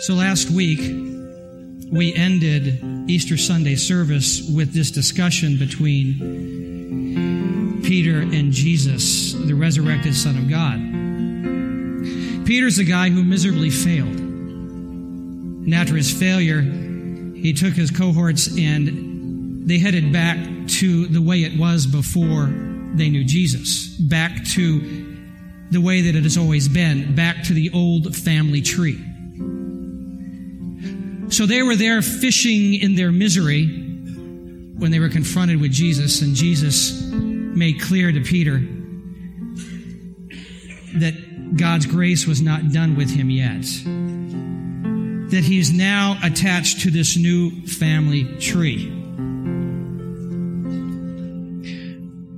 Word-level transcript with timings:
So 0.00 0.14
last 0.14 0.48
week, 0.50 0.78
we 1.90 2.14
ended 2.14 3.10
Easter 3.10 3.36
Sunday 3.36 3.74
service 3.74 4.48
with 4.48 4.72
this 4.72 4.92
discussion 4.92 5.58
between 5.58 6.20
Peter 7.82 8.20
and 8.20 8.52
Jesus, 8.52 9.32
the 9.32 9.54
resurrected 9.54 10.14
Son 10.14 10.38
of 10.38 10.48
God. 10.48 10.76
Peter's 12.46 12.76
the 12.76 12.84
guy 12.84 13.10
who 13.10 13.24
miserably 13.24 13.70
failed. 13.70 14.06
And 15.66 15.74
after 15.74 15.96
his 15.96 16.12
failure, 16.12 16.60
he 16.60 17.52
took 17.52 17.74
his 17.74 17.90
cohorts 17.90 18.56
and 18.56 19.68
they 19.68 19.78
headed 19.78 20.12
back 20.12 20.38
to 20.78 21.08
the 21.08 21.20
way 21.20 21.38
it 21.38 21.58
was 21.58 21.88
before 21.88 22.46
they 22.94 23.10
knew 23.10 23.24
Jesus, 23.24 23.88
back 23.96 24.44
to 24.54 25.16
the 25.72 25.80
way 25.80 26.02
that 26.02 26.14
it 26.14 26.22
has 26.22 26.38
always 26.38 26.68
been, 26.68 27.16
back 27.16 27.42
to 27.44 27.52
the 27.52 27.72
old 27.74 28.14
family 28.14 28.62
tree. 28.62 29.04
So 31.30 31.46
they 31.46 31.62
were 31.62 31.76
there 31.76 32.02
fishing 32.02 32.74
in 32.74 32.94
their 32.94 33.12
misery 33.12 33.66
when 33.66 34.90
they 34.90 34.98
were 34.98 35.08
confronted 35.08 35.60
with 35.60 35.72
Jesus, 35.72 36.22
and 36.22 36.34
Jesus 36.34 37.02
made 37.12 37.80
clear 37.80 38.12
to 38.12 38.20
Peter 38.20 38.58
that 40.94 41.56
God's 41.56 41.86
grace 41.86 42.26
was 42.26 42.40
not 42.40 42.72
done 42.72 42.96
with 42.96 43.10
him 43.10 43.30
yet. 43.30 43.62
That 45.30 45.44
he's 45.44 45.72
now 45.72 46.18
attached 46.22 46.80
to 46.82 46.90
this 46.90 47.16
new 47.16 47.66
family 47.66 48.24
tree. 48.38 48.88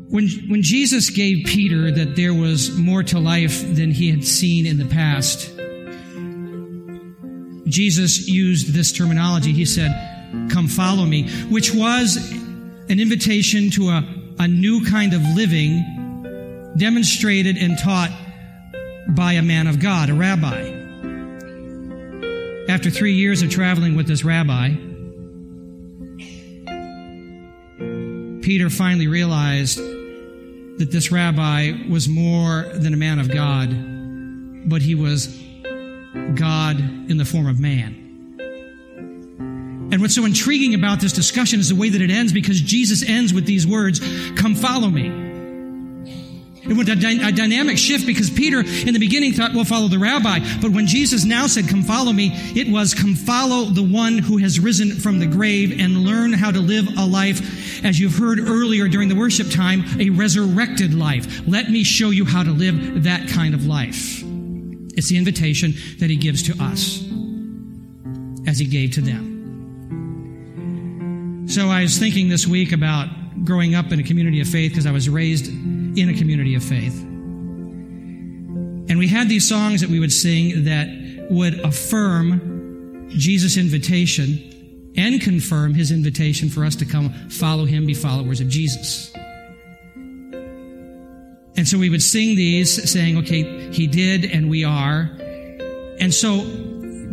When, 0.08 0.28
when 0.48 0.62
Jesus 0.62 1.10
gave 1.10 1.46
Peter 1.46 1.92
that 1.92 2.16
there 2.16 2.34
was 2.34 2.76
more 2.76 3.04
to 3.04 3.20
life 3.20 3.62
than 3.62 3.92
he 3.92 4.10
had 4.10 4.24
seen 4.24 4.66
in 4.66 4.78
the 4.78 4.86
past, 4.86 5.48
Jesus 7.70 8.28
used 8.28 8.72
this 8.72 8.92
terminology. 8.92 9.52
He 9.52 9.64
said, 9.64 9.90
Come 10.50 10.68
follow 10.68 11.04
me, 11.06 11.28
which 11.48 11.74
was 11.74 12.16
an 12.88 13.00
invitation 13.00 13.70
to 13.70 13.88
a, 13.88 14.04
a 14.38 14.48
new 14.48 14.84
kind 14.84 15.12
of 15.12 15.22
living 15.34 16.72
demonstrated 16.76 17.56
and 17.56 17.78
taught 17.78 18.10
by 19.08 19.32
a 19.32 19.42
man 19.42 19.66
of 19.66 19.80
God, 19.80 20.08
a 20.10 20.14
rabbi. 20.14 20.76
After 22.68 22.90
three 22.90 23.14
years 23.14 23.42
of 23.42 23.50
traveling 23.50 23.96
with 23.96 24.06
this 24.06 24.24
rabbi, 24.24 24.74
Peter 28.42 28.70
finally 28.70 29.08
realized 29.08 29.78
that 29.78 30.88
this 30.90 31.12
rabbi 31.12 31.72
was 31.88 32.08
more 32.08 32.70
than 32.74 32.94
a 32.94 32.96
man 32.96 33.18
of 33.18 33.30
God, 33.30 33.68
but 34.68 34.82
he 34.82 34.94
was 34.94 35.26
God 36.34 36.78
in 36.78 37.16
the 37.16 37.24
form 37.24 37.46
of 37.46 37.60
man. 37.60 37.96
And 39.92 40.00
what's 40.00 40.14
so 40.14 40.24
intriguing 40.24 40.74
about 40.74 41.00
this 41.00 41.12
discussion 41.12 41.58
is 41.58 41.68
the 41.68 41.74
way 41.74 41.88
that 41.88 42.00
it 42.00 42.10
ends 42.10 42.32
because 42.32 42.60
Jesus 42.60 43.08
ends 43.08 43.34
with 43.34 43.44
these 43.44 43.66
words, 43.66 44.00
Come 44.36 44.54
follow 44.54 44.88
me. 44.88 45.30
It 46.62 46.76
went 46.76 46.88
a, 46.88 46.94
dy- 46.94 47.26
a, 47.26 47.32
dynamic 47.32 47.78
shift 47.78 48.06
because 48.06 48.30
Peter 48.30 48.60
in 48.60 48.92
the 48.92 49.00
beginning 49.00 49.32
thought, 49.32 49.52
we'll 49.54 49.64
follow 49.64 49.88
the 49.88 49.98
rabbi. 49.98 50.38
But 50.60 50.70
when 50.70 50.86
Jesus 50.86 51.24
now 51.24 51.46
said, 51.46 51.68
come 51.68 51.82
follow 51.82 52.12
me, 52.12 52.30
it 52.54 52.70
was 52.70 52.94
come 52.94 53.14
follow 53.14 53.64
the 53.64 53.82
one 53.82 54.18
who 54.18 54.36
has 54.36 54.60
risen 54.60 54.90
from 54.90 55.18
the 55.18 55.26
grave 55.26 55.80
and 55.80 56.04
learn 56.04 56.32
how 56.32 56.50
to 56.50 56.60
live 56.60 56.86
a 56.98 57.06
life, 57.06 57.84
as 57.84 57.98
you've 57.98 58.16
heard 58.16 58.38
earlier 58.38 58.88
during 58.88 59.08
the 59.08 59.16
worship 59.16 59.50
time, 59.50 59.82
a 59.98 60.10
resurrected 60.10 60.92
life. 60.94 61.42
Let 61.46 61.70
me 61.70 61.82
show 61.82 62.10
you 62.10 62.24
how 62.24 62.42
to 62.42 62.52
live 62.52 63.04
that 63.04 63.28
kind 63.28 63.54
of 63.54 63.66
life. 63.66 64.22
It's 65.00 65.08
the 65.08 65.16
invitation 65.16 65.72
that 65.98 66.10
he 66.10 66.16
gives 66.16 66.42
to 66.42 66.52
us 66.62 67.02
as 68.46 68.58
he 68.58 68.66
gave 68.66 68.90
to 68.96 69.00
them. 69.00 69.30
So 71.48 71.70
I 71.70 71.80
was 71.80 71.96
thinking 71.96 72.28
this 72.28 72.46
week 72.46 72.70
about 72.72 73.08
growing 73.42 73.74
up 73.74 73.92
in 73.92 74.00
a 74.00 74.02
community 74.02 74.42
of 74.42 74.48
faith 74.48 74.72
because 74.72 74.84
I 74.84 74.90
was 74.90 75.08
raised 75.08 75.46
in 75.46 76.10
a 76.10 76.12
community 76.18 76.54
of 76.54 76.62
faith. 76.62 77.00
And 77.00 78.98
we 78.98 79.08
had 79.08 79.30
these 79.30 79.48
songs 79.48 79.80
that 79.80 79.88
we 79.88 79.98
would 80.00 80.12
sing 80.12 80.64
that 80.64 80.86
would 81.30 81.60
affirm 81.60 83.08
Jesus' 83.08 83.56
invitation 83.56 84.92
and 84.98 85.18
confirm 85.18 85.72
his 85.72 85.90
invitation 85.92 86.50
for 86.50 86.62
us 86.62 86.76
to 86.76 86.84
come 86.84 87.10
follow 87.30 87.64
him, 87.64 87.86
be 87.86 87.94
followers 87.94 88.42
of 88.42 88.48
Jesus. 88.48 89.09
And 91.56 91.66
so 91.66 91.78
we 91.78 91.90
would 91.90 92.02
sing 92.02 92.36
these 92.36 92.90
saying, 92.90 93.18
okay, 93.18 93.70
he 93.72 93.86
did 93.86 94.24
and 94.24 94.48
we 94.48 94.64
are. 94.64 95.10
And 95.98 96.14
so 96.14 96.44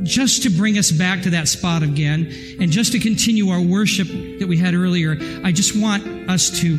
just 0.03 0.43
to 0.43 0.49
bring 0.49 0.77
us 0.77 0.91
back 0.91 1.23
to 1.23 1.31
that 1.31 1.47
spot 1.47 1.83
again 1.83 2.31
and 2.59 2.71
just 2.71 2.93
to 2.93 2.99
continue 2.99 3.49
our 3.49 3.61
worship 3.61 4.07
that 4.07 4.47
we 4.47 4.57
had 4.57 4.73
earlier, 4.73 5.17
I 5.43 5.51
just 5.51 5.75
want 5.75 6.29
us 6.29 6.49
to 6.61 6.77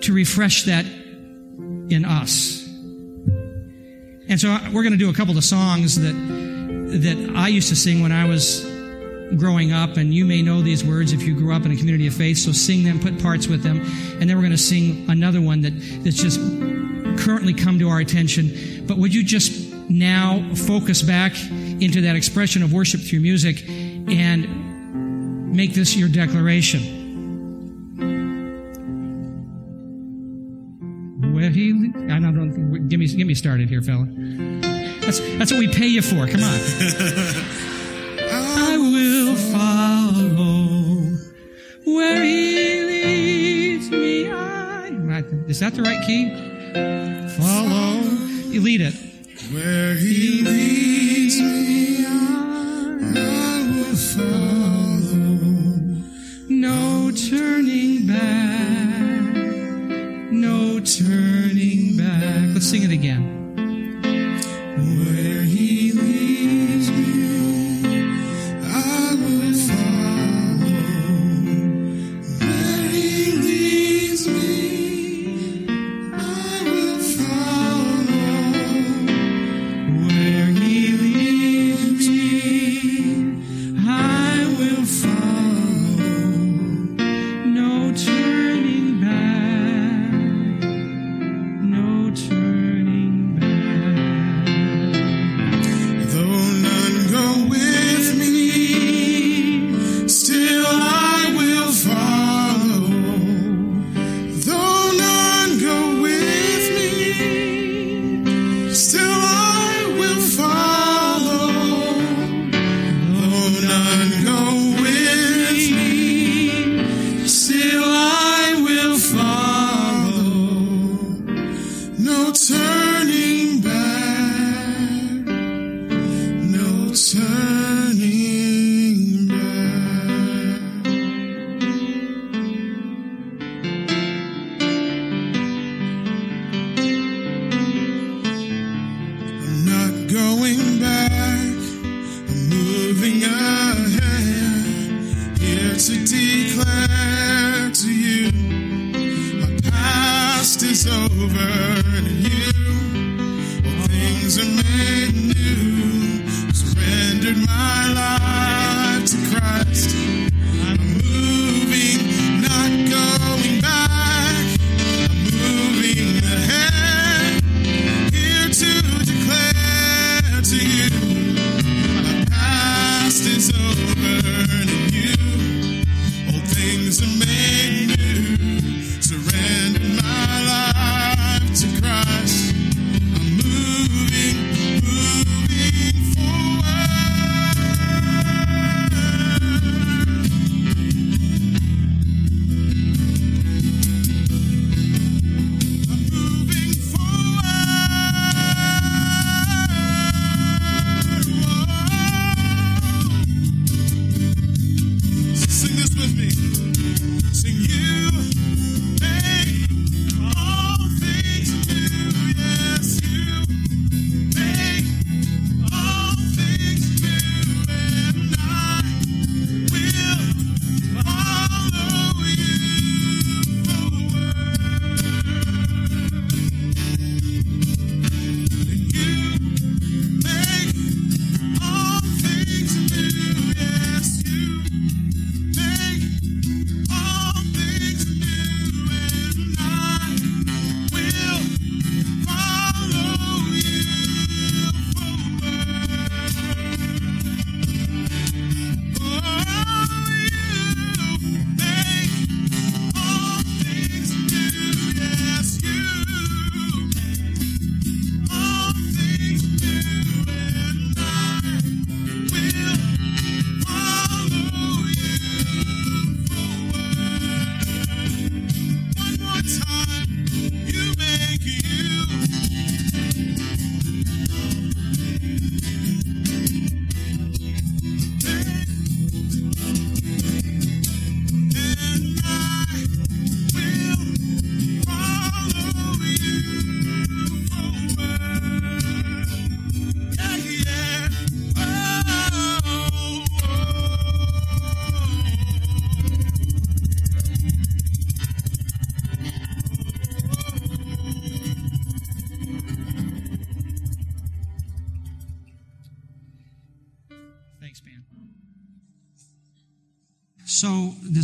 to 0.00 0.12
refresh 0.12 0.64
that 0.64 0.84
in 0.86 2.04
us. 2.04 2.64
And 4.28 4.38
so 4.38 4.56
we're 4.72 4.82
going 4.82 4.92
to 4.92 4.98
do 4.98 5.10
a 5.10 5.14
couple 5.14 5.36
of 5.36 5.44
songs 5.44 5.96
that 6.00 6.12
that 6.12 7.32
I 7.34 7.48
used 7.48 7.70
to 7.70 7.76
sing 7.76 8.02
when 8.02 8.12
I 8.12 8.26
was 8.26 8.64
growing 9.36 9.72
up, 9.72 9.96
and 9.96 10.12
you 10.14 10.24
may 10.24 10.42
know 10.42 10.62
these 10.62 10.84
words 10.84 11.12
if 11.12 11.22
you 11.22 11.34
grew 11.34 11.54
up 11.54 11.64
in 11.64 11.72
a 11.72 11.76
community 11.76 12.06
of 12.06 12.14
faith. 12.14 12.38
So 12.38 12.52
sing 12.52 12.84
them, 12.84 12.98
put 13.00 13.20
parts 13.22 13.46
with 13.46 13.62
them, 13.62 13.80
and 14.20 14.28
then 14.28 14.36
we're 14.36 14.42
going 14.42 14.52
to 14.52 14.58
sing 14.58 15.08
another 15.08 15.40
one 15.40 15.62
that 15.62 15.72
that's 16.04 16.16
just 16.16 16.40
currently 17.18 17.52
come 17.52 17.78
to 17.78 17.88
our 17.88 18.00
attention. 18.00 18.86
But 18.86 18.98
would 18.98 19.14
you 19.14 19.22
just 19.22 19.72
now 19.90 20.44
focus 20.54 21.02
back 21.02 21.32
into 21.80 22.02
that 22.02 22.16
expression 22.16 22.62
of 22.62 22.72
worship 22.72 23.00
through 23.00 23.20
music 23.20 23.68
and 23.68 25.52
make 25.54 25.74
this 25.74 25.96
your 25.96 26.08
declaration? 26.08 26.96
Where 31.34 31.50
he, 31.50 31.92
I 32.10 32.18
don't, 32.18 32.88
give 32.88 32.98
me, 32.98 33.06
get 33.06 33.26
me 33.26 33.34
started 33.34 33.68
here, 33.68 33.82
fella. 33.82 34.06
That's, 35.00 35.20
that's 35.38 35.52
what 35.52 35.58
we 35.58 35.68
pay 35.68 35.86
you 35.86 36.02
for. 36.02 36.26
Come 36.26 36.42
on. 36.42 37.64
is 45.58 45.62
that 45.62 45.74
the 45.74 45.82
right 45.82 46.00
key? 46.06 46.30
Follow. 47.36 47.98
You 48.48 48.60
lead 48.60 48.80
it. 48.80 48.94
Where 49.52 49.94
he 49.94 50.17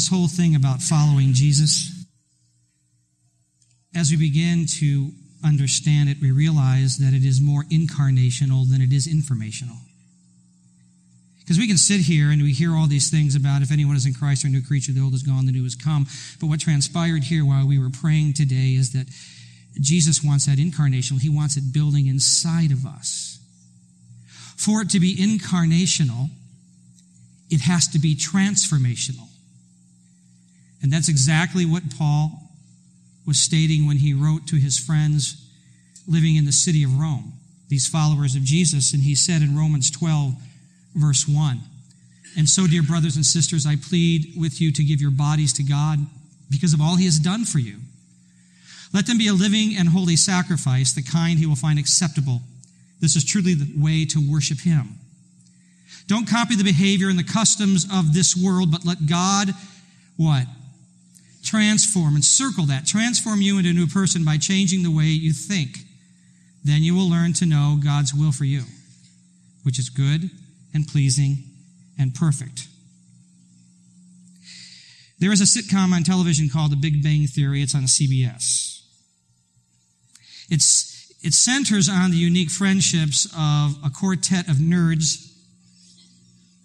this 0.05 0.11
whole 0.11 0.29
thing 0.29 0.55
about 0.55 0.83
following 0.83 1.33
Jesus, 1.33 2.05
as 3.97 4.11
we 4.11 4.19
begin 4.19 4.67
to 4.81 5.09
understand 5.43 6.11
it, 6.11 6.19
we 6.21 6.31
realize 6.31 6.99
that 6.99 7.15
it 7.15 7.25
is 7.25 7.41
more 7.41 7.65
incarnational 7.73 8.69
than 8.71 8.83
it 8.83 8.93
is 8.93 9.07
informational. 9.07 9.77
Because 11.41 11.57
we 11.57 11.67
can 11.67 11.79
sit 11.79 12.03
here 12.03 12.31
and 12.31 12.43
we 12.43 12.53
hear 12.53 12.75
all 12.75 12.87
these 12.87 13.11
things 13.11 13.35
about 13.35 13.63
if 13.63 13.73
anyone 13.73 13.97
is 13.97 14.05
in 14.05 14.13
Christ 14.13 14.45
or 14.45 14.49
a 14.49 14.51
new 14.51 14.61
creature, 14.61 14.93
the 14.93 15.01
old 15.01 15.15
is 15.15 15.23
gone, 15.23 15.47
the 15.47 15.53
new 15.53 15.63
has 15.63 15.75
come. 15.75 16.07
But 16.39 16.49
what 16.49 16.61
transpired 16.61 17.25
here 17.25 17.47
while 17.47 17.67
we 17.67 17.79
were 17.79 17.89
praying 17.89 18.35
today 18.35 18.75
is 18.75 18.93
that 18.93 19.07
Jesus 19.81 20.23
wants 20.23 20.45
that 20.45 20.59
incarnational. 20.59 21.23
He 21.23 21.31
wants 21.31 21.57
it 21.57 21.73
building 21.73 22.09
inside 22.09 22.73
of 22.73 22.85
us. 22.85 23.39
For 24.59 24.83
it 24.83 24.91
to 24.91 25.01
be 25.01 25.17
incarnational, 25.17 26.29
it 27.49 27.63
has 27.63 27.89
to 27.89 27.99
be 27.99 28.15
transformational. 28.15 29.29
And 30.85 30.93
that's 30.93 31.09
exactly 31.09 31.65
what 31.65 31.97
Paul 31.97 32.31
was 33.27 33.41
stating 33.41 33.87
when 33.87 33.97
he 33.97 34.13
wrote 34.13 34.47
to 34.49 34.57
his 34.57 34.79
friends 34.79 35.49
living 36.07 36.37
in 36.37 36.45
the 36.45 36.53
city 36.53 36.85
of 36.85 37.01
Rome, 37.01 37.33
these 37.71 37.89
followers 37.89 38.37
of 38.37 38.43
Jesus. 38.43 38.93
And 38.93 39.03
he 39.03 39.15
said 39.15 39.41
in 39.41 39.57
Romans 39.57 39.91
12, 39.91 40.35
verse 40.95 41.27
1, 41.27 41.59
And 42.37 42.47
so, 42.47 42.67
dear 42.67 42.83
brothers 42.83 43.17
and 43.17 43.25
sisters, 43.25 43.65
I 43.65 43.77
plead 43.77 44.35
with 44.37 44.61
you 44.61 44.71
to 44.73 44.85
give 44.85 45.01
your 45.01 45.11
bodies 45.11 45.55
to 45.55 45.63
God 45.63 46.01
because 46.51 46.75
of 46.75 46.83
all 46.83 46.97
he 46.97 47.07
has 47.07 47.19
done 47.19 47.47
for 47.47 47.61
you. 47.61 47.79
Let 48.93 49.07
them 49.07 49.17
be 49.17 49.29
a 49.29 49.33
living 49.33 49.77
and 49.79 49.89
holy 49.89 50.17
sacrifice, 50.17 50.93
the 50.93 51.03
kind 51.03 51.39
he 51.39 51.47
will 51.47 51.57
find 51.57 51.79
acceptable. 51.79 52.43
This 53.01 53.17
is 53.17 53.25
truly 53.25 53.55
the 53.55 53.73
way 53.83 54.05
to 54.05 54.31
worship 54.31 54.61
him. 54.61 54.99
Don't 56.09 56.29
copy 56.29 56.57
the 56.57 56.63
behavior 56.63 57.09
and 57.09 57.19
the 57.19 57.25
customs 57.25 57.87
of 57.91 58.13
this 58.13 58.37
world, 58.37 58.71
but 58.71 58.85
let 58.85 59.07
God, 59.07 59.49
what? 60.19 60.47
Transform 61.45 62.15
and 62.15 62.25
circle 62.25 62.65
that. 62.67 62.87
Transform 62.87 63.43
you 63.43 63.59
into 63.59 63.71
a 63.71 63.75
new 63.75 63.87
person 63.87 64.25
by 64.25 64.39
changing 64.39 64.83
the 64.83 64.91
way 64.91 65.05
you 65.05 65.33
think. 65.33 65.79
Then 66.65 66.83
you 66.83 66.95
will 66.95 67.09
learn 67.09 67.35
to 67.35 67.47
know 67.47 67.79
God's 67.83 68.15
will 68.15 68.33
for 68.33 68.45
you, 68.45 68.63
which 69.63 69.79
is 69.79 69.91
good 69.91 70.31
and 70.73 70.89
pleasing 70.89 71.45
and 71.99 72.15
perfect. 72.15 72.67
There 75.19 75.33
is 75.33 75.41
a 75.41 75.45
sitcom 75.45 75.93
on 75.93 76.03
television 76.03 76.49
called 76.49 76.73
The 76.73 76.77
Big 76.77 77.03
Bang 77.03 77.27
Theory. 77.27 77.63
It's 77.63 77.75
on 77.75 77.83
CBS. 77.83 78.83
It's, 80.51 81.15
it 81.23 81.33
centers 81.33 81.89
on 81.89 82.11
the 82.11 82.17
unique 82.17 82.51
friendships 82.51 83.27
of 83.27 83.77
a 83.85 83.91
quartet 83.91 84.49
of 84.49 84.57
nerds 84.57 85.33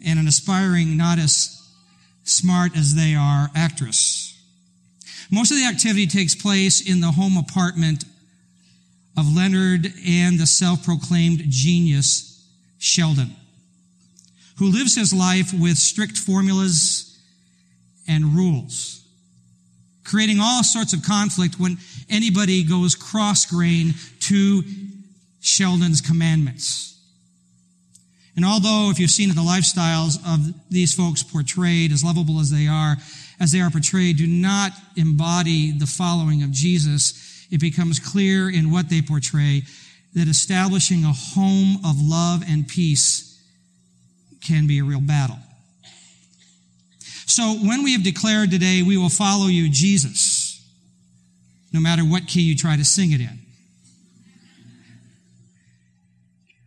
and 0.05 0.19
an 0.19 0.27
aspiring, 0.27 0.97
not 0.97 1.19
as 1.19 1.55
smart 2.23 2.75
as 2.75 2.95
they 2.95 3.15
are, 3.15 3.49
actress. 3.55 4.18
Most 5.31 5.51
of 5.51 5.57
the 5.57 5.65
activity 5.65 6.07
takes 6.07 6.33
place 6.33 6.81
in 6.81 7.01
the 7.01 7.11
home 7.11 7.37
apartment 7.37 8.03
of 9.17 9.35
Leonard 9.35 9.93
and 10.07 10.39
the 10.39 10.47
self-proclaimed 10.47 11.43
genius 11.49 12.43
Sheldon, 12.79 13.35
who 14.57 14.71
lives 14.71 14.95
his 14.95 15.13
life 15.13 15.53
with 15.53 15.77
strict 15.77 16.17
formulas 16.17 17.19
and 18.07 18.33
rules, 18.33 19.03
creating 20.03 20.39
all 20.39 20.63
sorts 20.63 20.93
of 20.93 21.03
conflict 21.03 21.59
when 21.59 21.77
anybody 22.09 22.63
goes 22.63 22.95
cross-grain 22.95 23.93
to 24.21 24.63
Sheldon's 25.41 26.01
commandments. 26.01 26.97
And 28.35 28.45
although, 28.45 28.89
if 28.89 28.99
you've 28.99 29.11
seen 29.11 29.29
the 29.29 29.41
lifestyles 29.41 30.17
of 30.25 30.53
these 30.69 30.93
folks 30.93 31.23
portrayed, 31.23 31.91
as 31.91 32.03
lovable 32.03 32.39
as 32.39 32.49
they 32.49 32.67
are, 32.67 32.95
as 33.39 33.51
they 33.51 33.61
are 33.61 33.69
portrayed, 33.69 34.17
do 34.17 34.27
not 34.27 34.71
embody 34.95 35.71
the 35.71 35.85
following 35.85 36.43
of 36.43 36.51
Jesus, 36.51 37.47
it 37.51 37.59
becomes 37.59 37.99
clear 37.99 38.49
in 38.49 38.71
what 38.71 38.89
they 38.89 39.01
portray 39.01 39.63
that 40.13 40.27
establishing 40.27 41.03
a 41.03 41.13
home 41.13 41.77
of 41.85 41.95
love 42.01 42.43
and 42.47 42.67
peace 42.67 43.41
can 44.41 44.67
be 44.67 44.79
a 44.79 44.83
real 44.83 45.01
battle. 45.01 45.37
So 47.25 47.53
when 47.53 47.83
we 47.83 47.93
have 47.93 48.03
declared 48.03 48.51
today, 48.51 48.81
we 48.81 48.97
will 48.97 49.09
follow 49.09 49.47
you, 49.47 49.69
Jesus, 49.69 50.65
no 51.71 51.79
matter 51.79 52.01
what 52.01 52.27
key 52.27 52.41
you 52.41 52.55
try 52.55 52.75
to 52.75 52.83
sing 52.83 53.11
it 53.11 53.21
in. 53.21 53.39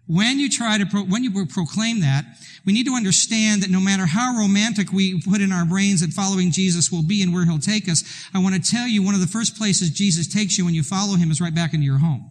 When 0.07 0.39
you 0.39 0.51
try 0.51 0.79
to, 0.79 0.87
pro- 0.87 1.05
when 1.05 1.23
you 1.25 1.47
proclaim 1.47 2.01
that, 2.01 2.25
we 2.65 2.73
need 2.73 2.87
to 2.87 2.95
understand 2.95 3.63
that 3.63 3.71
no 3.71 3.81
matter 3.81 4.07
how 4.07 4.37
romantic 4.37 4.93
we 4.93 5.21
put 5.23 5.41
in 5.41 5.53
our 5.53 5.65
brains 5.65 6.01
that 6.01 6.11
following 6.13 6.51
Jesus 6.51 6.91
will 6.91 7.03
be 7.03 7.23
and 7.23 7.33
where 7.33 7.45
he'll 7.45 7.59
take 7.59 7.89
us, 7.89 8.05
I 8.35 8.39
want 8.39 8.55
to 8.55 8.71
tell 8.71 8.87
you 8.87 9.03
one 9.03 9.15
of 9.15 9.21
the 9.21 9.27
first 9.27 9.57
places 9.57 9.91
Jesus 9.91 10.33
takes 10.33 10.59
you 10.59 10.65
when 10.65 10.75
you 10.75 10.83
follow 10.83 11.17
him 11.17 11.31
is 11.31 11.41
right 11.41 11.55
back 11.55 11.75
into 11.75 11.87
your 11.87 11.99
home. 11.99 12.31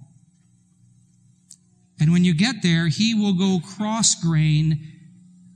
And 2.00 2.12
when 2.12 2.26
you 2.26 2.34
get 2.34 2.64
there, 2.64 2.88
he 2.88 3.14
will 3.14 3.34
go 3.34 3.60
cross 3.76 4.16
grain 4.16 4.80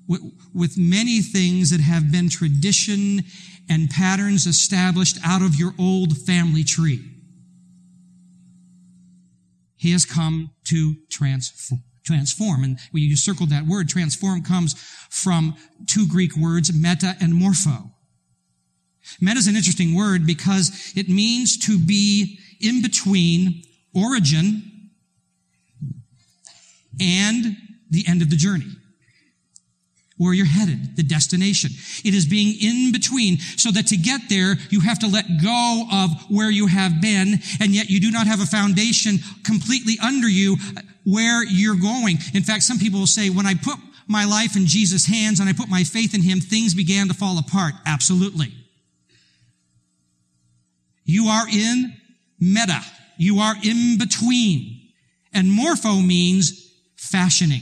with, 0.07 0.21
with 0.53 0.77
many 0.77 1.21
things 1.21 1.71
that 1.71 1.81
have 1.81 2.11
been 2.11 2.29
tradition 2.29 3.23
and 3.69 3.89
patterns 3.89 4.45
established 4.45 5.17
out 5.25 5.41
of 5.41 5.55
your 5.55 5.73
old 5.79 6.17
family 6.17 6.63
tree. 6.63 7.03
He 9.75 9.91
has 9.91 10.05
come 10.05 10.51
to 10.65 10.95
transform. 11.09 11.83
Transform. 12.05 12.63
And 12.63 12.77
you 12.93 13.17
circled 13.17 13.49
that 13.49 13.65
word. 13.65 13.89
Transform 13.89 14.43
comes 14.43 14.73
from 15.09 15.55
two 15.87 16.07
Greek 16.07 16.35
words, 16.37 16.71
meta 16.73 17.15
and 17.19 17.33
morpho. 17.33 17.91
Meta 19.19 19.37
is 19.37 19.47
an 19.47 19.55
interesting 19.55 19.95
word 19.95 20.25
because 20.25 20.93
it 20.95 21.09
means 21.09 21.57
to 21.65 21.79
be 21.79 22.39
in 22.59 22.81
between 22.81 23.63
origin 23.93 24.89
and 26.99 27.57
the 27.89 28.05
end 28.07 28.21
of 28.21 28.29
the 28.29 28.35
journey. 28.35 28.71
Where 30.17 30.33
you're 30.33 30.45
headed, 30.45 30.95
the 30.95 31.03
destination. 31.03 31.71
It 32.05 32.13
is 32.13 32.25
being 32.25 32.55
in 32.61 32.93
between 32.93 33.37
so 33.57 33.69
that 33.71 33.87
to 33.87 33.97
get 33.97 34.21
there, 34.29 34.55
you 34.69 34.79
have 34.79 34.99
to 34.99 35.07
let 35.07 35.25
go 35.43 35.87
of 35.91 36.09
where 36.29 36.49
you 36.49 36.67
have 36.67 37.01
been, 37.01 37.39
and 37.59 37.75
yet 37.75 37.89
you 37.89 37.99
do 37.99 38.11
not 38.11 38.25
have 38.25 38.39
a 38.39 38.45
foundation 38.45 39.19
completely 39.43 39.97
under 40.01 40.29
you 40.29 40.55
where 41.05 41.43
you're 41.45 41.75
going. 41.75 42.17
In 42.33 42.43
fact, 42.43 42.63
some 42.63 42.77
people 42.79 42.99
will 42.99 43.07
say, 43.07 43.29
when 43.29 43.45
I 43.45 43.53
put 43.53 43.77
my 44.07 44.25
life 44.25 44.55
in 44.55 44.65
Jesus' 44.65 45.05
hands 45.05 45.39
and 45.39 45.47
I 45.47 45.53
put 45.53 45.69
my 45.69 45.83
faith 45.83 46.13
in 46.13 46.21
Him, 46.21 46.39
things 46.39 46.73
began 46.73 47.07
to 47.07 47.13
fall 47.13 47.37
apart. 47.39 47.73
Absolutely. 47.85 48.51
You 51.05 51.27
are 51.27 51.47
in 51.47 51.93
meta. 52.39 52.81
You 53.17 53.39
are 53.39 53.55
in 53.63 53.97
between. 53.97 54.81
And 55.33 55.51
morpho 55.51 56.01
means 56.01 56.71
fashioning. 56.95 57.61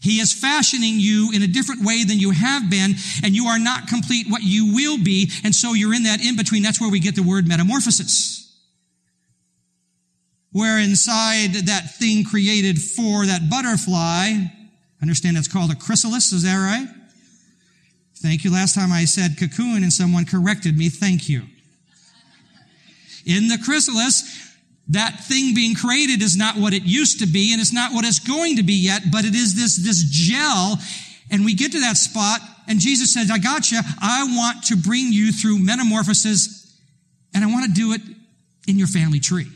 He 0.00 0.20
is 0.20 0.32
fashioning 0.32 0.96
you 0.98 1.32
in 1.32 1.42
a 1.42 1.46
different 1.46 1.82
way 1.82 2.04
than 2.04 2.18
you 2.18 2.30
have 2.30 2.68
been, 2.68 2.94
and 3.24 3.34
you 3.34 3.46
are 3.46 3.58
not 3.58 3.88
complete 3.88 4.26
what 4.28 4.42
you 4.42 4.74
will 4.74 5.02
be, 5.02 5.30
and 5.42 5.54
so 5.54 5.72
you're 5.72 5.94
in 5.94 6.02
that 6.02 6.22
in 6.22 6.36
between. 6.36 6.62
That's 6.62 6.78
where 6.78 6.90
we 6.90 7.00
get 7.00 7.14
the 7.14 7.22
word 7.22 7.48
metamorphosis. 7.48 8.43
Where 10.54 10.78
inside 10.78 11.66
that 11.66 11.96
thing 11.98 12.22
created 12.22 12.80
for 12.80 13.26
that 13.26 13.50
butterfly, 13.50 14.34
understand 15.02 15.36
that's 15.36 15.48
called 15.48 15.72
a 15.72 15.74
chrysalis, 15.74 16.32
is 16.32 16.44
that 16.44 16.54
right? 16.54 16.86
Thank 18.18 18.44
you. 18.44 18.52
Last 18.52 18.76
time 18.76 18.92
I 18.92 19.04
said 19.04 19.36
cocoon 19.36 19.82
and 19.82 19.92
someone 19.92 20.24
corrected 20.24 20.78
me. 20.78 20.90
Thank 20.90 21.28
you. 21.28 21.42
In 23.26 23.48
the 23.48 23.58
chrysalis, 23.64 24.54
that 24.90 25.24
thing 25.24 25.56
being 25.56 25.74
created 25.74 26.22
is 26.22 26.36
not 26.36 26.56
what 26.56 26.72
it 26.72 26.84
used 26.84 27.18
to 27.18 27.26
be 27.26 27.52
and 27.52 27.60
it's 27.60 27.72
not 27.72 27.92
what 27.92 28.04
it's 28.04 28.20
going 28.20 28.54
to 28.54 28.62
be 28.62 28.74
yet, 28.74 29.02
but 29.10 29.24
it 29.24 29.34
is 29.34 29.56
this, 29.56 29.74
this 29.76 30.04
gel. 30.08 30.78
And 31.32 31.44
we 31.44 31.54
get 31.54 31.72
to 31.72 31.80
that 31.80 31.96
spot 31.96 32.40
and 32.68 32.78
Jesus 32.78 33.12
says, 33.12 33.28
I 33.28 33.38
got 33.38 33.72
you. 33.72 33.80
I 34.00 34.22
want 34.36 34.66
to 34.66 34.76
bring 34.76 35.12
you 35.12 35.32
through 35.32 35.58
metamorphosis 35.58 36.78
and 37.34 37.42
I 37.42 37.48
want 37.48 37.64
to 37.66 37.72
do 37.72 37.92
it 37.92 38.02
in 38.68 38.78
your 38.78 38.86
family 38.86 39.18
tree. 39.18 39.48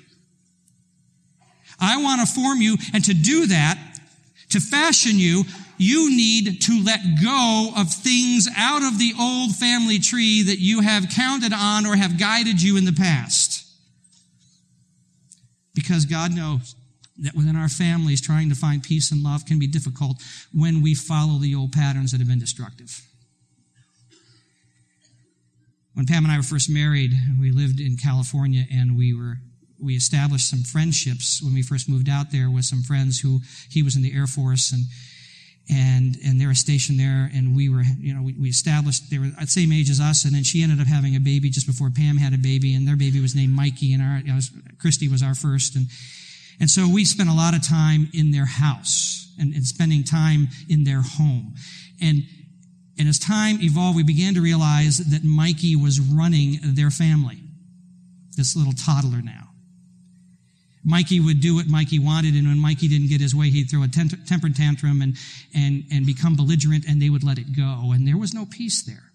I 1.80 2.02
want 2.02 2.20
to 2.20 2.26
form 2.26 2.61
you 2.61 2.76
and 2.92 3.04
to 3.04 3.14
do 3.14 3.47
that, 3.47 3.78
to 4.50 4.61
fashion 4.61 5.18
you, 5.18 5.44
you 5.78 6.11
need 6.11 6.62
to 6.62 6.82
let 6.82 7.00
go 7.23 7.70
of 7.76 7.92
things 7.92 8.49
out 8.56 8.82
of 8.82 8.99
the 8.99 9.14
old 9.18 9.54
family 9.54 9.99
tree 9.99 10.42
that 10.42 10.58
you 10.58 10.80
have 10.80 11.08
counted 11.14 11.52
on 11.52 11.87
or 11.87 11.97
have 11.97 12.18
guided 12.18 12.61
you 12.61 12.76
in 12.76 12.85
the 12.85 12.92
past. 12.92 13.64
Because 15.75 16.04
God 16.04 16.35
knows 16.35 16.75
that 17.18 17.35
within 17.35 17.54
our 17.54 17.68
families, 17.68 18.20
trying 18.20 18.49
to 18.49 18.56
find 18.56 18.82
peace 18.82 19.12
and 19.12 19.23
love 19.23 19.47
can 19.47 19.58
be 19.58 19.68
difficult 19.68 20.20
when 20.52 20.82
we 20.82 20.94
follow 20.94 21.38
the 21.38 21.54
old 21.54 21.73
patterns 21.73 22.11
that 22.11 22.18
have 22.18 22.28
been 22.28 22.40
destructive. 22.40 23.02
When 25.94 26.06
Pam 26.06 26.25
and 26.25 26.32
I 26.32 26.37
were 26.37 26.44
first 26.44 26.70
married, 26.70 27.12
we 27.40 27.50
lived 27.50 27.80
in 27.80 27.97
California 27.97 28.64
and 28.70 28.97
we 28.97 29.14
were 29.14 29.38
we 29.80 29.94
established 29.94 30.50
some 30.50 30.62
friendships 30.62 31.42
when 31.42 31.54
we 31.54 31.62
first 31.62 31.88
moved 31.88 32.08
out 32.08 32.30
there 32.32 32.50
with 32.50 32.64
some 32.64 32.82
friends 32.82 33.20
who 33.20 33.40
he 33.70 33.82
was 33.82 33.97
in 33.97 34.02
the 34.02 34.14
Air 34.14 34.26
Force 34.26 34.73
and 34.73 34.82
and 35.70 36.16
and 36.25 36.40
they 36.40 36.47
were 36.47 36.54
stationed 36.54 36.99
there 36.99 37.30
and 37.35 37.54
we 37.54 37.68
were 37.68 37.82
you 37.99 38.14
know 38.14 38.23
we, 38.23 38.32
we 38.35 38.49
established 38.49 39.11
they 39.11 39.18
were 39.18 39.26
at 39.26 39.40
the 39.40 39.47
same 39.47 39.73
age 39.73 39.90
as 39.90 40.00
us. 40.00 40.25
And 40.25 40.35
then 40.35 40.44
she 40.44 40.62
ended 40.62 40.80
up 40.80 40.87
having 40.87 41.14
a 41.14 41.20
baby 41.20 41.50
just 41.50 41.66
before 41.66 41.90
Pam 41.90 42.16
had 42.16 42.32
a 42.32 42.38
baby 42.38 42.75
and 42.75 42.88
their 42.88 42.97
baby 42.97 43.20
was 43.20 43.35
named 43.35 43.54
Mikey 43.54 43.92
and 43.92 44.02
our 44.02 44.18
you 44.18 44.32
know, 44.32 44.40
Christy 44.78 45.08
was 45.08 45.23
our 45.23 45.35
first. 45.35 45.76
And 45.76 45.87
and 46.61 46.70
so 46.70 46.88
we 46.88 47.04
spent 47.04 47.28
a 47.28 47.35
lot 47.35 47.54
of 47.54 47.66
time 47.66 48.08
in 48.12 48.32
their 48.32 48.47
house 48.47 49.32
and, 49.38 49.54
and 49.54 49.64
spending 49.64 50.02
time 50.02 50.49
in 50.68 50.85
their 50.85 51.02
home. 51.02 51.54
And 52.00 52.23
and 52.99 53.08
as 53.08 53.18
time 53.18 53.58
evolved 53.61 53.97
we 53.97 54.02
began 54.02 54.35
to 54.35 54.40
realize 54.40 54.99
that 54.99 55.23
Mikey 55.23 55.76
was 55.76 56.00
running 56.00 56.58
their 56.62 56.90
family 56.90 57.42
this 58.37 58.56
little 58.56 58.73
toddler 58.73 59.20
now 59.20 59.48
Mikey 60.88 61.21
would 61.21 61.40
do 61.40 61.54
what 61.54 61.68
Mikey 61.68 61.99
wanted, 61.99 62.35
and 62.35 62.49
when 62.49 62.59
Mikey 62.59 62.88
didn't 62.88 63.09
get 63.09 63.21
his 63.21 63.35
way, 63.35 63.50
he'd 63.50 63.71
throw 63.71 63.83
a 63.83 63.88
temper 63.88 64.49
tantrum 64.49 65.02
and, 65.02 65.18
and, 65.54 65.85
and 65.92 66.07
become 66.07 66.35
belligerent, 66.35 66.87
and 66.88 67.00
they 67.00 67.11
would 67.11 67.23
let 67.23 67.37
it 67.37 67.54
go. 67.54 67.92
And 67.92 68.09
there 68.09 68.16
was 68.16 68.33
no 68.33 68.47
peace 68.47 68.83
there. 68.83 69.12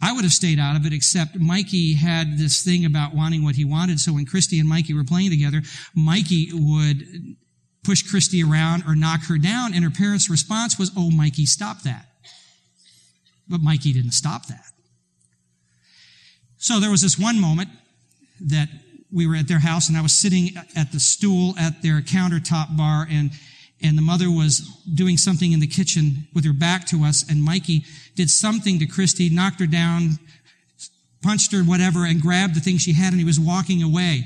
I 0.00 0.12
would 0.12 0.22
have 0.22 0.32
stayed 0.32 0.60
out 0.60 0.76
of 0.76 0.86
it, 0.86 0.92
except 0.92 1.34
Mikey 1.34 1.94
had 1.94 2.38
this 2.38 2.62
thing 2.62 2.84
about 2.84 3.12
wanting 3.12 3.42
what 3.42 3.56
he 3.56 3.64
wanted. 3.64 3.98
So 3.98 4.12
when 4.12 4.24
Christy 4.24 4.60
and 4.60 4.68
Mikey 4.68 4.94
were 4.94 5.02
playing 5.02 5.30
together, 5.30 5.62
Mikey 5.96 6.50
would 6.52 7.04
push 7.82 8.08
Christy 8.08 8.44
around 8.44 8.84
or 8.86 8.94
knock 8.94 9.24
her 9.24 9.36
down, 9.36 9.74
and 9.74 9.82
her 9.82 9.90
parents' 9.90 10.30
response 10.30 10.78
was, 10.78 10.92
Oh, 10.96 11.10
Mikey, 11.10 11.46
stop 11.46 11.82
that. 11.82 12.06
But 13.48 13.62
Mikey 13.62 13.92
didn't 13.92 14.12
stop 14.12 14.46
that. 14.46 14.66
So 16.56 16.78
there 16.78 16.90
was 16.90 17.02
this 17.02 17.18
one 17.18 17.40
moment 17.40 17.70
that 18.40 18.68
we 19.14 19.26
were 19.26 19.36
at 19.36 19.48
their 19.48 19.60
house 19.60 19.88
and 19.88 19.96
I 19.96 20.02
was 20.02 20.12
sitting 20.12 20.50
at 20.76 20.92
the 20.92 21.00
stool 21.00 21.54
at 21.58 21.82
their 21.82 22.00
countertop 22.00 22.76
bar 22.76 23.06
and 23.08 23.30
and 23.82 23.98
the 23.98 24.02
mother 24.02 24.30
was 24.30 24.60
doing 24.94 25.18
something 25.18 25.52
in 25.52 25.60
the 25.60 25.66
kitchen 25.66 26.26
with 26.32 26.44
her 26.44 26.52
back 26.52 26.86
to 26.86 27.04
us 27.04 27.24
and 27.28 27.42
Mikey 27.42 27.84
did 28.14 28.30
something 28.30 28.78
to 28.78 28.86
Christy, 28.86 29.28
knocked 29.28 29.60
her 29.60 29.66
down, 29.66 30.18
punched 31.22 31.52
her, 31.52 31.62
whatever, 31.62 32.04
and 32.06 32.20
grabbed 32.20 32.54
the 32.54 32.60
thing 32.60 32.78
she 32.78 32.94
had 32.94 33.12
and 33.12 33.20
he 33.20 33.26
was 33.26 33.38
walking 33.38 33.82
away. 33.82 34.24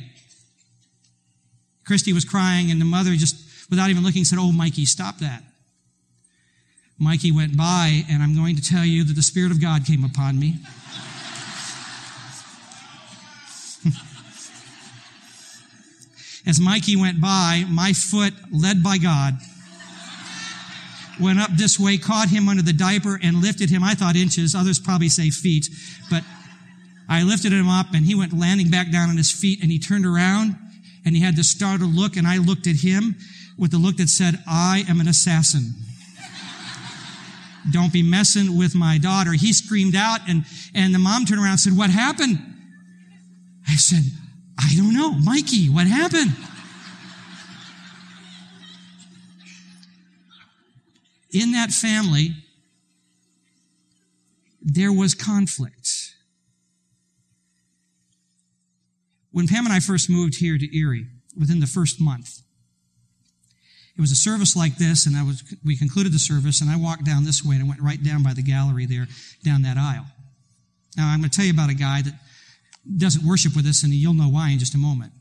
Christy 1.84 2.12
was 2.12 2.24
crying 2.24 2.70
and 2.70 2.80
the 2.80 2.84
mother 2.84 3.14
just, 3.16 3.36
without 3.70 3.90
even 3.90 4.04
looking, 4.04 4.24
said, 4.24 4.38
Oh, 4.38 4.52
Mikey, 4.52 4.84
stop 4.84 5.18
that. 5.18 5.42
Mikey 6.98 7.32
went 7.32 7.56
by 7.56 8.04
and 8.10 8.22
I'm 8.22 8.36
going 8.36 8.56
to 8.56 8.62
tell 8.62 8.84
you 8.84 9.04
that 9.04 9.14
the 9.14 9.22
Spirit 9.22 9.50
of 9.50 9.60
God 9.60 9.86
came 9.86 10.04
upon 10.04 10.38
me. 10.38 10.56
As 16.48 16.58
Mikey 16.58 16.96
went 16.96 17.20
by, 17.20 17.64
my 17.68 17.92
foot, 17.92 18.32
led 18.50 18.82
by 18.82 18.96
God, 18.96 19.34
went 21.20 21.38
up 21.38 21.50
this 21.52 21.78
way, 21.78 21.98
caught 21.98 22.30
him 22.30 22.48
under 22.48 22.62
the 22.62 22.72
diaper, 22.72 23.20
and 23.22 23.42
lifted 23.42 23.68
him. 23.68 23.84
I 23.84 23.92
thought 23.92 24.16
inches, 24.16 24.54
others 24.54 24.78
probably 24.78 25.10
say 25.10 25.28
feet, 25.28 25.68
but 26.10 26.24
I 27.06 27.22
lifted 27.22 27.52
him 27.52 27.68
up, 27.68 27.88
and 27.92 28.06
he 28.06 28.14
went 28.14 28.32
landing 28.32 28.70
back 28.70 28.90
down 28.90 29.10
on 29.10 29.18
his 29.18 29.30
feet, 29.30 29.60
and 29.60 29.70
he 29.70 29.78
turned 29.78 30.06
around, 30.06 30.56
and 31.04 31.14
he 31.14 31.20
had 31.20 31.36
this 31.36 31.50
startled 31.50 31.94
look, 31.94 32.16
and 32.16 32.26
I 32.26 32.38
looked 32.38 32.66
at 32.66 32.76
him 32.76 33.16
with 33.58 33.70
the 33.70 33.78
look 33.78 33.98
that 33.98 34.08
said, 34.08 34.38
I 34.48 34.84
am 34.88 35.00
an 35.00 35.08
assassin. 35.08 35.74
Don't 37.70 37.92
be 37.92 38.02
messing 38.02 38.56
with 38.56 38.74
my 38.74 38.96
daughter. 38.96 39.32
He 39.32 39.52
screamed 39.52 39.94
out, 39.94 40.20
and, 40.26 40.46
and 40.74 40.94
the 40.94 40.98
mom 40.98 41.26
turned 41.26 41.42
around 41.42 41.50
and 41.50 41.60
said, 41.60 41.76
What 41.76 41.90
happened? 41.90 42.38
I 43.68 43.74
said, 43.74 44.04
I 44.58 44.74
don't 44.76 44.92
know. 44.92 45.12
Mikey, 45.12 45.68
what 45.68 45.86
happened? 45.86 46.32
In 51.30 51.52
that 51.52 51.70
family, 51.70 52.34
there 54.60 54.92
was 54.92 55.14
conflict. 55.14 56.14
When 59.30 59.46
Pam 59.46 59.66
and 59.66 59.72
I 59.72 59.78
first 59.78 60.10
moved 60.10 60.36
here 60.36 60.58
to 60.58 60.76
Erie, 60.76 61.06
within 61.38 61.60
the 61.60 61.66
first 61.66 62.00
month, 62.00 62.42
it 63.96 64.00
was 64.00 64.10
a 64.10 64.16
service 64.16 64.56
like 64.56 64.78
this, 64.78 65.06
and 65.06 65.16
I 65.16 65.22
was, 65.22 65.42
we 65.64 65.76
concluded 65.76 66.12
the 66.12 66.18
service, 66.18 66.60
and 66.60 66.70
I 66.70 66.76
walked 66.76 67.04
down 67.04 67.24
this 67.24 67.44
way 67.44 67.56
and 67.56 67.64
I 67.64 67.68
went 67.68 67.82
right 67.82 68.02
down 68.02 68.22
by 68.22 68.32
the 68.32 68.42
gallery 68.42 68.86
there, 68.86 69.06
down 69.44 69.62
that 69.62 69.76
aisle. 69.76 70.06
Now, 70.96 71.08
I'm 71.08 71.20
going 71.20 71.30
to 71.30 71.36
tell 71.36 71.44
you 71.44 71.52
about 71.52 71.70
a 71.70 71.74
guy 71.74 72.02
that 72.02 72.14
doesn't 72.96 73.26
worship 73.26 73.54
with 73.54 73.66
us, 73.66 73.82
and 73.82 73.92
you'll 73.92 74.14
know 74.14 74.28
why 74.28 74.50
in 74.50 74.58
just 74.58 74.74
a 74.74 74.78
moment. 74.78 75.12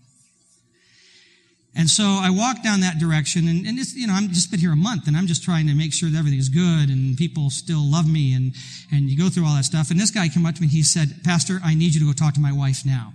And 1.75 1.87
so 1.89 2.03
I 2.03 2.31
walked 2.31 2.63
down 2.63 2.79
that 2.81 2.97
direction, 2.97 3.47
and, 3.47 3.67
and 3.67 3.77
you 3.93 4.07
know, 4.07 4.13
I'm 4.13 4.29
just 4.29 4.49
been 4.49 4.59
here 4.59 4.71
a 4.71 4.75
month, 4.75 5.07
and 5.07 5.15
I'm 5.15 5.27
just 5.27 5.43
trying 5.43 5.67
to 5.67 5.75
make 5.75 5.93
sure 5.93 6.09
that 6.09 6.17
everything's 6.17 6.49
good, 6.49 6.89
and 6.89 7.15
people 7.17 7.49
still 7.49 7.83
love 7.83 8.09
me, 8.09 8.33
and, 8.33 8.53
and 8.91 9.09
you 9.09 9.17
go 9.17 9.29
through 9.29 9.45
all 9.45 9.55
that 9.55 9.65
stuff. 9.65 9.91
And 9.91 9.99
this 9.99 10.09
guy 10.09 10.27
came 10.27 10.45
up 10.45 10.55
to 10.55 10.61
me, 10.61 10.65
and 10.65 10.71
he 10.71 10.81
said, 10.81 11.23
Pastor, 11.23 11.59
I 11.63 11.75
need 11.75 11.93
you 11.93 11.99
to 11.99 12.07
go 12.07 12.13
talk 12.13 12.33
to 12.33 12.39
my 12.39 12.51
wife 12.51 12.83
now. 12.85 13.13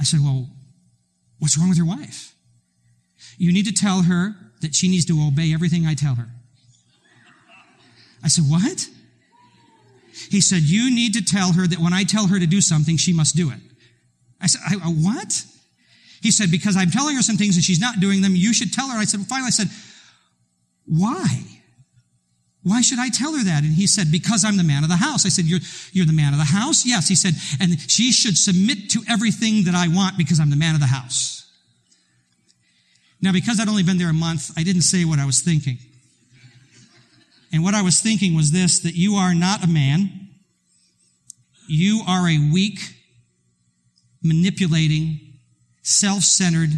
I 0.00 0.04
said, 0.04 0.20
well, 0.20 0.48
what's 1.38 1.58
wrong 1.58 1.68
with 1.68 1.76
your 1.76 1.86
wife? 1.86 2.34
You 3.36 3.52
need 3.52 3.66
to 3.66 3.72
tell 3.72 4.02
her 4.02 4.34
that 4.62 4.74
she 4.74 4.88
needs 4.88 5.04
to 5.06 5.26
obey 5.26 5.52
everything 5.52 5.86
I 5.86 5.94
tell 5.94 6.14
her. 6.14 6.28
I 8.24 8.28
said, 8.28 8.44
What? 8.48 8.88
He 10.30 10.40
said, 10.40 10.62
You 10.62 10.94
need 10.94 11.14
to 11.14 11.24
tell 11.24 11.52
her 11.52 11.66
that 11.66 11.78
when 11.78 11.92
I 11.92 12.04
tell 12.04 12.26
her 12.28 12.38
to 12.38 12.46
do 12.46 12.60
something, 12.60 12.96
she 12.96 13.12
must 13.12 13.36
do 13.36 13.50
it. 13.50 13.60
I 14.40 14.46
said, 14.46 14.60
I, 14.68 14.74
What? 14.76 15.44
He 16.22 16.30
said, 16.30 16.50
Because 16.50 16.76
I'm 16.76 16.90
telling 16.90 17.16
her 17.16 17.22
some 17.22 17.36
things 17.36 17.56
and 17.56 17.64
she's 17.64 17.80
not 17.80 18.00
doing 18.00 18.22
them, 18.22 18.34
you 18.34 18.52
should 18.52 18.72
tell 18.72 18.88
her. 18.88 18.98
I 18.98 19.04
said, 19.04 19.20
Finally, 19.20 19.48
I 19.48 19.50
said, 19.50 19.68
Why? 20.86 21.26
Why 22.62 22.80
should 22.80 22.98
I 22.98 23.10
tell 23.10 23.32
her 23.36 23.44
that? 23.44 23.62
And 23.62 23.74
he 23.74 23.86
said, 23.86 24.10
Because 24.10 24.44
I'm 24.44 24.56
the 24.56 24.64
man 24.64 24.82
of 24.82 24.88
the 24.88 24.96
house. 24.96 25.24
I 25.24 25.28
said, 25.28 25.44
You're, 25.44 25.60
you're 25.92 26.06
the 26.06 26.12
man 26.12 26.32
of 26.32 26.38
the 26.38 26.44
house? 26.44 26.84
Yes. 26.84 27.08
He 27.08 27.14
said, 27.14 27.34
And 27.60 27.78
she 27.90 28.10
should 28.12 28.36
submit 28.36 28.90
to 28.90 29.02
everything 29.08 29.64
that 29.64 29.74
I 29.74 29.88
want 29.88 30.18
because 30.18 30.40
I'm 30.40 30.50
the 30.50 30.56
man 30.56 30.74
of 30.74 30.80
the 30.80 30.88
house. 30.88 31.46
Now, 33.22 33.32
because 33.32 33.60
I'd 33.60 33.68
only 33.68 33.82
been 33.82 33.98
there 33.98 34.10
a 34.10 34.14
month, 34.14 34.50
I 34.56 34.62
didn't 34.62 34.82
say 34.82 35.04
what 35.04 35.18
I 35.18 35.26
was 35.26 35.40
thinking. 35.40 35.78
And 37.52 37.62
what 37.62 37.74
I 37.74 37.82
was 37.82 38.00
thinking 38.00 38.34
was 38.34 38.52
this 38.52 38.78
that 38.80 38.94
you 38.94 39.14
are 39.14 39.34
not 39.34 39.64
a 39.64 39.68
man. 39.68 40.28
You 41.68 42.02
are 42.06 42.28
a 42.28 42.38
weak, 42.52 42.78
manipulating, 44.22 45.38
self 45.82 46.22
centered, 46.22 46.70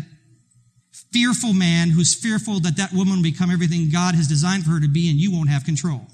fearful 1.12 1.54
man 1.54 1.90
who's 1.90 2.14
fearful 2.14 2.60
that 2.60 2.76
that 2.76 2.92
woman 2.92 3.16
will 3.16 3.22
become 3.22 3.50
everything 3.50 3.90
God 3.90 4.14
has 4.14 4.28
designed 4.28 4.64
for 4.64 4.70
her 4.70 4.80
to 4.80 4.88
be 4.88 5.10
and 5.10 5.18
you 5.18 5.32
won't 5.32 5.48
have 5.48 5.64
control. 5.64 6.06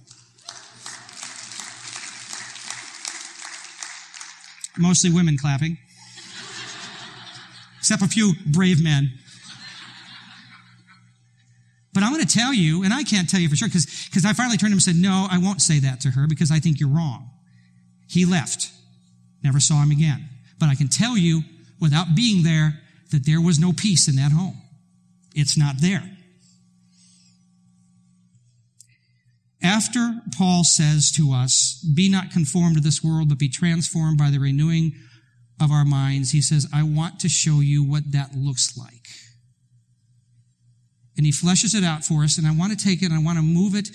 Mostly 4.76 5.10
women 5.10 5.38
clapping, 5.38 5.78
except 7.78 8.02
a 8.02 8.08
few 8.08 8.32
brave 8.46 8.82
men. 8.82 9.12
But 11.94 12.02
I'm 12.02 12.12
going 12.12 12.26
to 12.26 12.38
tell 12.38 12.52
you, 12.52 12.82
and 12.82 12.92
I 12.92 13.04
can't 13.04 13.30
tell 13.30 13.40
you 13.40 13.48
for 13.48 13.54
sure, 13.54 13.68
because 13.68 14.24
I 14.26 14.32
finally 14.32 14.56
turned 14.56 14.72
him 14.72 14.78
and 14.78 14.82
said, 14.82 14.96
No, 14.96 15.28
I 15.30 15.38
won't 15.38 15.62
say 15.62 15.78
that 15.78 16.00
to 16.00 16.10
her 16.10 16.26
because 16.26 16.50
I 16.50 16.58
think 16.58 16.80
you're 16.80 16.88
wrong. 16.88 17.30
He 18.08 18.26
left. 18.26 18.72
Never 19.42 19.60
saw 19.60 19.80
him 19.82 19.92
again. 19.92 20.28
But 20.58 20.68
I 20.68 20.74
can 20.74 20.88
tell 20.88 21.16
you, 21.16 21.42
without 21.80 22.16
being 22.16 22.42
there, 22.42 22.80
that 23.12 23.24
there 23.24 23.40
was 23.40 23.60
no 23.60 23.72
peace 23.72 24.08
in 24.08 24.16
that 24.16 24.32
home. 24.32 24.60
It's 25.34 25.56
not 25.56 25.76
there. 25.80 26.10
After 29.62 30.20
Paul 30.36 30.64
says 30.64 31.12
to 31.12 31.32
us, 31.32 31.80
Be 31.94 32.08
not 32.08 32.32
conformed 32.32 32.74
to 32.74 32.82
this 32.82 33.04
world, 33.04 33.28
but 33.28 33.38
be 33.38 33.48
transformed 33.48 34.18
by 34.18 34.30
the 34.30 34.38
renewing 34.38 34.94
of 35.60 35.70
our 35.70 35.84
minds, 35.84 36.32
he 36.32 36.40
says, 36.40 36.66
I 36.74 36.82
want 36.82 37.20
to 37.20 37.28
show 37.28 37.60
you 37.60 37.84
what 37.84 38.10
that 38.10 38.34
looks 38.34 38.76
like 38.76 38.93
and 41.16 41.24
he 41.24 41.32
fleshes 41.32 41.74
it 41.74 41.84
out 41.84 42.04
for 42.04 42.24
us. 42.24 42.38
And 42.38 42.46
I 42.46 42.52
want 42.52 42.78
to 42.78 42.84
take 42.84 43.02
it 43.02 43.06
and 43.06 43.14
I 43.14 43.22
want 43.22 43.38
to 43.38 43.42
move 43.42 43.74
it 43.74 43.88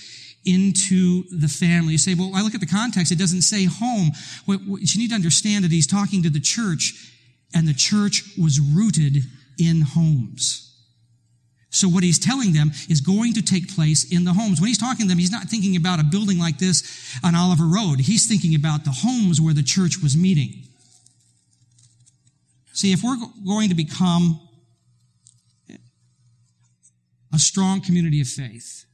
into 0.45 1.23
the 1.31 1.47
family. 1.47 1.93
You 1.93 1.97
say, 1.97 2.13
well, 2.13 2.31
I 2.33 2.41
look 2.41 2.55
at 2.55 2.61
the 2.61 2.65
context. 2.65 3.11
It 3.11 3.19
doesn't 3.19 3.41
say 3.41 3.65
home. 3.65 4.11
What, 4.45 4.61
what, 4.65 4.81
you 4.81 5.01
need 5.01 5.09
to 5.09 5.15
understand 5.15 5.65
that 5.65 5.71
he's 5.71 5.87
talking 5.87 6.23
to 6.23 6.29
the 6.29 6.39
church 6.39 7.13
and 7.53 7.67
the 7.67 7.73
church 7.73 8.23
was 8.37 8.59
rooted 8.59 9.23
in 9.57 9.81
homes. 9.81 10.65
So 11.71 11.87
what 11.87 12.03
he's 12.03 12.17
telling 12.17 12.53
them 12.53 12.71
is 12.89 13.01
going 13.01 13.33
to 13.33 13.43
take 13.43 13.75
place 13.75 14.11
in 14.11 14.23
the 14.23 14.33
homes. 14.33 14.59
When 14.59 14.69
he's 14.69 14.79
talking 14.79 15.05
to 15.05 15.09
them, 15.09 15.19
he's 15.19 15.31
not 15.31 15.49
thinking 15.49 15.75
about 15.75 15.99
a 15.99 16.03
building 16.03 16.39
like 16.39 16.57
this 16.57 17.19
on 17.23 17.35
Oliver 17.35 17.65
Road. 17.65 17.99
He's 17.99 18.27
thinking 18.27 18.55
about 18.55 18.85
the 18.85 18.91
homes 18.91 19.39
where 19.39 19.53
the 19.53 19.61
church 19.61 19.97
was 20.01 20.17
meeting. 20.17 20.63
See, 22.73 22.91
if 22.91 23.03
we're 23.03 23.17
going 23.45 23.69
to 23.69 23.75
become 23.75 24.39
a 27.33 27.39
strong 27.39 27.81
community 27.81 28.21
of 28.21 28.27
faith, 28.27 28.85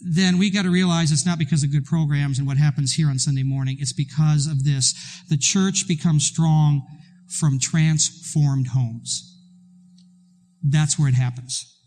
then 0.00 0.38
we 0.38 0.50
got 0.50 0.62
to 0.62 0.70
realize 0.70 1.12
it's 1.12 1.26
not 1.26 1.38
because 1.38 1.62
of 1.62 1.72
good 1.72 1.84
programs 1.84 2.38
and 2.38 2.46
what 2.46 2.56
happens 2.56 2.94
here 2.94 3.08
on 3.08 3.18
Sunday 3.18 3.42
morning. 3.42 3.76
It's 3.80 3.92
because 3.92 4.46
of 4.46 4.64
this. 4.64 4.94
The 5.28 5.36
church 5.36 5.86
becomes 5.86 6.24
strong 6.24 6.82
from 7.28 7.58
transformed 7.58 8.68
homes. 8.68 9.38
That's 10.62 10.98
where 10.98 11.08
it 11.08 11.14
happens. 11.14 11.79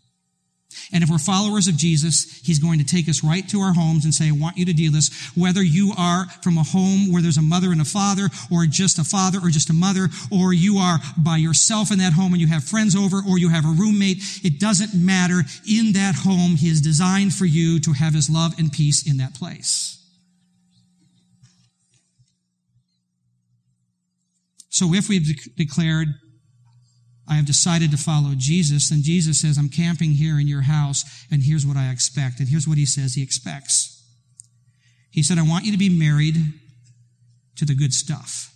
And 0.92 1.02
if 1.02 1.10
we're 1.10 1.18
followers 1.18 1.68
of 1.68 1.76
Jesus, 1.76 2.40
He's 2.44 2.58
going 2.58 2.78
to 2.78 2.84
take 2.84 3.08
us 3.08 3.24
right 3.24 3.48
to 3.48 3.60
our 3.60 3.72
homes 3.72 4.04
and 4.04 4.14
say, 4.14 4.28
I 4.28 4.32
want 4.32 4.56
you 4.56 4.64
to 4.66 4.72
do 4.72 4.90
this. 4.90 5.10
Whether 5.34 5.62
you 5.62 5.92
are 5.96 6.26
from 6.42 6.58
a 6.58 6.62
home 6.62 7.12
where 7.12 7.22
there's 7.22 7.38
a 7.38 7.42
mother 7.42 7.72
and 7.72 7.80
a 7.80 7.84
father, 7.84 8.28
or 8.50 8.66
just 8.66 8.98
a 8.98 9.04
father 9.04 9.38
or 9.42 9.50
just 9.50 9.70
a 9.70 9.74
mother, 9.74 10.08
or 10.30 10.52
you 10.52 10.78
are 10.78 10.98
by 11.16 11.36
yourself 11.36 11.90
in 11.90 11.98
that 11.98 12.12
home 12.12 12.32
and 12.32 12.40
you 12.40 12.48
have 12.48 12.64
friends 12.64 12.96
over, 12.96 13.18
or 13.28 13.38
you 13.38 13.48
have 13.48 13.64
a 13.64 13.68
roommate, 13.68 14.18
it 14.42 14.60
doesn't 14.60 14.94
matter. 14.94 15.42
In 15.68 15.92
that 15.92 16.14
home, 16.14 16.56
He 16.56 16.68
is 16.68 16.80
designed 16.80 17.34
for 17.34 17.46
you 17.46 17.80
to 17.80 17.92
have 17.92 18.14
His 18.14 18.30
love 18.30 18.54
and 18.58 18.72
peace 18.72 19.06
in 19.08 19.18
that 19.18 19.34
place. 19.34 20.00
So 24.74 24.92
if 24.92 25.08
we've 25.08 25.24
de- 25.24 25.50
declared 25.64 26.08
I 27.26 27.34
have 27.34 27.46
decided 27.46 27.90
to 27.90 27.96
follow 27.96 28.32
Jesus, 28.36 28.90
and 28.90 29.02
Jesus 29.02 29.40
says, 29.40 29.56
I'm 29.56 29.70
camping 29.70 30.12
here 30.12 30.38
in 30.38 30.46
your 30.46 30.62
house, 30.62 31.04
and 31.30 31.42
here's 31.42 31.66
what 31.66 31.76
I 31.76 31.90
expect. 31.90 32.38
And 32.38 32.48
here's 32.48 32.68
what 32.68 32.76
he 32.76 32.84
says 32.84 33.14
he 33.14 33.22
expects. 33.22 34.02
He 35.10 35.22
said, 35.22 35.38
I 35.38 35.42
want 35.42 35.64
you 35.64 35.72
to 35.72 35.78
be 35.78 35.88
married 35.88 36.36
to 37.56 37.64
the 37.64 37.74
good 37.74 37.94
stuff. 37.94 38.52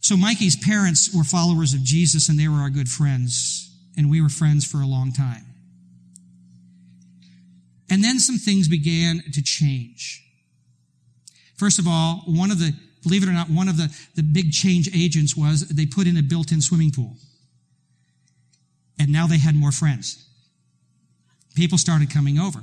So 0.00 0.16
Mikey's 0.16 0.56
parents 0.56 1.14
were 1.14 1.24
followers 1.24 1.74
of 1.74 1.84
Jesus, 1.84 2.28
and 2.28 2.38
they 2.38 2.48
were 2.48 2.58
our 2.58 2.70
good 2.70 2.88
friends, 2.88 3.70
and 3.96 4.10
we 4.10 4.20
were 4.20 4.28
friends 4.28 4.64
for 4.64 4.78
a 4.78 4.86
long 4.86 5.12
time. 5.12 5.44
And 7.90 8.02
then 8.02 8.18
some 8.18 8.38
things 8.38 8.68
began 8.68 9.22
to 9.32 9.42
change. 9.42 10.22
First 11.56 11.78
of 11.78 11.86
all, 11.86 12.22
one 12.26 12.50
of 12.50 12.58
the 12.58 12.72
Believe 13.02 13.22
it 13.22 13.28
or 13.28 13.32
not, 13.32 13.50
one 13.50 13.68
of 13.68 13.76
the, 13.76 13.94
the 14.14 14.22
big 14.22 14.52
change 14.52 14.88
agents 14.94 15.36
was 15.36 15.68
they 15.68 15.86
put 15.86 16.06
in 16.06 16.16
a 16.16 16.22
built-in 16.22 16.60
swimming 16.60 16.90
pool. 16.90 17.16
And 18.98 19.10
now 19.10 19.26
they 19.26 19.38
had 19.38 19.56
more 19.56 19.72
friends. 19.72 20.24
People 21.54 21.78
started 21.78 22.10
coming 22.10 22.38
over. 22.38 22.60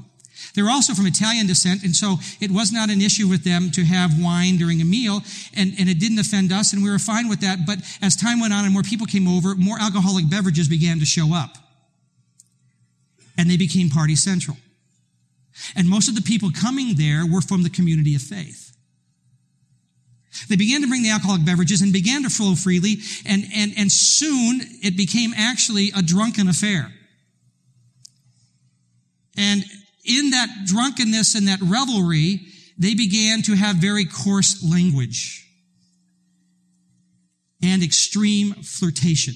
They 0.55 0.61
were 0.61 0.69
also 0.69 0.93
from 0.93 1.05
Italian 1.05 1.47
descent, 1.47 1.83
and 1.83 1.93
so 1.93 2.17
it 2.39 2.49
was 2.49 2.71
not 2.71 2.89
an 2.89 3.01
issue 3.01 3.27
with 3.27 3.43
them 3.43 3.71
to 3.71 3.83
have 3.83 4.21
wine 4.21 4.57
during 4.57 4.81
a 4.81 4.85
meal, 4.85 5.21
and, 5.55 5.73
and 5.77 5.89
it 5.89 5.99
didn't 5.99 6.19
offend 6.19 6.51
us, 6.53 6.71
and 6.71 6.81
we 6.81 6.89
were 6.89 6.99
fine 6.99 7.27
with 7.27 7.41
that. 7.41 7.65
But 7.65 7.79
as 8.01 8.15
time 8.15 8.39
went 8.39 8.53
on 8.53 8.63
and 8.63 8.73
more 8.73 8.83
people 8.83 9.05
came 9.05 9.27
over, 9.27 9.55
more 9.55 9.77
alcoholic 9.79 10.29
beverages 10.29 10.69
began 10.69 10.99
to 10.99 11.05
show 11.05 11.35
up. 11.35 11.57
And 13.37 13.49
they 13.49 13.57
became 13.57 13.89
party 13.89 14.15
central. 14.15 14.57
And 15.75 15.89
most 15.89 16.07
of 16.07 16.15
the 16.15 16.21
people 16.21 16.51
coming 16.51 16.95
there 16.95 17.25
were 17.25 17.41
from 17.41 17.63
the 17.63 17.69
community 17.69 18.15
of 18.15 18.21
faith. 18.21 18.68
They 20.47 20.55
began 20.55 20.81
to 20.81 20.87
bring 20.87 21.03
the 21.03 21.09
alcoholic 21.09 21.45
beverages 21.45 21.81
and 21.81 21.91
began 21.91 22.23
to 22.23 22.29
flow 22.29 22.55
freely, 22.55 22.97
and, 23.25 23.45
and, 23.53 23.73
and 23.77 23.91
soon 23.91 24.61
it 24.83 24.95
became 24.95 25.33
actually 25.35 25.91
a 25.95 26.01
drunken 26.01 26.47
affair. 26.47 26.91
And 29.37 29.63
in 30.05 30.31
that 30.31 30.49
drunkenness 30.65 31.35
and 31.35 31.47
that 31.47 31.61
revelry, 31.61 32.41
they 32.77 32.95
began 32.95 33.41
to 33.43 33.55
have 33.55 33.77
very 33.77 34.05
coarse 34.05 34.63
language 34.63 35.45
and 37.61 37.83
extreme 37.83 38.53
flirtation. 38.53 39.33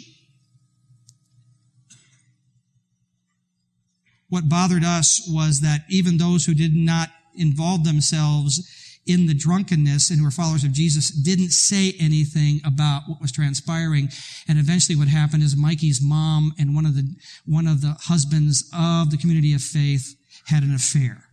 What 4.30 4.50
bothered 4.50 4.84
us 4.84 5.30
was 5.32 5.62
that 5.62 5.82
even 5.90 6.18
those 6.18 6.46
who 6.46 6.56
did 6.56 6.74
not 6.74 7.10
involve 7.36 7.84
themselves 7.84 8.68
in 9.06 9.28
the 9.28 9.34
drunkenness 9.34 10.10
and 10.10 10.20
who 10.20 10.26
were 10.26 10.32
followers 10.32 10.64
of 10.64 10.72
Jesus 10.72 11.10
didn't 11.10 11.52
say 11.52 11.94
anything 12.00 12.62
about 12.66 13.04
what 13.08 13.22
was 13.22 13.32
transpiring. 13.32 14.10
And 14.48 14.58
eventually 14.58 14.96
what 14.96 15.10
happened 15.10 15.44
is 15.44 15.58
Mikey's 15.58 16.02
mom 16.02 16.54
and 16.58 16.74
one 16.74 16.86
of 16.86 16.96
the, 16.96 17.16
one 17.46 17.68
of 17.68 17.82
the 17.82 17.96
husbands 18.04 18.70
of 18.78 19.12
the 19.12 19.18
community 19.18 19.54
of 19.54 19.62
faith 19.62 20.16
had 20.46 20.64
an 20.64 20.74
affair. 20.74 21.26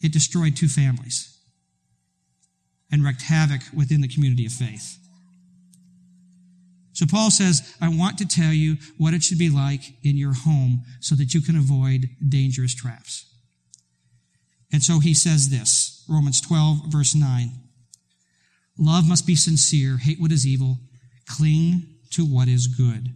It 0.00 0.12
destroyed 0.12 0.56
two 0.56 0.68
families 0.68 1.36
and 2.90 3.04
wreaked 3.04 3.22
havoc 3.22 3.60
within 3.76 4.00
the 4.00 4.08
community 4.08 4.46
of 4.46 4.52
faith. 4.52 4.98
So 6.92 7.06
Paul 7.08 7.30
says, 7.30 7.76
I 7.80 7.88
want 7.88 8.18
to 8.18 8.26
tell 8.26 8.52
you 8.52 8.76
what 8.96 9.14
it 9.14 9.22
should 9.22 9.38
be 9.38 9.50
like 9.50 9.82
in 10.02 10.16
your 10.16 10.34
home 10.34 10.82
so 10.98 11.14
that 11.14 11.32
you 11.32 11.40
can 11.40 11.56
avoid 11.56 12.08
dangerous 12.28 12.74
traps. 12.74 13.24
And 14.72 14.82
so 14.82 14.98
he 14.98 15.14
says 15.14 15.48
this, 15.48 15.97
Romans 16.08 16.40
12 16.40 16.86
verse 16.88 17.14
9. 17.14 17.52
Love 18.78 19.08
must 19.08 19.26
be 19.26 19.34
sincere, 19.34 19.98
hate 19.98 20.20
what 20.20 20.32
is 20.32 20.46
evil, 20.46 20.78
cling 21.26 21.82
to 22.10 22.24
what 22.24 22.48
is 22.48 22.66
good. 22.66 23.12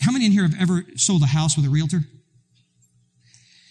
How 0.00 0.12
many 0.12 0.26
in 0.26 0.32
here 0.32 0.42
have 0.42 0.60
ever 0.60 0.84
sold 0.96 1.22
a 1.22 1.26
house 1.26 1.56
with 1.56 1.64
a 1.64 1.70
realtor? 1.70 2.00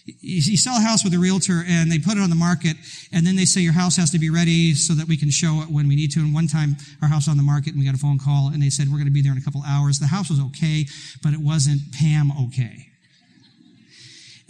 you 0.06 0.56
sell 0.56 0.76
a 0.76 0.80
house 0.80 1.02
with 1.02 1.14
a 1.14 1.18
realtor 1.18 1.64
and 1.66 1.90
they 1.90 1.98
put 1.98 2.18
it 2.18 2.20
on 2.20 2.28
the 2.28 2.36
market 2.36 2.76
and 3.12 3.26
then 3.26 3.36
they 3.36 3.46
say 3.46 3.60
your 3.62 3.72
house 3.72 3.96
has 3.96 4.10
to 4.10 4.18
be 4.18 4.28
ready 4.28 4.74
so 4.74 4.92
that 4.92 5.08
we 5.08 5.16
can 5.16 5.30
show 5.30 5.62
it 5.62 5.70
when 5.70 5.88
we 5.88 5.96
need 5.96 6.10
to. 6.10 6.20
And 6.20 6.34
one 6.34 6.46
time 6.46 6.76
our 7.00 7.08
house 7.08 7.26
was 7.26 7.28
on 7.28 7.36
the 7.38 7.42
market 7.42 7.70
and 7.70 7.78
we 7.78 7.86
got 7.86 7.94
a 7.94 7.98
phone 7.98 8.18
call 8.18 8.50
and 8.52 8.62
they 8.62 8.68
said 8.68 8.88
we're 8.88 8.98
going 8.98 9.06
to 9.06 9.12
be 9.12 9.22
there 9.22 9.32
in 9.32 9.38
a 9.38 9.42
couple 9.42 9.62
hours. 9.66 9.98
The 9.98 10.06
house 10.06 10.28
was 10.28 10.40
okay, 10.40 10.86
but 11.22 11.32
it 11.32 11.40
wasn't 11.40 11.80
Pam 11.92 12.30
okay. 12.48 12.88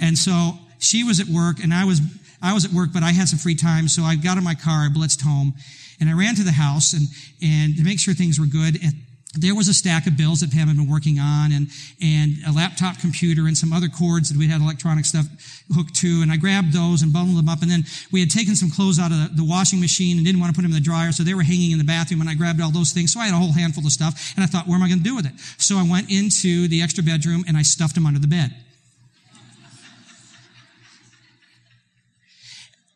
And 0.00 0.18
so 0.18 0.58
she 0.84 1.02
was 1.02 1.18
at 1.18 1.26
work 1.26 1.62
and 1.62 1.72
I 1.72 1.84
was, 1.84 2.00
I 2.42 2.52
was 2.52 2.64
at 2.64 2.72
work, 2.72 2.90
but 2.92 3.02
I 3.02 3.12
had 3.12 3.28
some 3.28 3.38
free 3.38 3.54
time. 3.54 3.88
So 3.88 4.02
I 4.02 4.16
got 4.16 4.36
in 4.36 4.44
my 4.44 4.54
car, 4.54 4.84
I 4.84 4.88
blitzed 4.88 5.22
home 5.22 5.54
and 6.00 6.10
I 6.10 6.12
ran 6.12 6.34
to 6.36 6.44
the 6.44 6.52
house 6.52 6.92
and, 6.92 7.08
and 7.42 7.76
to 7.76 7.82
make 7.82 7.98
sure 7.98 8.12
things 8.12 8.38
were 8.38 8.46
good. 8.46 8.76
And 8.82 8.92
there 9.36 9.54
was 9.54 9.66
a 9.66 9.74
stack 9.74 10.06
of 10.06 10.16
bills 10.16 10.40
that 10.40 10.52
Pam 10.52 10.68
had 10.68 10.76
been 10.76 10.88
working 10.88 11.18
on 11.18 11.50
and, 11.50 11.66
and 12.00 12.36
a 12.46 12.52
laptop 12.52 13.00
computer 13.00 13.46
and 13.46 13.56
some 13.56 13.72
other 13.72 13.88
cords 13.88 14.28
that 14.28 14.38
we 14.38 14.46
had 14.46 14.60
electronic 14.60 15.04
stuff 15.04 15.26
hooked 15.74 15.94
to. 15.96 16.20
And 16.22 16.30
I 16.30 16.36
grabbed 16.36 16.72
those 16.72 17.02
and 17.02 17.12
bundled 17.12 17.38
them 17.38 17.48
up. 17.48 17.62
And 17.62 17.70
then 17.70 17.84
we 18.12 18.20
had 18.20 18.30
taken 18.30 18.54
some 18.54 18.70
clothes 18.70 19.00
out 19.00 19.10
of 19.10 19.18
the, 19.18 19.42
the 19.42 19.44
washing 19.44 19.80
machine 19.80 20.18
and 20.18 20.24
didn't 20.24 20.40
want 20.40 20.54
to 20.54 20.56
put 20.56 20.62
them 20.62 20.70
in 20.70 20.78
the 20.78 20.84
dryer. 20.84 21.10
So 21.10 21.24
they 21.24 21.34
were 21.34 21.42
hanging 21.42 21.72
in 21.72 21.78
the 21.78 21.84
bathroom 21.84 22.20
and 22.20 22.30
I 22.30 22.34
grabbed 22.34 22.60
all 22.60 22.70
those 22.70 22.92
things. 22.92 23.12
So 23.12 23.18
I 23.18 23.26
had 23.26 23.34
a 23.34 23.38
whole 23.38 23.52
handful 23.52 23.84
of 23.84 23.92
stuff 23.92 24.34
and 24.36 24.44
I 24.44 24.46
thought, 24.46 24.68
what 24.68 24.76
am 24.76 24.82
I 24.84 24.88
going 24.88 25.02
to 25.02 25.04
do 25.04 25.16
with 25.16 25.26
it? 25.26 25.32
So 25.58 25.78
I 25.78 25.82
went 25.82 26.12
into 26.12 26.68
the 26.68 26.82
extra 26.82 27.02
bedroom 27.02 27.44
and 27.48 27.56
I 27.56 27.62
stuffed 27.62 27.96
them 27.96 28.06
under 28.06 28.20
the 28.20 28.28
bed. 28.28 28.54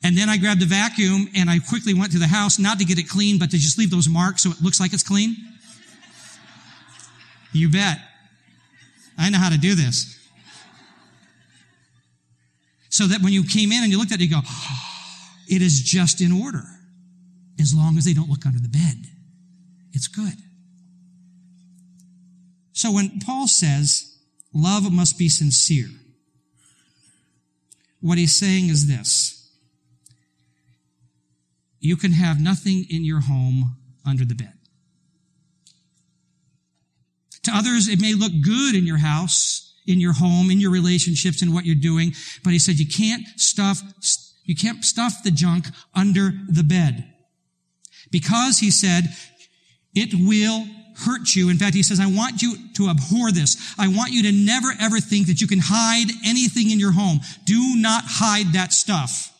And 0.09 0.17
then 0.17 0.31
I 0.31 0.39
grabbed 0.39 0.63
a 0.63 0.65
vacuum 0.65 1.29
and 1.37 1.51
I 1.51 1.59
quickly 1.59 1.93
went 1.93 2.13
to 2.13 2.19
the 2.19 2.29
house, 2.29 2.59
not 2.59 2.79
to 2.79 2.87
get 2.87 2.99
it 2.99 3.11
clean, 3.11 3.39
but 3.39 3.51
to 3.51 3.59
just 3.59 3.77
leave 3.77 3.91
those 3.91 4.09
marks 4.09 4.43
so 4.43 4.51
it 4.51 4.63
looks 4.63 4.81
like 4.81 4.95
it's 4.95 5.03
clean. 5.03 5.37
You 7.53 7.71
bet. 7.71 7.99
I 9.19 9.29
know 9.29 9.37
how 9.37 9.51
to 9.51 9.59
do 9.59 9.75
this. 9.75 10.19
So 12.89 13.07
that 13.09 13.21
when 13.21 13.35
you 13.35 13.45
came 13.45 13.71
in 13.71 13.83
and 13.83 13.93
you 13.93 13.99
looked 13.99 14.11
at 14.11 14.19
it, 14.19 14.25
you 14.25 14.31
go, 14.31 14.41
ah, 14.43 15.35
it 15.47 15.61
is 15.61 15.83
just 15.83 16.23
in 16.23 16.33
order. 16.33 16.65
As 17.61 17.75
long 17.75 17.99
as 17.99 18.07
they 18.07 18.15
don't 18.15 18.31
look 18.31 18.47
under 18.47 18.61
the 18.61 18.69
bed. 18.69 19.05
It's 19.93 20.09
good. 20.09 20.33
So 22.73 22.93
when 22.93 23.21
Paul 23.21 23.47
says, 23.47 24.17
love 24.55 24.91
must 24.91 25.19
be 25.19 25.29
sincere, 25.29 25.91
what 28.01 28.17
he's 28.17 28.35
saying 28.35 28.71
is 28.71 28.87
this. 28.87 29.38
You 31.81 31.97
can 31.97 32.13
have 32.13 32.41
nothing 32.41 32.85
in 32.91 33.05
your 33.05 33.21
home 33.21 33.77
under 34.07 34.25
the 34.25 34.35
bed. 34.35 34.53
To 37.45 37.53
others, 37.55 37.89
it 37.89 38.01
may 38.01 38.15
look 38.15 38.33
good 38.45 38.75
in 38.75 38.87
your 38.87 38.99
house, 38.99 39.75
in 39.87 40.01
your 40.01 40.13
home, 40.13 40.51
in 40.51 40.61
your 40.61 40.71
relationships, 40.71 41.43
in 41.43 41.53
what 41.53 41.65
you're 41.65 41.75
doing, 41.75 42.13
but 42.45 42.53
he 42.53 42.59
said 42.59 42.75
you 42.77 42.87
can't 42.87 43.27
stuff, 43.37 43.81
you 44.45 44.55
can't 44.55 44.85
stuff 44.85 45.23
the 45.25 45.31
junk 45.31 45.67
under 45.95 46.33
the 46.49 46.63
bed. 46.63 47.13
Because 48.11 48.59
he 48.59 48.71
said, 48.71 49.05
it 49.95 50.15
will 50.15 50.67
hurt 51.07 51.35
you. 51.35 51.49
In 51.49 51.57
fact, 51.57 51.75
he 51.75 51.83
says, 51.83 52.01
I 52.01 52.07
want 52.07 52.43
you 52.43 52.57
to 52.75 52.89
abhor 52.89 53.31
this. 53.31 53.75
I 53.79 53.89
want 53.89 54.13
you 54.13 54.25
to 54.25 54.33
never 54.33 54.69
ever 54.81 55.01
think 55.01 55.29
that 55.29 55.41
you 55.41 55.47
can 55.47 55.61
hide 55.63 56.09
anything 56.27 56.71
in 56.71 56.81
your 56.81 56.93
home. 56.93 57.21
Do 57.45 57.77
not 57.77 58.05
hide 58.07 58.53
that 58.55 58.73
stuff. 58.73 59.33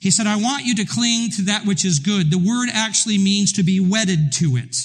He 0.00 0.10
said, 0.10 0.26
I 0.26 0.36
want 0.36 0.64
you 0.64 0.76
to 0.76 0.84
cling 0.84 1.30
to 1.32 1.42
that 1.42 1.66
which 1.66 1.84
is 1.84 1.98
good. 1.98 2.30
The 2.30 2.38
word 2.38 2.68
actually 2.72 3.18
means 3.18 3.52
to 3.54 3.62
be 3.62 3.80
wedded 3.80 4.32
to 4.34 4.56
it. 4.56 4.76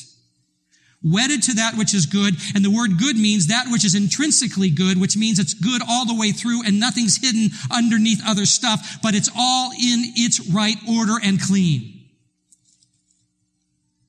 Wedded 1.03 1.43
to 1.43 1.53
that 1.55 1.75
which 1.75 1.93
is 1.93 2.05
good. 2.05 2.35
And 2.55 2.63
the 2.63 2.71
word 2.71 2.97
good 2.97 3.17
means 3.17 3.47
that 3.47 3.67
which 3.69 3.85
is 3.85 3.93
intrinsically 3.93 4.69
good, 4.69 4.99
which 4.99 5.17
means 5.17 5.37
it's 5.37 5.53
good 5.53 5.81
all 5.87 6.05
the 6.05 6.15
way 6.15 6.31
through 6.31 6.65
and 6.65 6.79
nothing's 6.79 7.17
hidden 7.21 7.49
underneath 7.69 8.21
other 8.25 8.45
stuff, 8.45 8.99
but 9.03 9.13
it's 9.13 9.29
all 9.37 9.71
in 9.71 10.13
its 10.15 10.39
right 10.51 10.77
order 10.89 11.15
and 11.21 11.41
clean. 11.41 11.89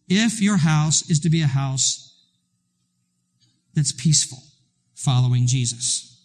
If 0.09 0.41
your 0.41 0.59
house 0.59 1.11
is 1.11 1.21
to 1.21 1.31
be 1.31 1.43
a 1.43 1.47
house 1.47 2.15
that's 3.75 3.93
peaceful, 3.93 4.39
following 4.95 5.47
Jesus. 5.47 6.23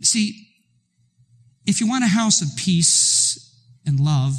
See, 0.00 0.45
if 1.66 1.80
you 1.80 1.88
want 1.88 2.04
a 2.04 2.08
house 2.08 2.40
of 2.40 2.48
peace 2.56 3.54
and 3.84 3.98
love, 3.98 4.34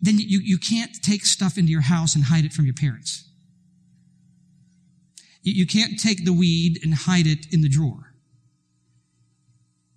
then 0.00 0.18
you, 0.18 0.40
you 0.42 0.58
can't 0.58 0.90
take 1.02 1.24
stuff 1.24 1.56
into 1.56 1.70
your 1.70 1.82
house 1.82 2.14
and 2.14 2.24
hide 2.24 2.44
it 2.44 2.52
from 2.52 2.64
your 2.64 2.74
parents. 2.74 3.28
You, 5.42 5.54
you 5.54 5.66
can't 5.66 5.98
take 5.98 6.24
the 6.24 6.32
weed 6.32 6.80
and 6.82 6.94
hide 6.94 7.26
it 7.26 7.52
in 7.52 7.62
the 7.62 7.68
drawer. 7.68 8.12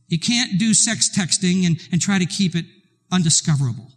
You 0.07 0.19
can't 0.19 0.59
do 0.59 0.73
sex 0.73 1.09
texting 1.15 1.65
and, 1.65 1.79
and 1.91 2.01
try 2.01 2.17
to 2.17 2.25
keep 2.25 2.55
it 2.55 2.65
undiscoverable. 3.11 3.91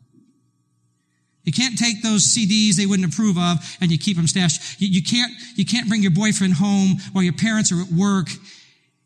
You 1.45 1.53
can't 1.53 1.77
take 1.79 2.03
those 2.03 2.23
CDs 2.23 2.77
they 2.77 2.87
wouldn't 2.87 3.13
approve 3.13 3.37
of 3.37 3.59
and 3.81 3.91
you 3.91 3.99
keep 3.99 4.17
them 4.17 4.27
stashed. 4.27 4.81
You, 4.81 4.89
you, 4.89 5.03
can't, 5.03 5.33
you 5.57 5.65
can't 5.65 5.89
bring 5.89 6.03
your 6.03 6.13
boyfriend 6.13 6.55
home 6.55 6.99
while 7.13 7.25
your 7.25 7.33
parents 7.33 7.73
are 7.73 7.81
at 7.81 7.89
work 7.89 8.29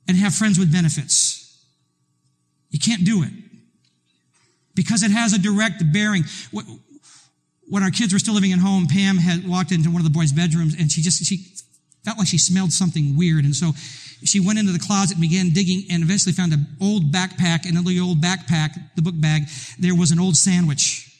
and 0.09 0.16
have 0.16 0.35
friends 0.35 0.59
with 0.59 0.73
benefits. 0.73 1.42
You 2.71 2.79
can't 2.79 3.05
do 3.05 3.23
it 3.23 3.33
because 4.75 5.03
it 5.03 5.11
has 5.11 5.33
a 5.33 5.38
direct 5.38 5.83
bearing. 5.92 6.25
When 7.69 7.83
our 7.83 7.90
kids 7.90 8.12
were 8.12 8.19
still 8.19 8.35
living 8.35 8.53
at 8.53 8.61
home, 8.61 8.87
Pam 8.87 9.16
had 9.16 9.49
walked 9.49 9.73
into 9.73 9.90
one 9.90 10.01
of 10.01 10.05
the 10.05 10.11
boys' 10.11 10.33
bedrooms 10.33 10.75
and 10.79 10.90
she 10.92 11.03
just, 11.03 11.25
she 11.25 11.47
felt 12.05 12.19
like 12.19 12.29
she 12.29 12.38
smelled 12.38 12.73
something 12.73 13.16
weird. 13.16 13.45
And 13.45 13.57
so 13.57 13.73
she 14.25 14.38
went 14.38 14.59
into 14.59 14.73
the 14.73 14.79
closet 14.79 15.16
and 15.16 15.21
began 15.21 15.51
digging 15.51 15.85
and 15.90 16.03
eventually 16.03 16.33
found 16.33 16.53
an 16.53 16.66
old 16.81 17.11
backpack. 17.12 17.66
And 17.66 17.77
in 17.77 17.85
the 17.85 18.01
old 18.01 18.21
backpack, 18.21 18.95
the 18.95 19.03
book 19.03 19.14
bag, 19.16 19.42
there 19.79 19.95
was 19.95 20.12
an 20.12 20.21
old 20.21 20.37
sandwich, 20.37 21.11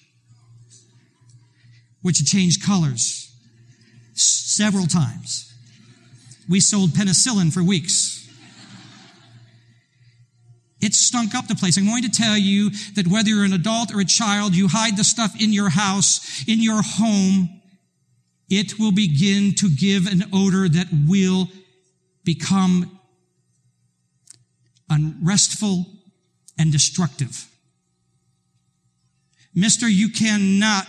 which 2.03 2.18
had 2.18 2.27
changed 2.27 2.64
colors 2.64 3.33
several 4.14 4.87
times. 4.87 5.53
We 6.49 6.61
sold 6.61 6.90
penicillin 6.90 7.53
for 7.53 7.62
weeks. 7.62 8.15
It 10.80 10.94
stunk 10.94 11.34
up 11.34 11.48
the 11.48 11.54
place. 11.54 11.78
I'm 11.78 11.86
going 11.86 12.02
to 12.02 12.10
tell 12.10 12.36
you 12.36 12.70
that 12.94 13.06
whether 13.08 13.30
you're 13.30 13.44
an 13.44 13.52
adult 13.52 13.94
or 13.94 14.00
a 14.00 14.04
child, 14.04 14.54
you 14.54 14.68
hide 14.68 14.96
the 14.96 15.04
stuff 15.04 15.40
in 15.40 15.52
your 15.52 15.70
house, 15.70 16.44
in 16.46 16.60
your 16.60 16.82
home, 16.82 17.62
it 18.48 18.78
will 18.78 18.92
begin 18.92 19.54
to 19.54 19.68
give 19.68 20.06
an 20.06 20.24
odor 20.32 20.68
that 20.68 20.88
will 21.08 21.48
become 22.24 23.00
unrestful 24.90 25.86
and 26.58 26.70
destructive. 26.70 27.48
Mister, 29.54 29.88
you 29.88 30.10
cannot 30.10 30.86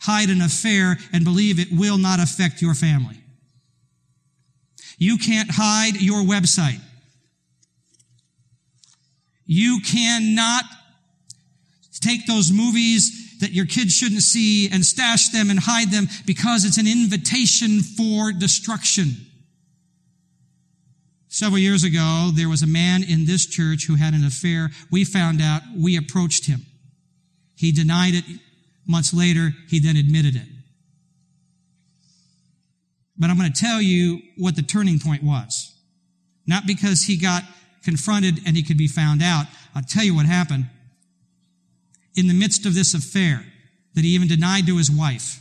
hide 0.00 0.30
an 0.30 0.40
affair 0.40 0.98
and 1.12 1.22
believe 1.22 1.60
it 1.60 1.68
will 1.70 1.98
not 1.98 2.18
affect 2.18 2.62
your 2.62 2.74
family. 2.74 3.18
You 4.98 5.18
can't 5.18 5.50
hide 5.52 6.00
your 6.00 6.22
website. 6.22 6.80
You 9.46 9.80
cannot 9.84 10.64
take 12.00 12.26
those 12.26 12.50
movies 12.52 13.38
that 13.40 13.52
your 13.52 13.66
kids 13.66 13.94
shouldn't 13.94 14.22
see 14.22 14.68
and 14.68 14.84
stash 14.84 15.30
them 15.30 15.50
and 15.50 15.58
hide 15.58 15.90
them 15.90 16.08
because 16.26 16.64
it's 16.64 16.78
an 16.78 16.86
invitation 16.86 17.80
for 17.80 18.32
destruction. 18.32 19.26
Several 21.28 21.58
years 21.58 21.82
ago, 21.82 22.30
there 22.34 22.48
was 22.48 22.62
a 22.62 22.66
man 22.66 23.02
in 23.02 23.24
this 23.24 23.46
church 23.46 23.86
who 23.86 23.94
had 23.94 24.14
an 24.14 24.24
affair. 24.24 24.70
We 24.90 25.04
found 25.04 25.40
out, 25.40 25.62
we 25.76 25.96
approached 25.96 26.46
him. 26.46 26.66
He 27.56 27.72
denied 27.72 28.14
it. 28.14 28.24
Months 28.86 29.14
later, 29.14 29.52
he 29.68 29.78
then 29.78 29.96
admitted 29.96 30.36
it. 30.36 30.48
But 33.16 33.30
I'm 33.30 33.38
going 33.38 33.52
to 33.52 33.60
tell 33.60 33.80
you 33.80 34.20
what 34.36 34.56
the 34.56 34.62
turning 34.62 34.98
point 34.98 35.22
was. 35.22 35.72
Not 36.46 36.66
because 36.66 37.04
he 37.04 37.16
got 37.16 37.44
confronted 37.82 38.40
and 38.46 38.56
he 38.56 38.62
could 38.62 38.78
be 38.78 38.88
found 38.88 39.22
out. 39.22 39.46
I'll 39.74 39.82
tell 39.82 40.04
you 40.04 40.14
what 40.14 40.26
happened. 40.26 40.66
In 42.14 42.28
the 42.28 42.34
midst 42.34 42.66
of 42.66 42.74
this 42.74 42.94
affair 42.94 43.44
that 43.94 44.04
he 44.04 44.10
even 44.10 44.28
denied 44.28 44.66
to 44.66 44.76
his 44.76 44.90
wife, 44.90 45.40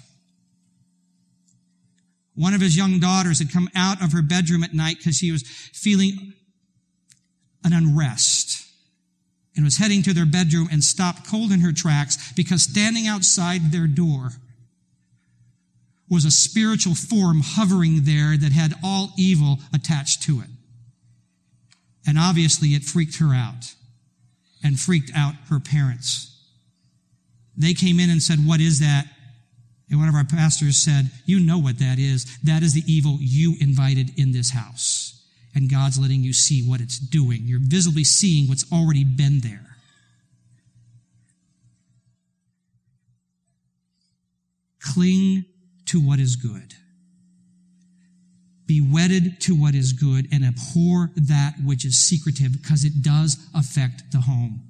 one 2.36 2.54
of 2.54 2.62
his 2.62 2.78
young 2.78 3.00
daughters 3.00 3.40
had 3.40 3.52
come 3.52 3.70
out 3.76 4.02
of 4.02 4.14
her 4.14 4.22
bedroom 4.22 4.64
at 4.64 4.74
night 4.74 4.98
because 4.98 5.18
she 5.18 5.32
was 5.32 5.44
feeling 5.44 6.34
an 7.64 7.74
unrest 7.74 8.66
and 9.56 9.66
was 9.66 9.78
heading 9.78 10.02
to 10.04 10.14
their 10.14 10.26
bedroom 10.26 10.68
and 10.72 10.84
stopped 10.84 11.28
cold 11.28 11.52
in 11.52 11.60
her 11.60 11.74
tracks 11.74 12.32
because 12.34 12.64
standing 12.64 13.06
outside 13.06 13.72
their 13.72 13.88
door 13.88 14.32
was 16.10 16.26
a 16.26 16.32
spiritual 16.32 16.96
form 16.96 17.42
hovering 17.44 18.04
there 18.04 18.38
that 18.38 18.52
had 18.52 18.74
all 18.84 19.12
evil 19.18 19.60
attached 19.74 20.22
to 20.24 20.42
it. 20.42 20.48
And 22.06 22.18
obviously 22.18 22.70
it 22.70 22.84
freaked 22.84 23.18
her 23.20 23.34
out 23.34 23.74
and 24.64 24.80
freaked 24.80 25.12
out 25.16 25.36
her 25.50 25.60
parents. 25.60 26.28
They 27.58 27.74
came 27.74 28.00
in 28.00 28.10
and 28.10 28.22
said, 28.22 28.40
what 28.46 28.60
is 28.60 28.80
that? 28.80 29.06
And 29.92 30.00
one 30.00 30.08
of 30.08 30.16
our 30.16 30.24
pastors 30.24 30.78
said, 30.78 31.12
You 31.26 31.42
know 31.42 31.60
what 31.60 31.78
that 31.80 32.00
is. 32.00 32.38
That 32.44 32.64
is 32.64 32.74
the 32.74 32.84
evil 32.88 33.18
you 33.20 33.56
invited 33.60 34.18
in 34.18 34.32
this 34.32 34.52
house. 34.52 35.22
And 35.54 35.70
God's 35.70 36.00
letting 36.00 36.24
you 36.24 36.32
see 36.32 36.64
what 36.68 36.80
it's 36.80 36.98
doing. 36.98 37.42
You're 37.44 37.60
visibly 37.62 38.06
seeing 38.06 38.48
what's 38.48 38.72
already 38.72 39.04
been 39.04 39.42
there. 39.42 39.76
Cling 44.94 45.44
to 45.88 46.00
what 46.00 46.20
is 46.20 46.38
good. 46.38 46.74
Be 48.72 48.80
wedded 48.80 49.42
to 49.42 49.54
what 49.54 49.76
is 49.76 49.92
good 49.92 50.30
and 50.32 50.46
abhor 50.46 51.12
that 51.18 51.56
which 51.62 51.84
is 51.84 51.98
secretive 51.98 52.54
because 52.54 52.86
it 52.86 53.02
does 53.02 53.36
affect 53.54 54.14
the 54.14 54.22
home. 54.22 54.62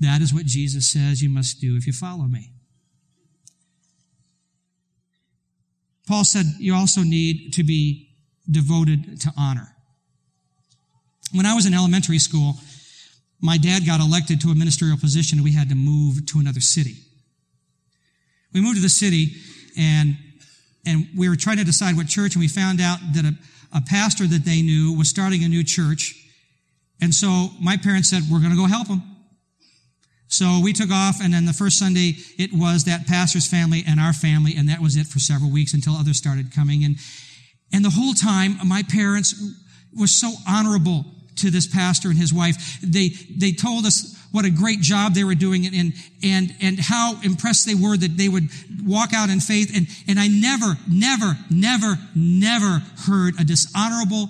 That 0.00 0.20
is 0.20 0.34
what 0.34 0.44
Jesus 0.44 0.90
says 0.90 1.22
you 1.22 1.30
must 1.30 1.60
do 1.60 1.76
if 1.76 1.86
you 1.86 1.92
follow 1.92 2.24
me. 2.24 2.50
Paul 6.08 6.24
said 6.24 6.46
you 6.58 6.74
also 6.74 7.02
need 7.02 7.52
to 7.52 7.62
be 7.62 8.08
devoted 8.50 9.20
to 9.20 9.32
honor. 9.38 9.68
When 11.32 11.46
I 11.46 11.54
was 11.54 11.64
in 11.64 11.74
elementary 11.74 12.18
school, 12.18 12.56
my 13.40 13.56
dad 13.56 13.86
got 13.86 14.00
elected 14.00 14.40
to 14.40 14.48
a 14.48 14.56
ministerial 14.56 14.98
position 14.98 15.38
and 15.38 15.44
we 15.44 15.52
had 15.52 15.68
to 15.68 15.76
move 15.76 16.26
to 16.26 16.40
another 16.40 16.58
city. 16.58 16.96
We 18.52 18.60
moved 18.60 18.78
to 18.78 18.82
the 18.82 18.88
city 18.88 19.36
and, 19.78 20.16
and 20.86 21.08
we 21.16 21.28
were 21.28 21.36
trying 21.36 21.58
to 21.58 21.64
decide 21.64 21.96
what 21.96 22.08
church 22.08 22.34
and 22.34 22.40
we 22.40 22.48
found 22.48 22.80
out 22.80 22.98
that 23.14 23.24
a, 23.24 23.34
a 23.76 23.80
pastor 23.80 24.26
that 24.26 24.44
they 24.44 24.62
knew 24.62 24.96
was 24.96 25.08
starting 25.08 25.44
a 25.44 25.48
new 25.48 25.64
church. 25.64 26.14
And 27.00 27.14
so 27.14 27.48
my 27.60 27.76
parents 27.76 28.10
said, 28.10 28.22
we're 28.30 28.38
going 28.38 28.52
to 28.52 28.56
go 28.56 28.66
help 28.66 28.88
him. 28.88 29.02
So 30.28 30.60
we 30.62 30.72
took 30.72 30.90
off, 30.90 31.20
and 31.22 31.32
then 31.32 31.44
the 31.44 31.52
first 31.52 31.78
Sunday, 31.78 32.14
it 32.38 32.50
was 32.52 32.84
that 32.84 33.06
pastor's 33.06 33.46
family 33.46 33.84
and 33.86 34.00
our 34.00 34.12
family, 34.12 34.54
and 34.56 34.68
that 34.68 34.80
was 34.80 34.96
it 34.96 35.06
for 35.06 35.20
several 35.20 35.50
weeks 35.50 35.74
until 35.74 35.94
others 35.94 36.16
started 36.16 36.52
coming. 36.52 36.82
And, 36.82 36.96
and 37.72 37.84
the 37.84 37.90
whole 37.90 38.14
time, 38.14 38.56
my 38.66 38.82
parents 38.82 39.34
were 39.96 40.08
so 40.08 40.32
honorable 40.48 41.04
to 41.36 41.50
this 41.50 41.66
pastor 41.66 42.08
and 42.08 42.18
his 42.18 42.32
wife. 42.32 42.80
They, 42.82 43.10
they 43.30 43.52
told 43.52 43.86
us 43.86 44.13
what 44.34 44.44
a 44.44 44.50
great 44.50 44.80
job 44.80 45.14
they 45.14 45.22
were 45.22 45.36
doing 45.36 45.64
and, 45.64 45.92
and, 46.20 46.52
and 46.60 46.76
how 46.80 47.14
impressed 47.22 47.66
they 47.66 47.74
were 47.76 47.96
that 47.96 48.16
they 48.16 48.28
would 48.28 48.48
walk 48.84 49.12
out 49.14 49.30
in 49.30 49.38
faith. 49.38 49.70
And, 49.76 49.86
and 50.08 50.18
I 50.18 50.26
never, 50.26 50.76
never, 50.90 51.38
never, 51.52 51.94
never 52.16 52.82
heard 53.06 53.38
a 53.38 53.44
dishonorable 53.44 54.28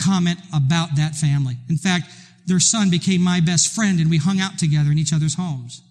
comment 0.00 0.38
about 0.54 0.90
that 0.98 1.16
family. 1.16 1.56
In 1.68 1.78
fact, 1.78 2.06
their 2.46 2.60
son 2.60 2.90
became 2.90 3.20
my 3.20 3.40
best 3.40 3.74
friend 3.74 3.98
and 3.98 4.08
we 4.08 4.18
hung 4.18 4.38
out 4.38 4.56
together 4.56 4.92
in 4.92 4.98
each 4.98 5.12
other's 5.12 5.34
homes. 5.34 5.82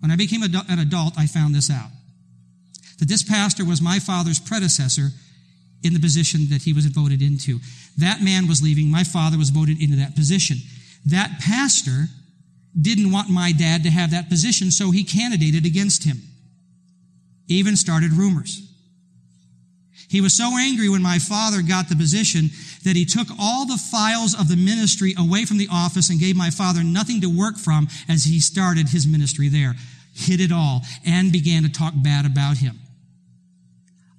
When 0.00 0.10
I 0.10 0.16
became 0.16 0.42
an 0.42 0.78
adult, 0.78 1.14
I 1.16 1.26
found 1.26 1.54
this 1.54 1.70
out. 1.70 1.88
That 2.98 3.08
this 3.08 3.22
pastor 3.22 3.64
was 3.64 3.80
my 3.80 4.00
father's 4.00 4.38
predecessor 4.38 5.08
in 5.82 5.94
the 5.94 6.00
position 6.00 6.50
that 6.50 6.60
he 6.60 6.74
was 6.74 6.84
voted 6.84 7.22
into. 7.22 7.58
That 7.96 8.20
man 8.20 8.48
was 8.48 8.62
leaving. 8.62 8.90
My 8.90 9.02
father 9.02 9.38
was 9.38 9.48
voted 9.48 9.80
into 9.80 9.96
that 9.96 10.14
position. 10.14 10.58
That 11.06 11.40
pastor 11.40 12.06
didn't 12.80 13.12
want 13.12 13.30
my 13.30 13.52
dad 13.52 13.84
to 13.84 13.90
have 13.90 14.10
that 14.10 14.28
position, 14.28 14.70
so 14.70 14.90
he 14.90 15.04
candidated 15.04 15.64
against 15.64 16.04
him. 16.04 16.18
Even 17.48 17.76
started 17.76 18.12
rumors. 18.12 18.62
He 20.08 20.20
was 20.20 20.34
so 20.34 20.56
angry 20.56 20.88
when 20.88 21.02
my 21.02 21.18
father 21.18 21.62
got 21.62 21.88
the 21.88 21.96
position 21.96 22.50
that 22.84 22.96
he 22.96 23.04
took 23.04 23.28
all 23.40 23.66
the 23.66 23.78
files 23.78 24.38
of 24.38 24.48
the 24.48 24.56
ministry 24.56 25.14
away 25.18 25.44
from 25.44 25.58
the 25.58 25.68
office 25.70 26.10
and 26.10 26.20
gave 26.20 26.36
my 26.36 26.50
father 26.50 26.84
nothing 26.84 27.20
to 27.22 27.26
work 27.26 27.56
from 27.56 27.88
as 28.08 28.24
he 28.24 28.38
started 28.38 28.88
his 28.88 29.06
ministry 29.06 29.48
there. 29.48 29.74
Hid 30.14 30.40
it 30.40 30.52
all 30.52 30.82
and 31.04 31.32
began 31.32 31.62
to 31.64 31.68
talk 31.68 31.92
bad 31.96 32.24
about 32.24 32.58
him. 32.58 32.78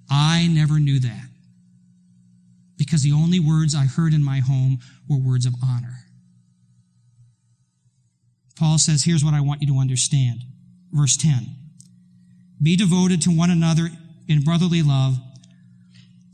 I 0.09 0.47
never 0.47 0.79
knew 0.79 0.99
that 0.99 1.27
because 2.77 3.01
the 3.01 3.13
only 3.13 3.39
words 3.39 3.73
I 3.73 3.85
heard 3.85 4.13
in 4.13 4.23
my 4.23 4.39
home 4.39 4.79
were 5.09 5.17
words 5.17 5.45
of 5.45 5.53
honor. 5.63 6.06
Paul 8.59 8.77
says, 8.77 9.03
here's 9.03 9.23
what 9.23 9.33
I 9.33 9.41
want 9.41 9.61
you 9.61 9.67
to 9.67 9.79
understand. 9.79 10.41
Verse 10.91 11.17
10. 11.17 11.47
Be 12.61 12.75
devoted 12.75 13.21
to 13.23 13.29
one 13.29 13.51
another 13.51 13.89
in 14.27 14.41
brotherly 14.41 14.81
love 14.81 15.17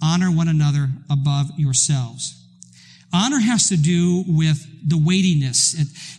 honor 0.03 0.29
one 0.29 0.49
another 0.49 0.89
above 1.09 1.51
yourselves. 1.57 2.39
Honor 3.13 3.39
has 3.39 3.69
to 3.69 3.77
do 3.77 4.23
with 4.27 4.67
the 4.87 4.97
weightiness, 4.97 5.73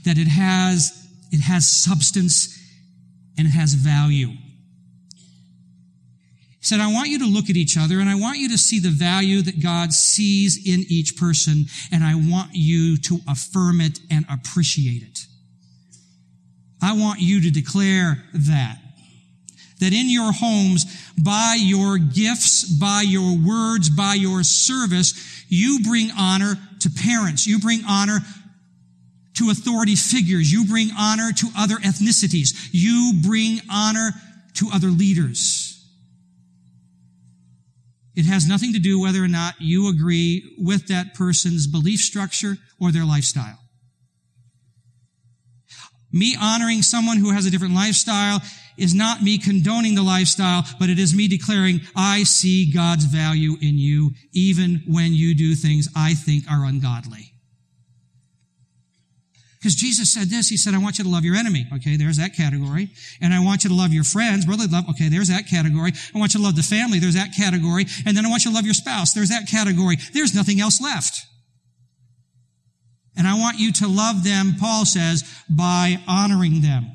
that 0.04 0.16
it 0.16 0.28
has, 0.28 1.06
it 1.30 1.40
has 1.40 1.68
substance 1.68 2.58
and 3.36 3.46
it 3.46 3.50
has 3.50 3.74
value. 3.74 4.28
He 6.58 6.66
said, 6.68 6.80
I 6.80 6.90
want 6.92 7.10
you 7.10 7.18
to 7.18 7.26
look 7.26 7.50
at 7.50 7.56
each 7.56 7.76
other 7.76 8.00
and 8.00 8.08
I 8.08 8.14
want 8.14 8.38
you 8.38 8.48
to 8.50 8.58
see 8.58 8.78
the 8.78 8.88
value 8.88 9.42
that 9.42 9.62
God 9.62 9.92
sees 9.92 10.56
in 10.56 10.84
each 10.88 11.16
person 11.18 11.66
and 11.92 12.02
I 12.02 12.14
want 12.14 12.50
you 12.54 12.96
to 12.96 13.18
affirm 13.28 13.80
it 13.82 13.98
and 14.10 14.24
appreciate 14.30 15.02
it. 15.02 15.26
I 16.84 16.92
want 16.92 17.20
you 17.20 17.42
to 17.42 17.50
declare 17.50 18.22
that 18.34 18.78
that 19.80 19.92
in 19.92 20.08
your 20.08 20.32
homes, 20.32 20.86
by 21.22 21.56
your 21.58 21.98
gifts, 21.98 22.64
by 22.64 23.02
your 23.02 23.36
words, 23.36 23.90
by 23.90 24.14
your 24.14 24.42
service, 24.42 25.44
you 25.48 25.80
bring 25.82 26.10
honor 26.16 26.54
to 26.80 26.90
parents. 26.90 27.46
You 27.46 27.58
bring 27.58 27.82
honor 27.86 28.20
to 29.38 29.50
authority 29.50 29.96
figures. 29.96 30.52
You 30.52 30.66
bring 30.66 30.90
honor 30.96 31.32
to 31.32 31.48
other 31.58 31.76
ethnicities. 31.76 32.68
You 32.72 33.20
bring 33.26 33.60
honor 33.70 34.12
to 34.54 34.70
other 34.72 34.88
leaders. 34.88 35.84
It 38.14 38.26
has 38.26 38.48
nothing 38.48 38.74
to 38.74 38.78
do 38.78 39.00
whether 39.00 39.22
or 39.22 39.28
not 39.28 39.54
you 39.58 39.88
agree 39.90 40.54
with 40.56 40.86
that 40.86 41.14
person's 41.14 41.66
belief 41.66 42.00
structure 42.00 42.56
or 42.78 42.92
their 42.92 43.04
lifestyle. 43.04 43.58
Me 46.14 46.36
honoring 46.40 46.80
someone 46.80 47.16
who 47.16 47.32
has 47.32 47.44
a 47.44 47.50
different 47.50 47.74
lifestyle 47.74 48.40
is 48.78 48.94
not 48.94 49.20
me 49.20 49.36
condoning 49.36 49.96
the 49.96 50.02
lifestyle, 50.02 50.62
but 50.78 50.88
it 50.88 50.96
is 50.96 51.12
me 51.12 51.26
declaring, 51.26 51.80
I 51.96 52.22
see 52.22 52.72
God's 52.72 53.04
value 53.04 53.56
in 53.60 53.78
you, 53.78 54.12
even 54.32 54.84
when 54.86 55.12
you 55.12 55.34
do 55.34 55.56
things 55.56 55.88
I 55.96 56.14
think 56.14 56.44
are 56.48 56.64
ungodly. 56.64 57.32
Because 59.58 59.74
Jesus 59.74 60.12
said 60.12 60.28
this, 60.28 60.50
He 60.50 60.56
said, 60.56 60.74
I 60.74 60.78
want 60.78 60.98
you 60.98 61.04
to 61.04 61.10
love 61.10 61.24
your 61.24 61.34
enemy. 61.34 61.66
Okay, 61.74 61.96
there's 61.96 62.18
that 62.18 62.36
category. 62.36 62.90
And 63.20 63.34
I 63.34 63.40
want 63.40 63.64
you 63.64 63.70
to 63.70 63.76
love 63.76 63.92
your 63.92 64.04
friends, 64.04 64.46
brotherly 64.46 64.68
love. 64.68 64.88
Okay, 64.90 65.08
there's 65.08 65.28
that 65.28 65.48
category. 65.48 65.92
I 66.14 66.18
want 66.18 66.34
you 66.34 66.40
to 66.40 66.44
love 66.44 66.54
the 66.54 66.62
family. 66.62 67.00
There's 67.00 67.14
that 67.14 67.34
category. 67.36 67.86
And 68.06 68.16
then 68.16 68.24
I 68.24 68.28
want 68.28 68.44
you 68.44 68.52
to 68.52 68.54
love 68.54 68.66
your 68.66 68.74
spouse. 68.74 69.14
There's 69.14 69.30
that 69.30 69.48
category. 69.48 69.96
There's 70.12 70.34
nothing 70.34 70.60
else 70.60 70.80
left. 70.80 71.26
And 73.16 73.28
I 73.28 73.38
want 73.38 73.58
you 73.58 73.72
to 73.72 73.88
love 73.88 74.24
them, 74.24 74.56
Paul 74.58 74.84
says, 74.84 75.22
by 75.48 75.98
honoring 76.06 76.62
them. 76.62 76.90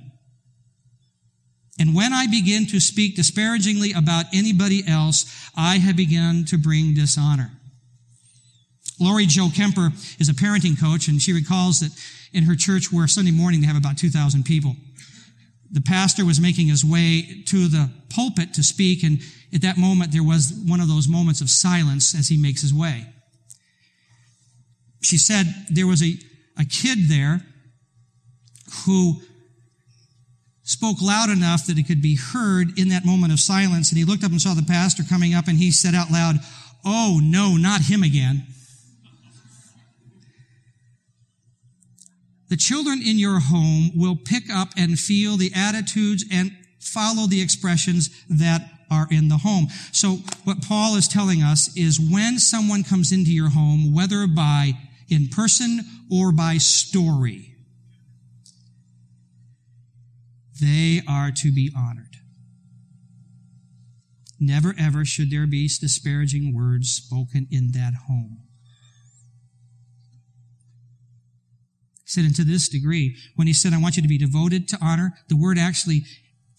And 1.79 1.95
when 1.95 2.11
I 2.11 2.27
begin 2.27 2.65
to 2.67 2.79
speak 2.81 3.15
disparagingly 3.15 3.93
about 3.93 4.25
anybody 4.33 4.83
else, 4.85 5.25
I 5.55 5.77
have 5.77 5.95
begun 5.95 6.43
to 6.45 6.57
bring 6.57 6.93
dishonor. 6.93 7.51
Lori 8.99 9.25
Jo 9.25 9.47
Kemper 9.55 9.91
is 10.19 10.27
a 10.27 10.33
parenting 10.33 10.79
coach, 10.79 11.07
and 11.07 11.21
she 11.21 11.31
recalls 11.31 11.79
that 11.79 11.91
in 12.33 12.43
her 12.43 12.55
church, 12.55 12.91
where 12.91 13.07
Sunday 13.07 13.31
morning 13.31 13.61
they 13.61 13.67
have 13.67 13.77
about 13.77 13.97
2,000 13.97 14.43
people, 14.43 14.75
the 15.71 15.81
pastor 15.81 16.25
was 16.25 16.41
making 16.41 16.67
his 16.67 16.83
way 16.83 17.43
to 17.45 17.69
the 17.69 17.89
pulpit 18.09 18.53
to 18.55 18.63
speak, 18.63 19.03
and 19.03 19.19
at 19.53 19.61
that 19.61 19.77
moment 19.77 20.11
there 20.11 20.23
was 20.23 20.51
one 20.67 20.81
of 20.81 20.89
those 20.89 21.07
moments 21.07 21.39
of 21.39 21.49
silence 21.49 22.13
as 22.13 22.27
he 22.27 22.37
makes 22.37 22.61
his 22.61 22.73
way. 22.73 23.05
She 25.01 25.17
said 25.17 25.45
there 25.69 25.87
was 25.87 26.03
a, 26.03 26.13
a 26.57 26.65
kid 26.65 27.09
there 27.09 27.41
who 28.85 29.21
spoke 30.63 31.01
loud 31.01 31.29
enough 31.29 31.65
that 31.65 31.77
it 31.77 31.87
could 31.87 32.01
be 32.01 32.15
heard 32.15 32.77
in 32.77 32.89
that 32.89 33.05
moment 33.05 33.33
of 33.33 33.39
silence. 33.39 33.89
And 33.89 33.97
he 33.97 34.05
looked 34.05 34.23
up 34.23 34.31
and 34.31 34.41
saw 34.41 34.53
the 34.53 34.61
pastor 34.61 35.03
coming 35.03 35.33
up 35.33 35.47
and 35.47 35.57
he 35.57 35.71
said 35.71 35.95
out 35.95 36.11
loud, 36.11 36.35
Oh, 36.85 37.19
no, 37.21 37.57
not 37.57 37.81
him 37.81 38.03
again. 38.03 38.45
The 42.49 42.57
children 42.57 43.01
in 43.03 43.19
your 43.19 43.39
home 43.39 43.91
will 43.95 44.15
pick 44.15 44.49
up 44.51 44.69
and 44.77 44.99
feel 44.99 45.37
the 45.37 45.51
attitudes 45.55 46.25
and 46.31 46.51
follow 46.79 47.27
the 47.27 47.41
expressions 47.41 48.09
that 48.29 48.61
are 48.91 49.07
in 49.11 49.27
the 49.27 49.37
home. 49.37 49.67
So 49.91 50.17
what 50.43 50.63
Paul 50.67 50.95
is 50.95 51.07
telling 51.07 51.43
us 51.43 51.75
is 51.75 51.99
when 51.99 52.39
someone 52.39 52.83
comes 52.83 53.11
into 53.11 53.31
your 53.31 53.49
home, 53.49 53.93
whether 53.93 54.25
by 54.27 54.73
in 55.09 55.27
person 55.29 55.81
or 56.11 56.31
by 56.31 56.57
story, 56.57 57.55
they 60.61 61.01
are 61.07 61.31
to 61.31 61.51
be 61.53 61.71
honored. 61.75 62.05
Never 64.39 64.73
ever 64.77 65.03
should 65.03 65.31
there 65.31 65.47
be 65.47 65.67
disparaging 65.67 66.55
words 66.55 66.89
spoken 66.89 67.47
in 67.51 67.71
that 67.73 67.93
home. 68.07 68.39
He 72.03 72.07
said, 72.07 72.23
and 72.23 72.35
to 72.35 72.43
this 72.43 72.69
degree, 72.69 73.17
when 73.35 73.47
he 73.47 73.53
said, 73.53 73.73
I 73.73 73.77
want 73.77 73.97
you 73.97 74.01
to 74.01 74.07
be 74.07 74.17
devoted 74.17 74.67
to 74.69 74.77
honor, 74.81 75.13
the 75.27 75.35
word 75.35 75.57
actually 75.57 76.03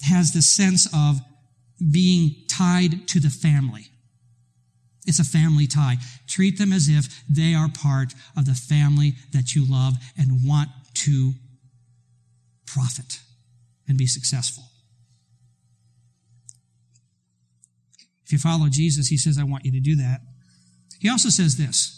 has 0.02 0.32
the 0.32 0.42
sense 0.42 0.86
of 0.94 1.20
being 1.90 2.36
tied 2.48 3.08
to 3.08 3.20
the 3.20 3.30
family. 3.30 3.86
It's 5.06 5.18
a 5.18 5.24
family 5.24 5.66
tie. 5.66 5.96
Treat 6.26 6.58
them 6.58 6.72
as 6.72 6.88
if 6.88 7.22
they 7.28 7.54
are 7.54 7.68
part 7.68 8.14
of 8.36 8.46
the 8.46 8.54
family 8.54 9.14
that 9.32 9.54
you 9.54 9.64
love 9.70 9.94
and 10.18 10.46
want 10.46 10.68
to 10.94 11.32
profit 12.66 13.20
and 13.88 13.96
be 13.96 14.06
successful. 14.06 14.64
If 18.24 18.32
you 18.32 18.38
follow 18.38 18.68
Jesus, 18.68 19.08
he 19.08 19.16
says, 19.16 19.38
I 19.38 19.44
want 19.44 19.64
you 19.64 19.72
to 19.72 19.80
do 19.80 19.96
that. 19.96 20.20
He 21.00 21.08
also 21.08 21.30
says 21.30 21.56
this 21.56 21.96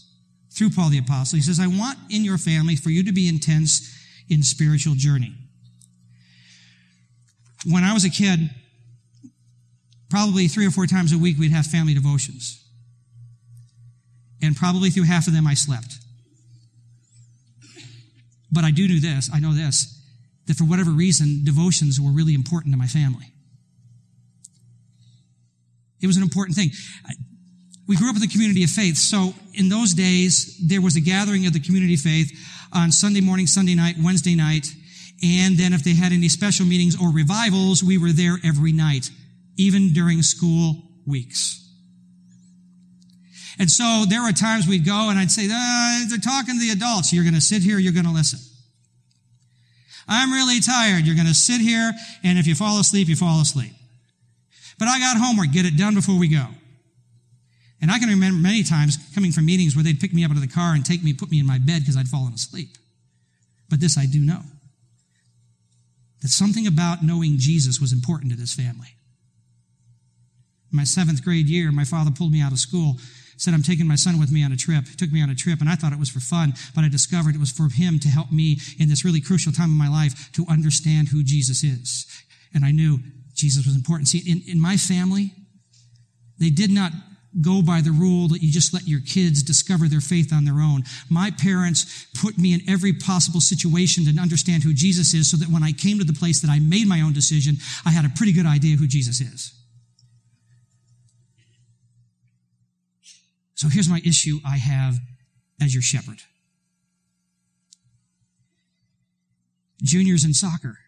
through 0.50 0.70
Paul 0.70 0.88
the 0.88 0.98
Apostle. 0.98 1.36
He 1.36 1.42
says, 1.42 1.60
I 1.60 1.66
want 1.66 1.98
in 2.08 2.24
your 2.24 2.38
family 2.38 2.76
for 2.76 2.90
you 2.90 3.04
to 3.04 3.12
be 3.12 3.28
intense 3.28 3.94
in 4.28 4.42
spiritual 4.42 4.94
journey. 4.94 5.34
When 7.66 7.84
I 7.84 7.92
was 7.92 8.04
a 8.04 8.10
kid, 8.10 8.50
probably 10.08 10.48
three 10.48 10.66
or 10.66 10.70
four 10.70 10.86
times 10.86 11.12
a 11.12 11.18
week, 11.18 11.38
we'd 11.38 11.52
have 11.52 11.66
family 11.66 11.94
devotions. 11.94 12.61
And 14.42 14.56
probably 14.56 14.90
through 14.90 15.04
half 15.04 15.28
of 15.28 15.32
them, 15.32 15.46
I 15.46 15.54
slept. 15.54 15.98
But 18.50 18.64
I 18.64 18.70
do 18.70 18.86
know 18.86 19.00
this, 19.00 19.30
I 19.32 19.40
know 19.40 19.54
this, 19.54 19.98
that 20.46 20.56
for 20.56 20.64
whatever 20.64 20.90
reason, 20.90 21.44
devotions 21.44 22.00
were 22.00 22.10
really 22.10 22.34
important 22.34 22.74
to 22.74 22.78
my 22.78 22.86
family. 22.86 23.26
It 26.02 26.06
was 26.06 26.16
an 26.16 26.22
important 26.22 26.56
thing. 26.56 26.70
We 27.88 27.96
grew 27.96 28.10
up 28.10 28.16
in 28.16 28.20
the 28.20 28.28
community 28.28 28.64
of 28.64 28.70
faith, 28.70 28.96
so 28.96 29.34
in 29.54 29.68
those 29.68 29.94
days, 29.94 30.58
there 30.68 30.80
was 30.80 30.96
a 30.96 31.00
gathering 31.00 31.46
of 31.46 31.52
the 31.52 31.60
community 31.60 31.94
of 31.94 32.00
faith 32.00 32.30
on 32.72 32.90
Sunday 32.90 33.20
morning, 33.20 33.46
Sunday 33.46 33.74
night, 33.74 33.96
Wednesday 34.02 34.34
night, 34.34 34.66
and 35.22 35.56
then 35.56 35.72
if 35.72 35.84
they 35.84 35.94
had 35.94 36.12
any 36.12 36.28
special 36.28 36.66
meetings 36.66 37.00
or 37.00 37.10
revivals, 37.10 37.82
we 37.82 37.96
were 37.96 38.12
there 38.12 38.38
every 38.44 38.72
night, 38.72 39.10
even 39.56 39.92
during 39.92 40.22
school 40.22 40.82
weeks. 41.06 41.61
And 43.62 43.70
so 43.70 44.06
there 44.08 44.20
were 44.20 44.32
times 44.32 44.66
we'd 44.66 44.84
go 44.84 45.08
and 45.08 45.16
I'd 45.16 45.30
say, 45.30 45.46
ah, 45.48 46.04
they're 46.08 46.18
talking 46.18 46.58
to 46.58 46.60
the 46.60 46.70
adults. 46.70 47.12
You're 47.12 47.22
going 47.22 47.36
to 47.36 47.40
sit 47.40 47.62
here, 47.62 47.78
you're 47.78 47.92
going 47.92 48.06
to 48.06 48.10
listen. 48.10 48.40
I'm 50.08 50.32
really 50.32 50.58
tired. 50.58 51.06
You're 51.06 51.14
going 51.14 51.28
to 51.28 51.34
sit 51.34 51.60
here, 51.60 51.92
and 52.24 52.40
if 52.40 52.48
you 52.48 52.56
fall 52.56 52.80
asleep, 52.80 53.06
you 53.06 53.14
fall 53.14 53.40
asleep. 53.40 53.70
But 54.80 54.88
I 54.88 54.98
got 54.98 55.16
homework. 55.16 55.52
Get 55.52 55.64
it 55.64 55.76
done 55.76 55.94
before 55.94 56.18
we 56.18 56.26
go. 56.26 56.44
And 57.80 57.88
I 57.88 58.00
can 58.00 58.08
remember 58.08 58.42
many 58.42 58.64
times 58.64 58.98
coming 59.14 59.30
from 59.30 59.46
meetings 59.46 59.76
where 59.76 59.84
they'd 59.84 60.00
pick 60.00 60.12
me 60.12 60.24
up 60.24 60.32
out 60.32 60.36
of 60.36 60.42
the 60.42 60.48
car 60.48 60.74
and 60.74 60.84
take 60.84 61.04
me, 61.04 61.12
put 61.12 61.30
me 61.30 61.38
in 61.38 61.46
my 61.46 61.58
bed 61.58 61.82
because 61.82 61.96
I'd 61.96 62.08
fallen 62.08 62.32
asleep. 62.32 62.70
But 63.70 63.78
this 63.78 63.96
I 63.96 64.06
do 64.06 64.18
know. 64.18 64.40
That 66.22 66.30
something 66.30 66.66
about 66.66 67.04
knowing 67.04 67.36
Jesus 67.38 67.80
was 67.80 67.92
important 67.92 68.32
to 68.32 68.36
this 68.36 68.54
family. 68.54 68.96
In 70.72 70.78
my 70.78 70.84
seventh 70.84 71.22
grade 71.22 71.48
year, 71.48 71.70
my 71.70 71.84
father 71.84 72.10
pulled 72.10 72.32
me 72.32 72.40
out 72.40 72.50
of 72.50 72.58
school, 72.58 72.96
said, 73.36 73.54
I'm 73.54 73.62
taking 73.62 73.86
my 73.86 73.96
son 73.96 74.18
with 74.18 74.30
me 74.30 74.44
on 74.44 74.52
a 74.52 74.56
trip. 74.56 74.86
He 74.86 74.96
took 74.96 75.12
me 75.12 75.22
on 75.22 75.30
a 75.30 75.34
trip, 75.34 75.60
and 75.60 75.68
I 75.68 75.74
thought 75.74 75.92
it 75.92 75.98
was 75.98 76.10
for 76.10 76.20
fun, 76.20 76.54
but 76.74 76.84
I 76.84 76.88
discovered 76.88 77.34
it 77.34 77.40
was 77.40 77.52
for 77.52 77.68
him 77.68 77.98
to 78.00 78.08
help 78.08 78.30
me 78.30 78.58
in 78.78 78.88
this 78.88 79.04
really 79.04 79.20
crucial 79.20 79.52
time 79.52 79.70
of 79.70 79.76
my 79.76 79.88
life 79.88 80.30
to 80.32 80.46
understand 80.48 81.08
who 81.08 81.22
Jesus 81.22 81.64
is. 81.64 82.06
And 82.54 82.64
I 82.64 82.70
knew 82.70 82.98
Jesus 83.34 83.66
was 83.66 83.74
important. 83.74 84.08
See, 84.08 84.22
in, 84.30 84.42
in 84.46 84.60
my 84.60 84.76
family, 84.76 85.32
they 86.38 86.50
did 86.50 86.70
not 86.70 86.92
go 87.40 87.62
by 87.62 87.80
the 87.80 87.90
rule 87.90 88.28
that 88.28 88.42
you 88.42 88.52
just 88.52 88.74
let 88.74 88.86
your 88.86 89.00
kids 89.00 89.42
discover 89.42 89.88
their 89.88 90.00
faith 90.00 90.32
on 90.32 90.44
their 90.44 90.60
own. 90.60 90.82
My 91.08 91.30
parents 91.30 92.06
put 92.20 92.36
me 92.36 92.52
in 92.52 92.60
every 92.68 92.92
possible 92.92 93.40
situation 93.40 94.04
to 94.04 94.20
understand 94.20 94.62
who 94.62 94.74
Jesus 94.74 95.14
is 95.14 95.30
so 95.30 95.38
that 95.38 95.48
when 95.48 95.62
I 95.62 95.72
came 95.72 95.98
to 95.98 96.04
the 96.04 96.12
place 96.12 96.40
that 96.42 96.50
I 96.50 96.58
made 96.58 96.86
my 96.86 97.00
own 97.00 97.14
decision, 97.14 97.56
I 97.86 97.90
had 97.90 98.04
a 98.04 98.10
pretty 98.10 98.32
good 98.32 98.46
idea 98.46 98.76
who 98.76 98.86
Jesus 98.86 99.20
is. 99.20 99.54
So 103.62 103.68
here's 103.68 103.88
my 103.88 104.00
issue 104.04 104.40
I 104.44 104.56
have 104.56 104.98
as 105.60 105.72
your 105.72 105.84
shepherd. 105.84 106.18
Juniors 109.80 110.24
in 110.24 110.34
soccer. 110.34 110.78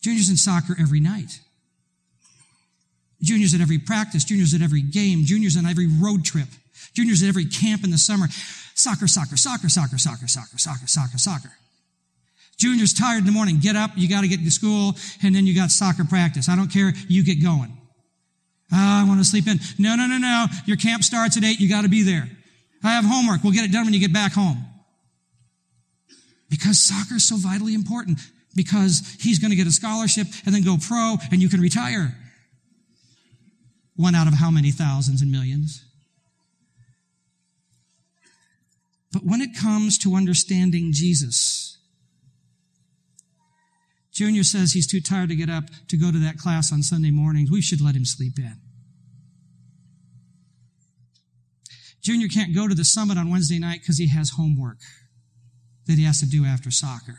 Juniors 0.00 0.30
in 0.30 0.38
soccer 0.38 0.74
every 0.80 1.00
night. 1.00 1.40
Juniors 3.20 3.52
at 3.52 3.60
every 3.60 3.76
practice, 3.78 4.24
juniors 4.24 4.54
at 4.54 4.62
every 4.62 4.80
game, 4.80 5.26
juniors 5.26 5.54
on 5.58 5.66
every 5.66 5.86
road 5.86 6.24
trip, 6.24 6.48
juniors 6.94 7.22
at 7.22 7.28
every 7.28 7.44
camp 7.44 7.84
in 7.84 7.90
the 7.90 7.98
summer. 7.98 8.28
Soccer, 8.74 9.06
soccer, 9.06 9.36
soccer, 9.36 9.68
soccer, 9.68 9.98
soccer, 9.98 10.26
soccer, 10.26 10.56
soccer, 10.56 10.86
soccer, 10.86 11.18
soccer. 11.18 11.52
Juniors 12.56 12.94
tired 12.94 13.18
in 13.18 13.26
the 13.26 13.32
morning, 13.32 13.58
get 13.60 13.76
up, 13.76 13.90
you 13.96 14.08
got 14.08 14.22
to 14.22 14.28
get 14.28 14.42
to 14.42 14.50
school, 14.50 14.94
and 15.22 15.34
then 15.34 15.46
you 15.46 15.54
got 15.54 15.70
soccer 15.70 16.06
practice. 16.06 16.48
I 16.48 16.56
don't 16.56 16.72
care, 16.72 16.94
you 17.06 17.22
get 17.22 17.42
going. 17.42 17.75
Ah, 18.72 19.04
I 19.04 19.08
want 19.08 19.20
to 19.20 19.24
sleep 19.24 19.46
in. 19.46 19.58
No, 19.78 19.94
no, 19.96 20.06
no, 20.06 20.18
no. 20.18 20.46
Your 20.64 20.76
camp 20.76 21.04
starts 21.04 21.36
at 21.36 21.44
eight, 21.44 21.60
you 21.60 21.68
got 21.68 21.82
to 21.82 21.88
be 21.88 22.02
there. 22.02 22.28
I 22.82 22.90
have 22.90 23.04
homework, 23.04 23.42
we'll 23.42 23.52
get 23.52 23.64
it 23.64 23.72
done 23.72 23.84
when 23.84 23.94
you 23.94 24.00
get 24.00 24.12
back 24.12 24.32
home. 24.32 24.64
Because 26.48 26.80
soccer 26.80 27.16
is 27.16 27.28
so 27.28 27.36
vitally 27.36 27.74
important. 27.74 28.20
Because 28.54 29.16
he's 29.20 29.38
going 29.38 29.50
to 29.50 29.56
get 29.56 29.66
a 29.66 29.72
scholarship 29.72 30.26
and 30.44 30.54
then 30.54 30.62
go 30.62 30.76
pro, 30.76 31.16
and 31.30 31.42
you 31.42 31.48
can 31.48 31.60
retire. 31.60 32.16
One 33.96 34.14
out 34.14 34.26
of 34.26 34.34
how 34.34 34.50
many 34.50 34.70
thousands 34.70 35.22
and 35.22 35.30
millions? 35.30 35.84
But 39.12 39.24
when 39.24 39.40
it 39.40 39.56
comes 39.56 39.98
to 39.98 40.14
understanding 40.14 40.92
Jesus, 40.92 41.65
Junior 44.16 44.44
says 44.44 44.72
he's 44.72 44.86
too 44.86 45.02
tired 45.02 45.28
to 45.28 45.36
get 45.36 45.50
up 45.50 45.64
to 45.88 45.96
go 45.98 46.10
to 46.10 46.18
that 46.20 46.38
class 46.38 46.72
on 46.72 46.82
Sunday 46.82 47.10
mornings. 47.10 47.50
We 47.50 47.60
should 47.60 47.82
let 47.82 47.94
him 47.94 48.06
sleep 48.06 48.38
in. 48.38 48.56
Junior 52.00 52.26
can't 52.26 52.54
go 52.54 52.66
to 52.66 52.74
the 52.74 52.84
summit 52.84 53.18
on 53.18 53.30
Wednesday 53.30 53.58
night 53.58 53.80
because 53.82 53.98
he 53.98 54.08
has 54.08 54.30
homework 54.30 54.78
that 55.86 55.98
he 55.98 56.04
has 56.04 56.20
to 56.20 56.26
do 56.26 56.46
after 56.46 56.70
soccer. 56.70 57.18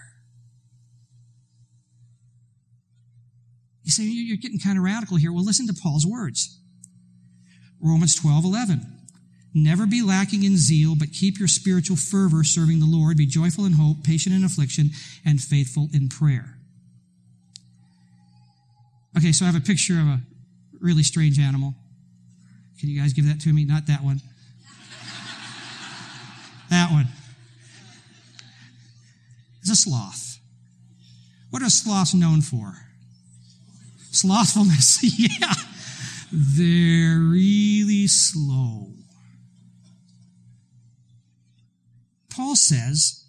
You 3.84 3.92
say, 3.92 4.04
you're 4.04 4.38
getting 4.38 4.60
kind 4.60 4.80
of 4.80 4.84
radical 4.84 5.18
here. 5.18 5.32
Well, 5.32 5.46
listen 5.46 5.68
to 5.68 5.80
Paul's 5.80 6.06
words. 6.06 6.60
Romans 7.80 8.16
12, 8.16 8.44
11. 8.44 8.82
Never 9.54 9.86
be 9.86 10.02
lacking 10.02 10.44
in 10.44 10.58
zeal, 10.58 10.96
but 10.98 11.14
keep 11.14 11.38
your 11.38 11.48
spiritual 11.48 11.96
fervor 11.96 12.44
serving 12.44 12.80
the 12.80 12.88
Lord. 12.88 13.18
Be 13.18 13.28
joyful 13.28 13.66
in 13.66 13.74
hope, 13.74 14.04
patient 14.04 14.34
in 14.34 14.44
affliction, 14.44 14.90
and 15.24 15.40
faithful 15.40 15.90
in 15.94 16.10
prayer. 16.10 16.57
Okay, 19.18 19.32
so 19.32 19.46
I 19.46 19.48
have 19.48 19.56
a 19.56 19.66
picture 19.66 20.00
of 20.00 20.06
a 20.06 20.22
really 20.80 21.02
strange 21.02 21.40
animal. 21.40 21.74
Can 22.80 22.90
you 22.90 23.02
guys 23.02 23.14
give 23.14 23.28
that 23.28 23.42
to 23.42 23.52
me? 23.52 23.66
Not 23.66 23.88
that 23.88 24.04
one. 24.04 24.18
that 26.70 26.92
one. 26.92 27.08
It's 29.62 29.72
a 29.72 29.76
sloth. 29.76 30.38
What 31.50 31.64
are 31.64 31.70
sloths 31.70 32.14
known 32.14 32.42
for? 32.42 32.76
Slothfulness. 34.12 35.00
yeah. 35.18 35.54
They're 36.32 37.18
really 37.18 38.06
slow. 38.06 38.92
Paul 42.30 42.56
says, 42.56 43.26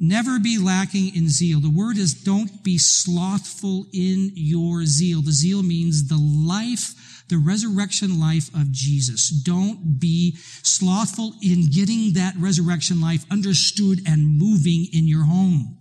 never 0.00 0.38
be 0.38 0.58
lacking 0.58 1.14
in 1.14 1.28
zeal. 1.28 1.60
The 1.60 1.70
word 1.70 1.98
is 1.98 2.14
don't 2.14 2.62
be 2.62 2.78
slothful 2.78 3.86
in 3.92 4.32
your 4.34 4.84
zeal. 4.84 5.22
The 5.22 5.32
zeal 5.32 5.62
means 5.62 6.08
the 6.08 6.18
life, 6.18 7.24
the 7.28 7.38
resurrection 7.38 8.20
life 8.20 8.48
of 8.54 8.70
Jesus. 8.70 9.28
Don't 9.28 9.98
be 9.98 10.36
slothful 10.62 11.34
in 11.42 11.70
getting 11.70 12.14
that 12.14 12.34
resurrection 12.38 13.00
life 13.00 13.24
understood 13.30 14.00
and 14.06 14.38
moving 14.38 14.86
in 14.92 15.06
your 15.06 15.24
home. 15.24 15.78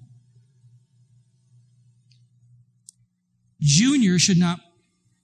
Junior 3.60 4.20
should 4.20 4.38
not, 4.38 4.60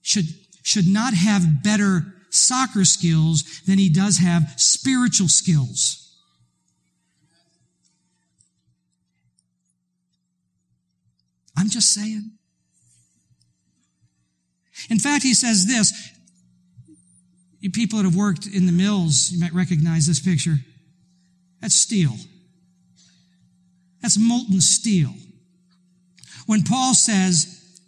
should 0.02 0.26
should 0.64 0.88
not 0.88 1.14
have 1.14 1.62
better 1.62 2.14
soccer 2.30 2.84
skills 2.84 3.60
than 3.66 3.78
he 3.78 3.88
does 3.88 4.18
have 4.18 4.54
spiritual 4.56 5.28
skills. 5.28 6.03
I'm 11.56 11.70
just 11.70 11.92
saying. 11.92 12.32
In 14.90 14.98
fact, 14.98 15.22
he 15.22 15.34
says 15.34 15.66
this. 15.66 15.92
You 17.60 17.70
people 17.70 17.98
that 17.98 18.04
have 18.04 18.16
worked 18.16 18.46
in 18.46 18.66
the 18.66 18.72
mills, 18.72 19.30
you 19.32 19.40
might 19.40 19.54
recognize 19.54 20.06
this 20.06 20.20
picture. 20.20 20.56
That's 21.62 21.74
steel. 21.74 22.12
That's 24.02 24.18
molten 24.18 24.60
steel. 24.60 25.14
When 26.46 26.62
Paul 26.62 26.92
says, 26.94 27.80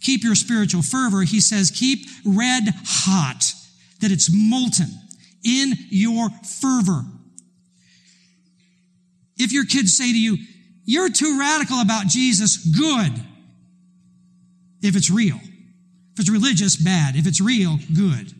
keep 0.00 0.22
your 0.22 0.36
spiritual 0.36 0.82
fervor, 0.82 1.22
he 1.22 1.40
says, 1.40 1.72
keep 1.72 2.06
red 2.24 2.62
hot, 2.84 3.52
that 4.00 4.12
it's 4.12 4.30
molten 4.32 4.86
in 5.42 5.72
your 5.88 6.28
fervor. 6.30 7.02
If 9.36 9.52
your 9.52 9.64
kids 9.64 9.96
say 9.96 10.12
to 10.12 10.18
you, 10.18 10.36
you're 10.88 11.10
too 11.10 11.38
radical 11.38 11.82
about 11.82 12.06
Jesus, 12.06 12.56
good. 12.56 13.12
If 14.80 14.96
it's 14.96 15.10
real. 15.10 15.36
If 16.14 16.20
it's 16.20 16.30
religious, 16.30 16.76
bad. 16.76 17.14
If 17.14 17.26
it's 17.26 17.42
real, 17.42 17.78
good. 17.94 18.32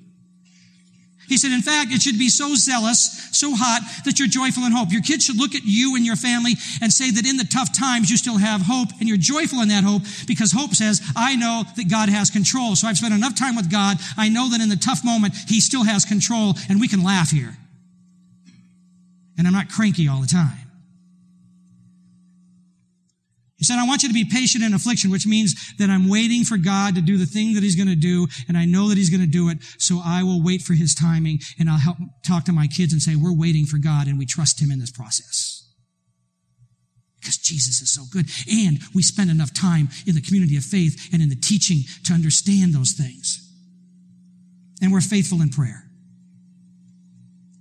He 1.28 1.36
said, 1.36 1.52
in 1.52 1.60
fact, 1.60 1.92
it 1.92 2.00
should 2.00 2.18
be 2.18 2.30
so 2.30 2.54
zealous, 2.54 3.28
so 3.32 3.54
hot, 3.54 3.82
that 4.06 4.18
you're 4.18 4.28
joyful 4.28 4.64
in 4.64 4.72
hope. 4.72 4.90
Your 4.90 5.02
kids 5.02 5.26
should 5.26 5.36
look 5.36 5.54
at 5.54 5.60
you 5.64 5.94
and 5.94 6.06
your 6.06 6.16
family 6.16 6.54
and 6.80 6.90
say 6.90 7.10
that 7.10 7.26
in 7.26 7.36
the 7.36 7.44
tough 7.44 7.78
times 7.78 8.08
you 8.08 8.16
still 8.16 8.38
have 8.38 8.62
hope 8.62 8.88
and 8.98 9.06
you're 9.06 9.18
joyful 9.18 9.60
in 9.60 9.68
that 9.68 9.84
hope 9.84 10.04
because 10.26 10.50
hope 10.50 10.72
says, 10.74 11.02
I 11.14 11.36
know 11.36 11.64
that 11.76 11.90
God 11.90 12.08
has 12.08 12.30
control. 12.30 12.76
So 12.76 12.88
I've 12.88 12.96
spent 12.96 13.12
enough 13.12 13.38
time 13.38 13.56
with 13.56 13.70
God. 13.70 13.98
I 14.16 14.30
know 14.30 14.48
that 14.48 14.62
in 14.62 14.70
the 14.70 14.76
tough 14.76 15.04
moment, 15.04 15.34
He 15.48 15.60
still 15.60 15.84
has 15.84 16.06
control 16.06 16.54
and 16.70 16.80
we 16.80 16.88
can 16.88 17.04
laugh 17.04 17.30
here. 17.30 17.58
And 19.36 19.46
I'm 19.46 19.52
not 19.52 19.68
cranky 19.68 20.08
all 20.08 20.22
the 20.22 20.26
time. 20.26 20.67
He 23.58 23.64
said, 23.64 23.78
I 23.78 23.86
want 23.86 24.04
you 24.04 24.08
to 24.08 24.14
be 24.14 24.24
patient 24.24 24.62
in 24.62 24.72
affliction, 24.72 25.10
which 25.10 25.26
means 25.26 25.74
that 25.78 25.90
I'm 25.90 26.08
waiting 26.08 26.44
for 26.44 26.56
God 26.56 26.94
to 26.94 27.00
do 27.00 27.18
the 27.18 27.26
thing 27.26 27.54
that 27.54 27.62
He's 27.64 27.74
going 27.74 27.88
to 27.88 27.96
do, 27.96 28.28
and 28.46 28.56
I 28.56 28.64
know 28.64 28.88
that 28.88 28.96
He's 28.96 29.10
going 29.10 29.20
to 29.20 29.26
do 29.26 29.48
it, 29.48 29.58
so 29.78 30.00
I 30.04 30.22
will 30.22 30.42
wait 30.42 30.62
for 30.62 30.74
His 30.74 30.94
timing, 30.94 31.40
and 31.58 31.68
I'll 31.68 31.78
help 31.78 31.96
talk 32.24 32.44
to 32.44 32.52
my 32.52 32.68
kids 32.68 32.92
and 32.92 33.02
say, 33.02 33.16
we're 33.16 33.36
waiting 33.36 33.66
for 33.66 33.78
God, 33.78 34.06
and 34.06 34.16
we 34.16 34.26
trust 34.26 34.62
Him 34.62 34.70
in 34.70 34.78
this 34.78 34.92
process. 34.92 35.68
Because 37.20 37.38
Jesus 37.38 37.82
is 37.82 37.92
so 37.92 38.04
good. 38.12 38.26
And 38.48 38.78
we 38.94 39.02
spend 39.02 39.28
enough 39.28 39.52
time 39.52 39.88
in 40.06 40.14
the 40.14 40.20
community 40.20 40.56
of 40.56 40.62
faith 40.62 41.08
and 41.12 41.20
in 41.20 41.28
the 41.28 41.36
teaching 41.36 41.82
to 42.04 42.12
understand 42.12 42.72
those 42.72 42.92
things. 42.92 43.44
And 44.80 44.92
we're 44.92 45.00
faithful 45.00 45.42
in 45.42 45.48
prayer. 45.48 45.87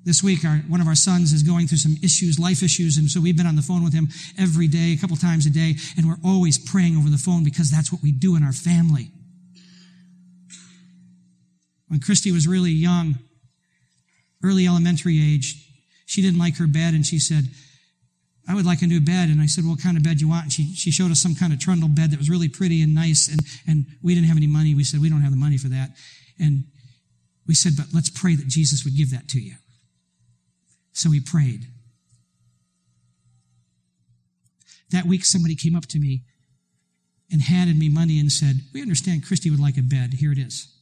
This 0.08 0.24
week, 0.24 0.46
our, 0.46 0.64
one 0.70 0.80
of 0.80 0.88
our 0.88 0.96
sons 0.96 1.34
is 1.34 1.44
going 1.44 1.68
through 1.68 1.80
some 1.80 1.98
issues, 2.02 2.40
life 2.40 2.64
issues, 2.64 2.96
and 2.96 3.12
so 3.12 3.20
we've 3.20 3.36
been 3.36 3.46
on 3.46 3.58
the 3.58 3.62
phone 3.62 3.84
with 3.84 3.92
him 3.92 4.08
every 4.40 4.70
day, 4.70 4.94
a 4.94 4.98
couple 4.98 5.18
times 5.18 5.46
a 5.46 5.50
day, 5.50 5.76
and 5.98 6.08
we're 6.08 6.24
always 6.24 6.58
praying 6.58 6.96
over 6.96 7.10
the 7.10 7.18
phone 7.18 7.44
because 7.44 7.70
that's 7.70 7.92
what 7.92 8.02
we 8.02 8.14
do 8.14 8.38
in 8.38 8.42
our 8.42 8.54
family. 8.54 9.12
When 11.90 12.00
Christy 12.00 12.32
was 12.32 12.48
really 12.48 12.72
young, 12.72 13.16
early 14.42 14.66
elementary 14.66 15.20
age, 15.20 15.62
she 16.06 16.22
didn't 16.22 16.40
like 16.40 16.56
her 16.56 16.68
bed, 16.68 16.94
and 16.94 17.06
she 17.06 17.20
said, 17.20 17.44
I 18.48 18.56
would 18.56 18.66
like 18.66 18.82
a 18.82 18.88
new 18.88 19.02
bed. 19.02 19.28
And 19.28 19.42
I 19.42 19.46
said, 19.46 19.66
well, 19.66 19.74
what 19.74 19.84
kind 19.84 19.98
of 19.98 20.04
bed 20.04 20.20
do 20.20 20.26
you 20.26 20.30
want? 20.30 20.44
And 20.44 20.54
she, 20.54 20.74
she 20.74 20.90
showed 20.90 21.12
us 21.12 21.20
some 21.22 21.36
kind 21.36 21.52
of 21.52 21.60
trundle 21.60 21.90
bed 21.90 22.12
that 22.12 22.18
was 22.18 22.30
really 22.30 22.48
pretty 22.48 22.82
and 22.82 22.96
nice. 22.96 23.28
And, 23.28 23.42
and 23.68 23.86
we 24.02 24.16
didn't 24.16 24.30
have 24.30 24.38
any 24.38 24.48
money. 24.48 24.74
We 24.74 24.86
said, 24.86 25.02
we 25.02 25.10
don't 25.10 25.20
have 25.20 25.32
the 25.32 25.38
money 25.38 25.58
for 25.58 25.68
that. 25.68 25.90
And 26.40 26.64
we 27.46 27.56
said, 27.56 27.74
but 27.76 27.88
let's 27.94 28.10
pray 28.10 28.36
that 28.36 28.48
Jesus 28.48 28.86
would 28.86 28.96
give 28.96 29.12
that 29.12 29.28
to 29.36 29.42
you. 29.42 29.56
So 30.98 31.12
we 31.12 31.20
prayed. 31.20 31.68
That 34.90 35.06
week, 35.06 35.26
somebody 35.26 35.54
came 35.54 35.76
up 35.76 35.86
to 35.90 36.00
me 36.00 36.24
and 37.32 37.40
handed 37.40 37.78
me 37.78 37.88
money 37.88 38.20
and 38.20 38.32
said, 38.32 38.62
We 38.74 38.82
understand 38.82 39.24
Christy 39.24 39.52
would 39.52 39.60
like 39.60 39.78
a 39.78 39.84
bed. 39.84 40.16
Here 40.16 40.32
it 40.32 40.40
is. 40.40 40.74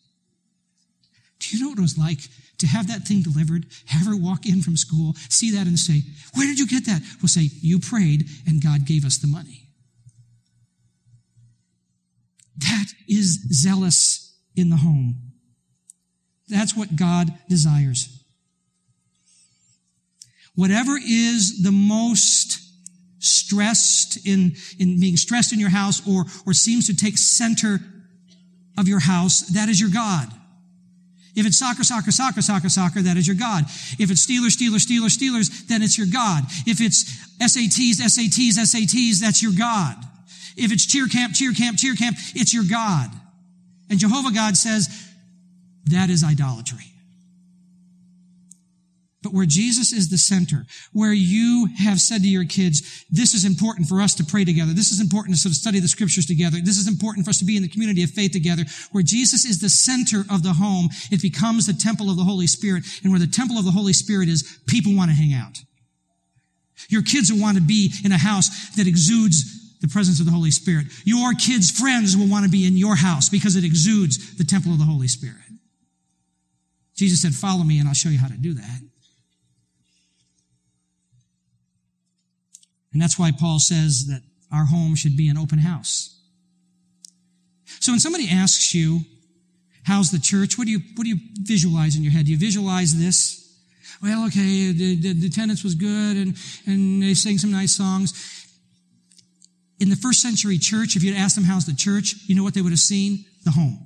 Do 1.40 1.50
you 1.50 1.62
know 1.62 1.70
what 1.70 1.80
it 1.80 1.82
was 1.82 1.98
like 1.98 2.20
to 2.60 2.68
have 2.68 2.88
that 2.88 3.06
thing 3.06 3.24
delivered, 3.24 3.66
have 3.88 4.08
her 4.08 4.16
walk 4.16 4.46
in 4.46 4.62
from 4.62 4.78
school, 4.78 5.16
see 5.28 5.52
that 5.52 5.68
and 5.68 5.78
say, 5.78 6.04
Where 6.34 6.48
did 6.48 6.60
you 6.60 6.68
get 6.68 6.86
that? 6.86 7.02
We'll 7.22 7.28
say, 7.28 7.50
You 7.60 7.80
prayed 7.80 8.30
and 8.48 8.64
God 8.64 8.86
gave 8.86 9.04
us 9.04 9.18
the 9.18 9.28
money. 9.28 9.68
That 12.56 12.86
is 13.10 13.46
zealous 13.52 14.34
in 14.56 14.70
the 14.70 14.78
home. 14.78 15.34
That's 16.48 16.74
what 16.74 16.96
God 16.96 17.34
desires. 17.50 18.15
Whatever 20.56 20.98
is 20.98 21.62
the 21.64 21.72
most 21.72 22.62
stressed 23.20 24.26
in, 24.26 24.56
in 24.80 25.00
being 25.00 25.18
stressed 25.18 25.52
in 25.52 25.60
your 25.60 25.70
house 25.70 26.08
or, 26.08 26.26
or 26.46 26.54
seems 26.54 26.88
to 26.88 26.96
take 26.96 27.18
center 27.18 27.80
of 28.78 28.88
your 28.88 29.00
house, 29.00 29.42
that 29.54 29.70
is 29.70 29.80
your 29.80 29.90
God. 29.90 30.30
If 31.36 31.46
it's 31.46 31.58
soccer, 31.58 31.84
soccer, 31.84 32.12
soccer, 32.12 32.42
soccer, 32.42 32.70
soccer, 32.70 33.02
that 33.02 33.18
is 33.18 33.28
your 33.28 33.36
God. 33.36 33.66
If 34.00 34.10
it's 34.10 34.26
Steelers, 34.26 34.56
Steelers, 34.56 34.88
Steelers, 34.88 35.18
Steelers, 35.18 35.68
then 35.68 35.82
it's 35.82 35.98
your 35.98 36.08
God. 36.08 36.44
If 36.66 36.80
it's 36.80 37.04
SATs, 37.40 38.00
SATs, 38.00 38.58
SATs, 38.58 39.20
that's 39.20 39.44
your 39.44 39.52
God. 39.52 39.98
If 40.56 40.72
it's 40.72 40.86
cheer 40.86 41.08
camp, 41.08 41.34
cheer 41.34 41.52
camp, 41.54 41.78
cheer 41.78 41.96
camp, 41.96 42.16
it's 42.34 42.54
your 42.54 42.64
God. 42.64 43.10
And 43.90 44.00
Jehovah 44.00 44.32
God 44.32 44.56
says, 44.56 44.88
that 45.88 46.10
is 46.10 46.24
idolatry. 46.24 46.95
But 49.26 49.34
where 49.34 49.48
Jesus 49.48 49.92
is 49.92 50.10
the 50.10 50.20
center, 50.20 50.68
where 50.94 51.12
you 51.12 51.68
have 51.80 52.00
said 52.00 52.22
to 52.22 52.28
your 52.28 52.46
kids, 52.46 53.04
this 53.10 53.34
is 53.34 53.44
important 53.44 53.90
for 53.90 54.00
us 54.00 54.14
to 54.16 54.24
pray 54.24 54.46
together. 54.46 54.72
This 54.72 54.92
is 54.92 55.02
important 55.02 55.36
to 55.36 55.42
sort 55.42 55.54
of 55.54 55.58
study 55.58 55.80
the 55.80 55.88
scriptures 55.88 56.28
together. 56.28 56.60
This 56.64 56.78
is 56.78 56.88
important 56.88 57.26
for 57.26 57.32
us 57.32 57.40
to 57.40 57.46
be 57.46 57.58
in 57.58 57.64
the 57.64 57.68
community 57.68 58.04
of 58.04 58.12
faith 58.12 58.34
together. 58.34 58.66
Where 58.92 59.02
Jesus 59.02 59.44
is 59.44 59.60
the 59.60 59.70
center 59.70 60.26
of 60.30 60.44
the 60.44 60.54
home, 60.54 60.90
it 61.10 61.24
becomes 61.24 61.66
the 61.66 61.74
temple 61.74 62.12
of 62.12 62.18
the 62.18 62.24
Holy 62.24 62.46
Spirit. 62.46 62.84
And 63.02 63.12
where 63.12 63.20
the 63.20 63.26
temple 63.26 63.58
of 63.58 63.66
the 63.66 63.72
Holy 63.72 63.94
Spirit 63.94 64.30
is, 64.30 64.60
people 64.68 64.96
want 64.96 65.10
to 65.10 65.18
hang 65.18 65.34
out. 65.34 65.58
Your 66.90 67.02
kids 67.02 67.34
will 67.34 67.42
want 67.42 67.58
to 67.58 67.64
be 67.64 67.92
in 68.06 68.12
a 68.12 68.20
house 68.20 68.76
that 68.76 68.86
exudes 68.86 69.80
the 69.82 69.88
presence 69.88 70.20
of 70.20 70.28
the 70.28 70.32
Holy 70.34 70.52
Spirit. 70.52 70.86
Your 71.04 71.34
kids' 71.34 71.72
friends 71.72 72.16
will 72.16 72.30
want 72.30 72.46
to 72.46 72.52
be 72.52 72.68
in 72.68 72.78
your 72.78 72.96
house 72.96 73.28
because 73.28 73.56
it 73.56 73.64
exudes 73.64 74.38
the 74.38 74.44
temple 74.44 74.72
of 74.72 74.78
the 74.78 74.86
Holy 74.86 75.08
Spirit. 75.08 75.50
Jesus 76.96 77.24
said, 77.24 77.34
follow 77.34 77.64
me 77.64 77.80
and 77.80 77.88
I'll 77.88 77.96
show 77.96 78.10
you 78.10 78.20
how 78.20 78.28
to 78.28 78.38
do 78.38 78.54
that. 78.54 78.82
And 82.96 83.02
that's 83.02 83.20
why 83.20 83.34
Paul 83.38 83.60
says 83.60 84.06
that 84.08 84.22
our 84.54 84.64
home 84.64 84.96
should 84.96 85.18
be 85.18 85.28
an 85.28 85.38
open 85.38 85.60
house. 85.60 86.18
So 87.82 87.92
when 87.92 88.00
somebody 88.00 88.30
asks 88.30 88.74
you, 88.74 89.02
how's 89.84 90.12
the 90.12 90.18
church? 90.18 90.58
What 90.58 90.64
do 90.64 90.72
you, 90.72 90.80
what 90.96 91.04
do 91.04 91.10
you 91.10 91.18
visualize 91.42 91.98
in 91.98 92.04
your 92.04 92.14
head? 92.14 92.24
Do 92.24 92.32
you 92.32 92.38
visualize 92.38 92.98
this? 92.98 93.54
Well, 94.02 94.26
okay, 94.28 94.72
the, 94.72 94.96
the, 94.96 95.12
the 95.12 95.28
attendance 95.28 95.62
was 95.62 95.76
good 95.76 96.16
and, 96.16 96.38
and 96.66 97.04
they 97.04 97.16
sang 97.16 97.38
some 97.38 97.52
nice 97.52 97.76
songs. 97.76 98.14
In 99.82 99.90
the 99.90 99.98
first 99.98 100.22
century 100.22 100.58
church, 100.58 100.96
if 100.96 101.04
you'd 101.04 101.18
asked 101.18 101.36
them 101.36 101.44
how's 101.44 101.66
the 101.66 101.76
church, 101.76 102.16
you 102.28 102.34
know 102.34 102.44
what 102.44 102.54
they 102.54 102.62
would 102.62 102.72
have 102.72 102.80
seen? 102.80 103.26
The 103.44 103.52
home. 103.52 103.86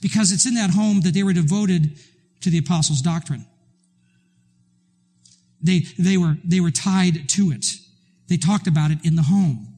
Because 0.00 0.32
it's 0.32 0.46
in 0.46 0.54
that 0.54 0.70
home 0.70 1.02
that 1.02 1.12
they 1.12 1.24
were 1.24 1.34
devoted 1.34 1.98
to 2.40 2.48
the 2.48 2.56
apostles' 2.56 3.02
doctrine. 3.02 3.44
They, 5.62 5.80
they, 5.98 6.16
were, 6.16 6.36
they 6.44 6.60
were 6.60 6.70
tied 6.70 7.28
to 7.30 7.50
it. 7.50 7.66
They 8.28 8.36
talked 8.36 8.66
about 8.66 8.90
it 8.90 8.98
in 9.04 9.16
the 9.16 9.22
home. 9.22 9.68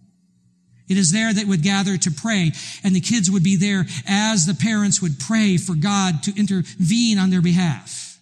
It 0.89 0.99
is 0.99 1.13
there 1.13 1.33
that 1.33 1.47
would 1.47 1.63
gather 1.63 1.97
to 1.97 2.11
pray, 2.11 2.51
and 2.83 2.97
the 2.97 3.01
kids 3.01 3.31
would 3.31 3.45
be 3.45 3.55
there 3.55 3.87
as 4.09 4.45
the 4.45 4.55
parents 4.55 5.01
would 5.01 5.21
pray 5.21 5.57
for 5.57 5.75
God 5.75 6.25
to 6.25 6.37
intervene 6.37 7.17
on 7.17 7.31
their 7.31 7.41
behalf. 7.41 8.19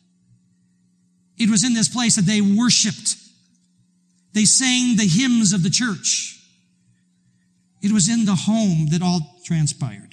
It 1.39 1.49
was 1.49 1.65
in 1.65 1.73
this 1.73 1.89
place 1.89 2.17
that 2.17 2.27
they 2.27 2.43
worshiped. 2.43 3.17
They 4.35 4.45
sang 4.45 4.97
the 4.97 5.09
hymns 5.09 5.55
of 5.55 5.63
the 5.63 5.71
church. 5.71 6.39
It 7.81 7.93
was 7.93 8.09
in 8.09 8.27
the 8.27 8.35
home 8.35 8.89
that 8.91 9.03
all 9.03 9.41
transpired. 9.45 10.08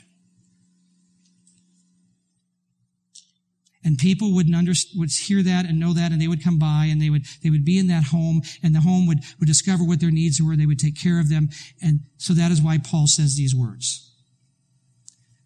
And 3.86 4.00
people 4.00 4.34
would 4.34 4.48
would 4.96 5.12
hear 5.12 5.44
that 5.44 5.66
and 5.66 5.80
know 5.80 5.94
that 5.94 6.12
and 6.12 6.20
they 6.20 6.28
would 6.28 6.44
come 6.44 6.58
by 6.58 6.88
and 6.90 7.00
they 7.00 7.12
would 7.12 7.24
they 7.44 7.52
would 7.52 7.64
be 7.64 7.78
in 7.78 7.88
that 7.88 8.06
home 8.06 8.42
and 8.64 8.74
the 8.74 8.82
home 8.82 9.08
would 9.08 9.20
would 9.40 9.48
discover 9.48 9.84
what 9.84 10.02
their 10.02 10.12
needs 10.12 10.42
were 10.42 10.56
they 10.56 10.66
would 10.66 10.80
take 10.80 11.00
care 11.00 11.20
of 11.20 11.30
them. 11.30 11.50
And 11.82 12.02
so 12.18 12.34
that 12.34 12.52
is 12.52 12.62
why 12.62 12.80
paul 12.80 13.08
says 13.08 13.36
these 13.36 13.56
words. 13.56 14.12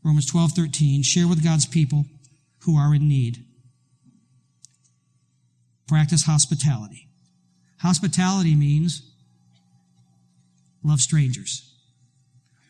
Romans 0.03 0.25
12 0.25 0.53
13 0.53 1.03
share 1.03 1.27
with 1.27 1.43
god's 1.43 1.65
people 1.65 2.05
who 2.63 2.77
are 2.77 2.95
in 2.95 3.07
need. 3.07 3.45
Practice 5.87 6.23
hospitality. 6.23 7.09
Hospitality 7.79 8.55
means 8.55 9.01
love 10.83 11.01
strangers. 11.01 11.65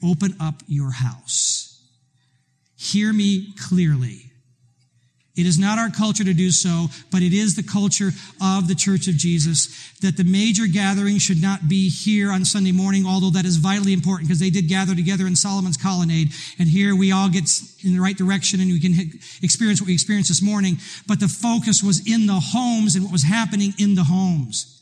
Open 0.04 0.36
up 0.40 0.64
your 0.68 0.92
house. 0.92 1.84
Hear 2.76 3.12
me 3.12 3.54
clearly 3.60 4.29
it 5.40 5.46
is 5.46 5.58
not 5.58 5.80
our 5.80 5.90
culture 5.90 6.24
to 6.26 6.34
do 6.34 6.52
so, 6.52 6.88
but 7.12 7.22
it 7.22 7.32
is 7.32 7.56
the 7.56 7.64
culture 7.64 8.12
of 8.42 8.68
the 8.68 8.76
Church 8.76 9.08
of 9.08 9.16
Jesus 9.16 9.68
that 10.02 10.18
the 10.18 10.26
major 10.26 10.68
gathering 10.68 11.18
should 11.18 11.42
not 11.42 11.70
be 11.70 11.90
here 11.90 12.32
on 12.32 12.44
Sunday 12.44 12.74
morning, 12.74 13.06
although 13.06 13.30
that 13.30 13.46
is 13.46 13.56
vitally 13.56 13.94
important 13.94 14.28
because 14.28 14.40
they 14.40 14.50
did 14.50 14.68
gather 14.68 14.94
together 14.94 15.26
in 15.28 15.36
Solomon's 15.36 15.78
colonnade. 15.78 16.30
And 16.60 16.68
here 16.68 16.96
we 16.96 17.14
all 17.14 17.30
get 17.30 17.50
in 17.86 17.94
the 17.94 18.02
right 18.02 18.18
direction 18.18 18.60
and 18.60 18.70
we 18.70 18.82
can 18.82 18.94
experience 19.42 19.80
what 19.80 19.88
we 19.88 19.94
experienced 19.94 20.30
this 20.30 20.42
morning. 20.42 20.78
But 21.08 21.22
the 21.22 21.30
focus 21.30 21.82
was 21.82 22.06
in 22.06 22.28
the 22.28 22.40
homes 22.40 22.96
and 22.96 23.06
what 23.06 23.14
was 23.14 23.24
happening 23.24 23.74
in 23.80 23.96
the 23.96 24.04
homes 24.04 24.76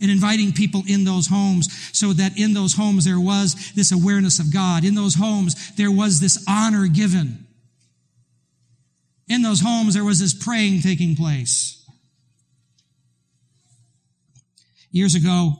and 0.00 0.10
inviting 0.10 0.52
people 0.52 0.82
in 0.88 1.04
those 1.04 1.28
homes 1.28 1.68
so 1.96 2.12
that 2.12 2.36
in 2.36 2.52
those 2.52 2.74
homes 2.74 3.04
there 3.04 3.20
was 3.20 3.72
this 3.74 3.92
awareness 3.92 4.40
of 4.40 4.52
God. 4.52 4.84
In 4.84 4.96
those 4.96 5.14
homes 5.14 5.74
there 5.76 5.92
was 5.92 6.18
this 6.18 6.44
honor 6.48 6.88
given 6.88 7.43
in 9.28 9.42
those 9.42 9.60
homes, 9.60 9.94
there 9.94 10.04
was 10.04 10.18
this 10.18 10.34
praying 10.34 10.80
taking 10.82 11.16
place. 11.16 11.80
Years 14.90 15.14
ago, 15.14 15.54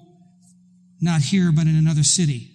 not 1.00 1.20
here, 1.20 1.50
but 1.52 1.62
in 1.62 1.76
another 1.76 2.02
city, 2.02 2.50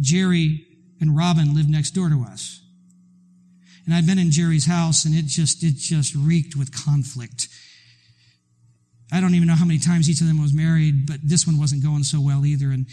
Jerry 0.00 0.66
and 1.00 1.16
Robin 1.16 1.54
lived 1.54 1.68
next 1.68 1.90
door 1.90 2.08
to 2.08 2.22
us. 2.22 2.60
And 3.84 3.94
I've 3.94 4.06
been 4.06 4.18
in 4.18 4.30
Jerry's 4.30 4.66
house 4.66 5.04
and 5.04 5.14
it 5.14 5.26
just, 5.26 5.62
it 5.62 5.76
just 5.76 6.14
reeked 6.14 6.56
with 6.56 6.72
conflict. 6.72 7.48
I 9.12 9.20
don't 9.20 9.34
even 9.34 9.46
know 9.46 9.54
how 9.54 9.66
many 9.66 9.78
times 9.78 10.08
each 10.08 10.20
of 10.20 10.26
them 10.26 10.40
was 10.40 10.54
married, 10.54 11.06
but 11.06 11.20
this 11.22 11.46
one 11.46 11.58
wasn't 11.58 11.84
going 11.84 12.02
so 12.02 12.20
well 12.20 12.46
either. 12.46 12.70
And 12.70 12.86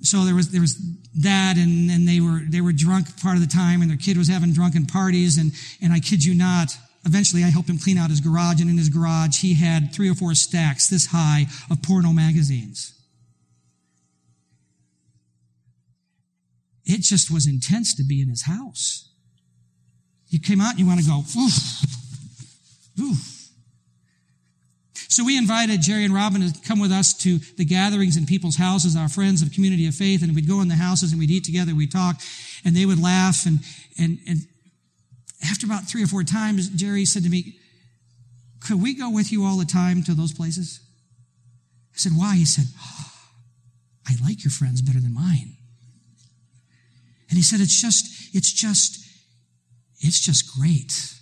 so 0.00 0.24
there 0.24 0.34
was 0.34 0.50
there 0.50 0.60
was 0.60 0.76
that, 1.22 1.56
and, 1.56 1.90
and 1.90 2.06
they 2.06 2.20
were 2.20 2.40
they 2.48 2.60
were 2.60 2.72
drunk 2.72 3.20
part 3.20 3.36
of 3.36 3.40
the 3.40 3.48
time, 3.48 3.82
and 3.82 3.90
their 3.90 3.98
kid 3.98 4.16
was 4.16 4.28
having 4.28 4.52
drunken 4.52 4.86
parties, 4.86 5.38
and 5.38 5.52
and 5.82 5.92
I 5.92 6.00
kid 6.00 6.24
you 6.24 6.34
not, 6.34 6.76
eventually 7.04 7.44
I 7.44 7.48
helped 7.48 7.68
him 7.68 7.78
clean 7.78 7.98
out 7.98 8.10
his 8.10 8.20
garage, 8.20 8.60
and 8.60 8.70
in 8.70 8.78
his 8.78 8.88
garage 8.88 9.40
he 9.40 9.54
had 9.54 9.92
three 9.92 10.08
or 10.08 10.14
four 10.14 10.34
stacks 10.34 10.88
this 10.88 11.06
high 11.06 11.46
of 11.70 11.82
porno 11.82 12.12
magazines. 12.12 12.94
It 16.84 17.02
just 17.02 17.30
was 17.30 17.46
intense 17.46 17.94
to 17.96 18.02
be 18.02 18.22
in 18.22 18.28
his 18.28 18.42
house. 18.42 19.10
You 20.28 20.40
came 20.40 20.60
out 20.60 20.70
and 20.70 20.80
you 20.80 20.86
want 20.86 21.00
to 21.00 21.06
go, 21.06 21.18
oof, 21.18 21.84
oof. 23.00 23.37
So 25.08 25.24
we 25.24 25.38
invited 25.38 25.80
Jerry 25.80 26.04
and 26.04 26.12
Robin 26.12 26.42
to 26.42 26.60
come 26.60 26.78
with 26.78 26.92
us 26.92 27.14
to 27.18 27.38
the 27.56 27.64
gatherings 27.64 28.18
in 28.18 28.26
people's 28.26 28.56
houses, 28.56 28.94
our 28.94 29.08
friends 29.08 29.40
of 29.40 29.52
Community 29.52 29.86
of 29.88 29.94
Faith, 29.94 30.22
and 30.22 30.34
we'd 30.34 30.46
go 30.46 30.60
in 30.60 30.68
the 30.68 30.74
houses 30.74 31.12
and 31.12 31.18
we'd 31.18 31.30
eat 31.30 31.44
together, 31.44 31.74
we'd 31.74 31.90
talk, 31.90 32.20
and 32.62 32.76
they 32.76 32.84
would 32.84 33.02
laugh. 33.02 33.46
And, 33.46 33.60
and, 33.98 34.18
and 34.28 34.40
after 35.50 35.64
about 35.64 35.88
three 35.88 36.04
or 36.04 36.06
four 36.06 36.24
times, 36.24 36.68
Jerry 36.68 37.06
said 37.06 37.22
to 37.22 37.30
me, 37.30 37.56
Could 38.66 38.82
we 38.82 38.94
go 38.94 39.10
with 39.10 39.32
you 39.32 39.44
all 39.44 39.56
the 39.56 39.64
time 39.64 40.02
to 40.04 40.14
those 40.14 40.32
places? 40.32 40.80
I 41.94 41.98
said, 41.98 42.12
Why? 42.14 42.36
He 42.36 42.44
said, 42.44 42.66
oh, 42.78 43.12
I 44.06 44.12
like 44.22 44.44
your 44.44 44.50
friends 44.50 44.82
better 44.82 45.00
than 45.00 45.14
mine. 45.14 45.56
And 47.30 47.36
he 47.36 47.42
said, 47.42 47.60
It's 47.60 47.80
just, 47.80 48.34
it's 48.34 48.52
just, 48.52 49.06
it's 50.00 50.20
just 50.20 50.54
great. 50.54 51.17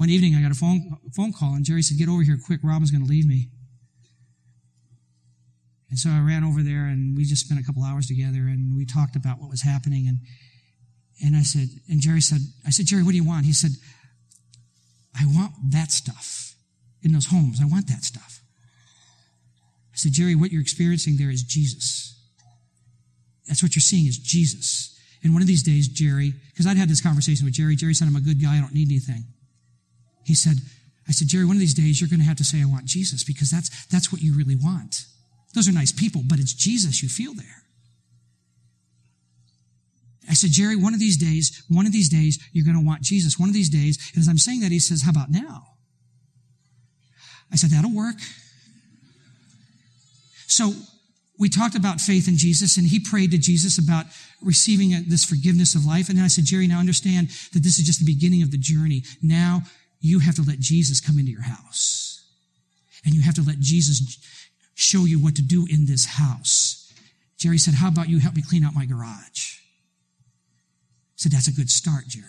One 0.00 0.08
evening, 0.08 0.34
I 0.34 0.40
got 0.40 0.50
a 0.50 0.54
phone, 0.54 0.96
phone 1.14 1.30
call, 1.30 1.52
and 1.52 1.62
Jerry 1.62 1.82
said, 1.82 1.98
Get 1.98 2.08
over 2.08 2.22
here 2.22 2.38
quick. 2.42 2.60
Robin's 2.64 2.90
going 2.90 3.04
to 3.04 3.10
leave 3.10 3.26
me. 3.26 3.50
And 5.90 5.98
so 5.98 6.08
I 6.08 6.20
ran 6.20 6.42
over 6.42 6.62
there, 6.62 6.86
and 6.86 7.14
we 7.14 7.24
just 7.24 7.44
spent 7.44 7.60
a 7.60 7.62
couple 7.62 7.84
hours 7.84 8.06
together, 8.06 8.48
and 8.48 8.74
we 8.74 8.86
talked 8.86 9.14
about 9.14 9.40
what 9.40 9.50
was 9.50 9.60
happening. 9.60 10.08
And, 10.08 10.20
and 11.22 11.36
I 11.36 11.42
said, 11.42 11.68
And 11.90 12.00
Jerry 12.00 12.22
said, 12.22 12.40
I 12.66 12.70
said, 12.70 12.86
Jerry, 12.86 13.02
what 13.02 13.10
do 13.10 13.18
you 13.18 13.28
want? 13.28 13.44
He 13.44 13.52
said, 13.52 13.72
I 15.20 15.26
want 15.26 15.52
that 15.68 15.90
stuff 15.92 16.54
in 17.02 17.12
those 17.12 17.26
homes. 17.26 17.60
I 17.60 17.66
want 17.66 17.86
that 17.88 18.02
stuff. 18.02 18.40
I 19.92 19.96
said, 19.96 20.12
Jerry, 20.12 20.34
what 20.34 20.50
you're 20.50 20.62
experiencing 20.62 21.18
there 21.18 21.30
is 21.30 21.42
Jesus. 21.42 22.18
That's 23.46 23.62
what 23.62 23.76
you're 23.76 23.82
seeing 23.82 24.06
is 24.06 24.16
Jesus. 24.16 24.98
And 25.22 25.34
one 25.34 25.42
of 25.42 25.48
these 25.48 25.62
days, 25.62 25.88
Jerry, 25.88 26.32
because 26.52 26.66
I'd 26.66 26.78
had 26.78 26.88
this 26.88 27.02
conversation 27.02 27.44
with 27.44 27.52
Jerry, 27.52 27.76
Jerry 27.76 27.92
said, 27.92 28.08
I'm 28.08 28.16
a 28.16 28.22
good 28.22 28.40
guy, 28.40 28.56
I 28.56 28.60
don't 28.62 28.72
need 28.72 28.88
anything. 28.88 29.26
He 30.24 30.34
said, 30.34 30.56
I 31.08 31.12
said, 31.12 31.28
Jerry, 31.28 31.44
one 31.44 31.56
of 31.56 31.60
these 31.60 31.74
days 31.74 32.00
you're 32.00 32.10
going 32.10 32.20
to 32.20 32.26
have 32.26 32.36
to 32.36 32.44
say, 32.44 32.62
I 32.62 32.66
want 32.66 32.84
Jesus, 32.84 33.24
because 33.24 33.50
that's, 33.50 33.86
that's 33.86 34.12
what 34.12 34.22
you 34.22 34.36
really 34.36 34.56
want. 34.56 35.06
Those 35.54 35.68
are 35.68 35.72
nice 35.72 35.92
people, 35.92 36.22
but 36.24 36.38
it's 36.38 36.54
Jesus 36.54 37.02
you 37.02 37.08
feel 37.08 37.34
there. 37.34 37.64
I 40.28 40.34
said, 40.34 40.50
Jerry, 40.50 40.76
one 40.76 40.94
of 40.94 41.00
these 41.00 41.16
days, 41.16 41.64
one 41.68 41.86
of 41.86 41.92
these 41.92 42.08
days, 42.08 42.38
you're 42.52 42.64
going 42.64 42.78
to 42.78 42.86
want 42.86 43.02
Jesus. 43.02 43.38
One 43.38 43.48
of 43.48 43.54
these 43.54 43.68
days. 43.68 43.98
And 44.14 44.20
as 44.20 44.28
I'm 44.28 44.38
saying 44.38 44.60
that, 44.60 44.70
he 44.70 44.78
says, 44.78 45.02
how 45.02 45.10
about 45.10 45.30
now? 45.30 45.66
I 47.52 47.56
said, 47.56 47.70
that'll 47.70 47.94
work. 47.94 48.14
So 50.46 50.72
we 51.36 51.48
talked 51.48 51.74
about 51.74 52.00
faith 52.00 52.28
in 52.28 52.36
Jesus 52.36 52.76
and 52.76 52.86
he 52.86 53.00
prayed 53.00 53.32
to 53.32 53.38
Jesus 53.38 53.78
about 53.78 54.04
receiving 54.42 54.94
uh, 54.94 55.00
this 55.08 55.24
forgiveness 55.24 55.74
of 55.74 55.84
life. 55.84 56.08
And 56.08 56.18
then 56.18 56.24
I 56.24 56.28
said, 56.28 56.44
Jerry, 56.44 56.66
now 56.66 56.78
understand 56.78 57.30
that 57.52 57.62
this 57.62 57.78
is 57.78 57.86
just 57.86 57.98
the 57.98 58.04
beginning 58.04 58.42
of 58.42 58.50
the 58.50 58.58
journey. 58.58 59.02
Now 59.22 59.62
you 60.00 60.18
have 60.20 60.34
to 60.36 60.42
let 60.42 60.58
Jesus 60.58 61.00
come 61.00 61.18
into 61.18 61.30
your 61.30 61.42
house 61.42 62.26
and 63.04 63.14
you 63.14 63.22
have 63.22 63.34
to 63.34 63.42
let 63.42 63.58
Jesus 63.58 64.18
show 64.74 65.04
you 65.04 65.18
what 65.18 65.36
to 65.36 65.42
do 65.42 65.66
in 65.70 65.86
this 65.86 66.06
house. 66.06 66.92
Jerry 67.38 67.58
said, 67.58 67.74
how 67.74 67.88
about 67.88 68.08
you 68.08 68.18
help 68.18 68.34
me 68.34 68.42
clean 68.42 68.64
out 68.64 68.74
my 68.74 68.86
garage? 68.86 69.56
I 71.12 71.16
said, 71.16 71.32
that's 71.32 71.48
a 71.48 71.52
good 71.52 71.70
start, 71.70 72.06
Jerry. 72.08 72.24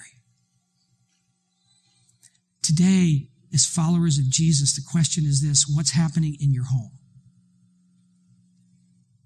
Today, 2.62 3.30
as 3.54 3.66
followers 3.66 4.18
of 4.18 4.30
Jesus, 4.30 4.76
the 4.76 4.82
question 4.90 5.26
is 5.26 5.42
this, 5.42 5.66
what's 5.68 5.92
happening 5.92 6.38
in 6.40 6.54
your 6.54 6.66
home? 6.66 6.92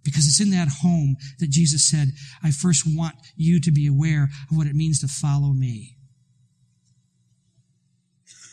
Because 0.04 0.28
it's 0.28 0.40
in 0.40 0.52
that 0.52 0.68
home 0.82 1.18
that 1.40 1.50
Jesus 1.50 1.90
said, 1.90 2.10
I 2.44 2.52
first 2.52 2.86
want 2.88 3.16
you 3.36 3.60
to 3.62 3.72
be 3.72 3.88
aware 3.88 4.30
of 4.50 4.58
what 4.58 4.68
it 4.68 4.76
means 4.76 5.00
to 5.02 5.08
follow 5.08 5.52
me. 5.52 5.95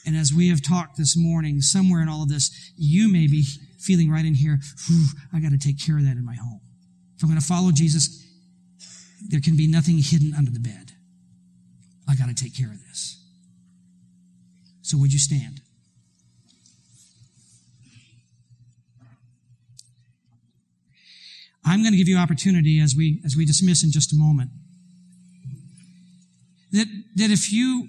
And 0.05 0.17
as 0.17 0.33
we 0.33 0.49
have 0.49 0.63
talked 0.63 0.97
this 0.97 1.17
morning, 1.17 1.61
somewhere 1.61 2.03
in 2.03 2.09
all 2.09 2.23
of 2.23 2.29
this, 2.29 2.73
you 2.77 3.11
may 3.11 3.27
be 3.27 3.45
feeling 3.79 4.11
right 4.11 4.25
in 4.25 4.35
here, 4.35 4.59
I 5.33 5.41
got 5.41 5.51
to 5.51 5.59
take 5.59 5.85
care 5.85 5.97
of 5.97 6.05
that 6.05 6.17
in 6.17 6.25
my 6.25 6.35
home. 6.35 6.61
If 7.17 7.23
I'm 7.23 7.29
going 7.29 7.41
to 7.41 7.47
follow 7.47 7.71
Jesus, 7.71 8.25
there 9.29 9.41
can 9.41 9.57
be 9.57 9.69
nothing 9.69 9.99
hidden 9.99 10.35
under 10.37 10.51
the 10.51 10.61
bed. 10.61 10.93
I 12.09 12.17
got 12.17 12.29
to 12.29 12.35
take 12.35 12.57
care 12.57 12.71
of 12.71 12.81
this. 12.89 13.23
So 14.83 14.99
would 14.99 15.13
you 15.13 15.19
stand? 15.19 15.61
I'm 21.65 21.83
going 21.83 21.93
to 21.93 21.97
give 21.97 22.09
you 22.09 22.19
opportunity 22.19 22.81
as 22.81 22.95
we, 22.97 23.21
as 23.25 23.37
we 23.37 23.45
dismiss 23.45 23.85
in 23.85 23.93
just 23.93 24.13
a 24.13 24.17
moment. 24.17 24.51
That, 26.73 26.87
that 27.17 27.31
if 27.31 27.53
you 27.53 27.89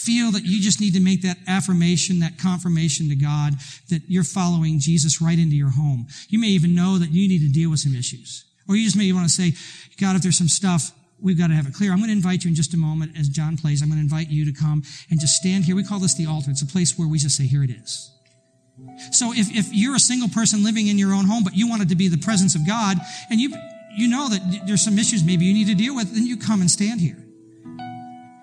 feel 0.00 0.32
that 0.32 0.44
you 0.44 0.60
just 0.60 0.80
need 0.80 0.94
to 0.94 1.00
make 1.00 1.22
that 1.22 1.38
affirmation, 1.46 2.20
that 2.20 2.38
confirmation 2.38 3.08
to 3.08 3.14
God 3.14 3.54
that 3.90 4.02
you're 4.08 4.24
following 4.24 4.80
Jesus 4.80 5.20
right 5.20 5.38
into 5.38 5.56
your 5.56 5.70
home. 5.70 6.06
You 6.28 6.40
may 6.40 6.48
even 6.48 6.74
know 6.74 6.98
that 6.98 7.10
you 7.10 7.28
need 7.28 7.40
to 7.40 7.52
deal 7.52 7.70
with 7.70 7.80
some 7.80 7.94
issues. 7.94 8.44
Or 8.68 8.76
you 8.76 8.84
just 8.84 8.96
may 8.96 9.12
want 9.12 9.28
to 9.28 9.32
say, 9.32 9.52
God, 10.00 10.16
if 10.16 10.22
there's 10.22 10.38
some 10.38 10.48
stuff, 10.48 10.92
we've 11.20 11.38
got 11.38 11.48
to 11.48 11.54
have 11.54 11.66
it 11.66 11.74
clear. 11.74 11.92
I'm 11.92 11.98
going 11.98 12.08
to 12.08 12.16
invite 12.16 12.44
you 12.44 12.48
in 12.48 12.54
just 12.54 12.72
a 12.72 12.76
moment 12.76 13.18
as 13.18 13.28
John 13.28 13.56
plays. 13.56 13.82
I'm 13.82 13.88
going 13.88 13.98
to 13.98 14.04
invite 14.04 14.30
you 14.30 14.50
to 14.50 14.58
come 14.58 14.82
and 15.10 15.20
just 15.20 15.36
stand 15.36 15.64
here. 15.64 15.76
We 15.76 15.84
call 15.84 15.98
this 15.98 16.14
the 16.14 16.26
altar. 16.26 16.50
It's 16.50 16.62
a 16.62 16.66
place 16.66 16.98
where 16.98 17.08
we 17.08 17.18
just 17.18 17.36
say, 17.36 17.46
here 17.46 17.64
it 17.64 17.70
is. 17.70 18.10
So 19.12 19.32
if, 19.32 19.50
if 19.54 19.72
you're 19.72 19.96
a 19.96 20.00
single 20.00 20.28
person 20.28 20.64
living 20.64 20.86
in 20.86 20.98
your 20.98 21.12
own 21.12 21.26
home, 21.26 21.44
but 21.44 21.54
you 21.54 21.68
want 21.68 21.82
it 21.82 21.88
to 21.90 21.96
be 21.96 22.08
the 22.08 22.18
presence 22.18 22.54
of 22.54 22.66
God, 22.66 22.96
and 23.30 23.40
you, 23.40 23.52
you 23.96 24.08
know 24.08 24.28
that 24.28 24.62
there's 24.66 24.82
some 24.82 24.98
issues 24.98 25.22
maybe 25.22 25.44
you 25.44 25.52
need 25.52 25.66
to 25.66 25.74
deal 25.74 25.94
with, 25.94 26.14
then 26.14 26.26
you 26.26 26.36
come 26.36 26.60
and 26.60 26.70
stand 26.70 27.00
here. 27.00 27.19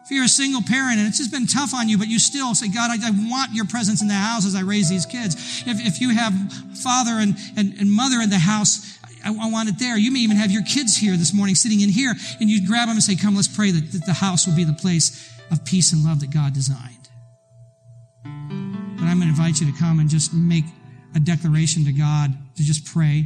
If 0.07 0.11
you're 0.11 0.23
a 0.23 0.29
single 0.29 0.61
parent 0.61 0.99
and 0.99 1.07
it's 1.09 1.17
just 1.17 1.33
been 1.33 1.47
tough 1.47 1.73
on 1.73 1.89
you, 1.89 1.97
but 1.97 2.07
you 2.07 2.17
still 2.17 2.55
say, 2.55 2.69
God, 2.69 2.91
I, 2.91 3.09
I 3.09 3.11
want 3.11 3.51
your 3.51 3.65
presence 3.65 4.01
in 4.01 4.07
the 4.07 4.13
house 4.13 4.45
as 4.45 4.55
I 4.55 4.61
raise 4.61 4.87
these 4.87 5.05
kids. 5.05 5.35
If, 5.67 5.85
if 5.85 5.99
you 5.99 6.15
have 6.15 6.31
father 6.81 7.11
and, 7.11 7.35
and, 7.57 7.73
and 7.77 7.91
mother 7.91 8.21
in 8.21 8.29
the 8.29 8.39
house, 8.39 8.97
I, 9.25 9.35
I, 9.35 9.51
want 9.51 9.67
it 9.67 9.79
there. 9.79 9.97
You 9.97 10.13
may 10.13 10.19
even 10.19 10.37
have 10.37 10.49
your 10.49 10.63
kids 10.63 10.95
here 10.95 11.17
this 11.17 11.33
morning 11.33 11.55
sitting 11.55 11.81
in 11.81 11.89
here 11.89 12.15
and 12.39 12.49
you 12.49 12.65
grab 12.65 12.87
them 12.87 12.95
and 12.95 13.03
say, 13.03 13.17
come, 13.17 13.35
let's 13.35 13.49
pray 13.49 13.69
that, 13.69 13.91
that 13.91 14.05
the 14.05 14.13
house 14.13 14.47
will 14.47 14.55
be 14.55 14.63
the 14.63 14.71
place 14.71 15.29
of 15.51 15.65
peace 15.65 15.91
and 15.91 16.05
love 16.05 16.21
that 16.21 16.31
God 16.31 16.53
designed. 16.53 17.09
But 18.23 19.11
I'm 19.11 19.19
going 19.19 19.27
to 19.27 19.35
invite 19.35 19.59
you 19.59 19.69
to 19.69 19.77
come 19.77 19.99
and 19.99 20.09
just 20.09 20.33
make 20.33 20.63
a 21.15 21.19
declaration 21.19 21.83
to 21.83 21.91
God 21.91 22.31
to 22.55 22.63
just 22.63 22.85
pray. 22.85 23.25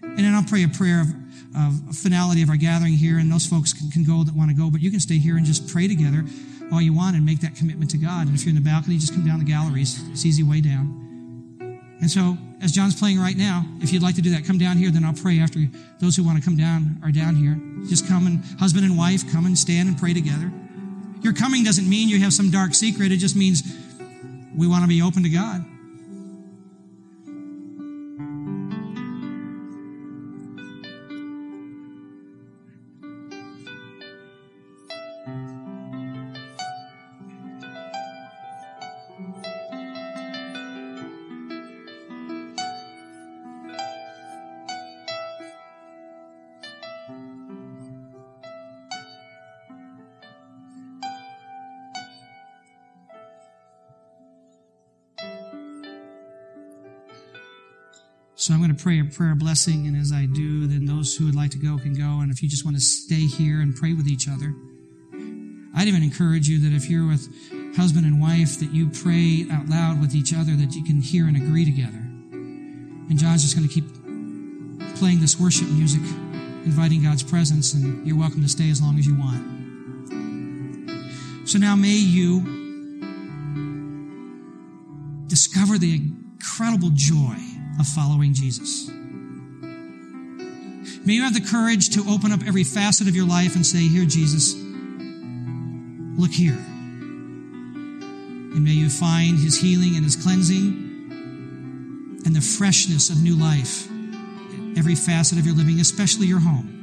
And 0.00 0.18
then 0.18 0.32
I'll 0.36 0.44
pray 0.44 0.62
a 0.62 0.68
prayer 0.68 1.00
of, 1.00 1.08
of 1.56 1.96
finality 1.96 2.42
of 2.42 2.48
our 2.48 2.56
gathering 2.56 2.94
here, 2.94 3.18
and 3.18 3.30
those 3.30 3.46
folks 3.46 3.72
can, 3.72 3.90
can 3.90 4.04
go 4.04 4.22
that 4.24 4.34
want 4.34 4.50
to 4.50 4.56
go, 4.56 4.70
but 4.70 4.80
you 4.80 4.90
can 4.90 5.00
stay 5.00 5.18
here 5.18 5.36
and 5.36 5.44
just 5.44 5.68
pray 5.68 5.88
together 5.88 6.24
all 6.72 6.80
you 6.80 6.92
want 6.92 7.16
and 7.16 7.26
make 7.26 7.40
that 7.40 7.56
commitment 7.56 7.90
to 7.90 7.98
God. 7.98 8.26
And 8.26 8.36
if 8.36 8.44
you're 8.44 8.50
in 8.50 8.62
the 8.62 8.68
balcony, 8.68 8.96
just 8.96 9.12
come 9.12 9.26
down 9.26 9.38
the 9.38 9.44
galleries. 9.44 10.00
It's 10.10 10.24
easy 10.24 10.42
way 10.42 10.60
down. 10.60 11.00
And 12.00 12.10
so, 12.10 12.38
as 12.62 12.72
John's 12.72 12.98
playing 12.98 13.18
right 13.18 13.36
now, 13.36 13.64
if 13.80 13.92
you'd 13.92 14.02
like 14.02 14.14
to 14.14 14.22
do 14.22 14.30
that, 14.30 14.44
come 14.44 14.58
down 14.58 14.76
here, 14.76 14.90
then 14.90 15.04
I'll 15.04 15.12
pray 15.12 15.40
after 15.40 15.60
those 15.98 16.16
who 16.16 16.24
want 16.24 16.38
to 16.38 16.44
come 16.44 16.56
down 16.56 16.98
are 17.02 17.10
down 17.10 17.34
here. 17.36 17.60
Just 17.88 18.08
come 18.08 18.26
and, 18.26 18.44
husband 18.58 18.84
and 18.84 18.96
wife, 18.96 19.30
come 19.32 19.46
and 19.46 19.58
stand 19.58 19.88
and 19.88 19.98
pray 19.98 20.14
together. 20.14 20.50
Your 21.20 21.32
coming 21.34 21.64
doesn't 21.64 21.88
mean 21.88 22.08
you 22.08 22.20
have 22.20 22.32
some 22.32 22.50
dark 22.50 22.74
secret. 22.74 23.12
It 23.12 23.18
just 23.18 23.36
means 23.36 23.62
we 24.56 24.66
want 24.66 24.84
to 24.84 24.88
be 24.88 25.02
open 25.02 25.22
to 25.24 25.28
God. 25.28 25.64
So 58.40 58.54
I'm 58.54 58.60
going 58.60 58.74
to 58.74 58.82
pray 58.82 58.98
a 59.00 59.04
prayer 59.04 59.34
blessing, 59.34 59.86
and 59.86 59.94
as 59.94 60.12
I 60.12 60.24
do, 60.24 60.66
then 60.66 60.86
those 60.86 61.14
who 61.14 61.26
would 61.26 61.34
like 61.34 61.50
to 61.50 61.58
go 61.58 61.76
can 61.76 61.92
go. 61.92 62.20
And 62.22 62.32
if 62.32 62.42
you 62.42 62.48
just 62.48 62.64
want 62.64 62.74
to 62.74 62.80
stay 62.80 63.26
here 63.26 63.60
and 63.60 63.76
pray 63.76 63.92
with 63.92 64.08
each 64.08 64.28
other, 64.30 64.54
I'd 65.76 65.88
even 65.88 66.02
encourage 66.02 66.48
you 66.48 66.58
that 66.60 66.74
if 66.74 66.88
you're 66.88 67.06
with 67.06 67.28
husband 67.76 68.06
and 68.06 68.18
wife, 68.18 68.58
that 68.60 68.72
you 68.72 68.88
pray 68.88 69.46
out 69.52 69.68
loud 69.68 70.00
with 70.00 70.14
each 70.14 70.32
other, 70.32 70.56
that 70.56 70.74
you 70.74 70.82
can 70.82 71.02
hear 71.02 71.26
and 71.26 71.36
agree 71.36 71.66
together. 71.66 71.98
And 71.98 73.18
John's 73.18 73.42
just 73.42 73.54
going 73.54 73.68
to 73.68 73.74
keep 73.74 73.84
playing 74.96 75.20
this 75.20 75.38
worship 75.38 75.68
music, 75.68 76.00
inviting 76.64 77.02
God's 77.02 77.22
presence, 77.22 77.74
and 77.74 78.06
you're 78.06 78.16
welcome 78.16 78.40
to 78.40 78.48
stay 78.48 78.70
as 78.70 78.80
long 78.80 78.98
as 78.98 79.06
you 79.06 79.18
want. 79.18 79.44
So 81.46 81.58
now 81.58 81.76
may 81.76 81.88
you 81.88 82.40
discover 85.26 85.76
the 85.76 85.94
incredible 85.94 86.88
joy 86.94 87.36
of 87.78 87.86
following 87.86 88.34
Jesus. 88.34 88.90
May 91.04 91.14
you 91.14 91.22
have 91.22 91.34
the 91.34 91.40
courage 91.40 91.90
to 91.90 92.04
open 92.08 92.32
up 92.32 92.40
every 92.46 92.64
facet 92.64 93.08
of 93.08 93.16
your 93.16 93.26
life 93.26 93.54
and 93.54 93.66
say, 93.66 93.88
Here, 93.88 94.04
Jesus, 94.04 94.54
look 94.54 96.30
here. 96.30 96.58
And 98.52 98.64
may 98.64 98.72
you 98.72 98.90
find 98.90 99.38
his 99.38 99.60
healing 99.60 99.94
and 99.96 100.04
his 100.04 100.16
cleansing 100.16 100.90
and 102.26 102.36
the 102.36 102.40
freshness 102.40 103.08
of 103.08 103.22
new 103.22 103.36
life 103.36 103.88
in 103.88 104.74
every 104.76 104.94
facet 104.94 105.38
of 105.38 105.46
your 105.46 105.54
living, 105.54 105.80
especially 105.80 106.26
your 106.26 106.40
home. 106.40 106.76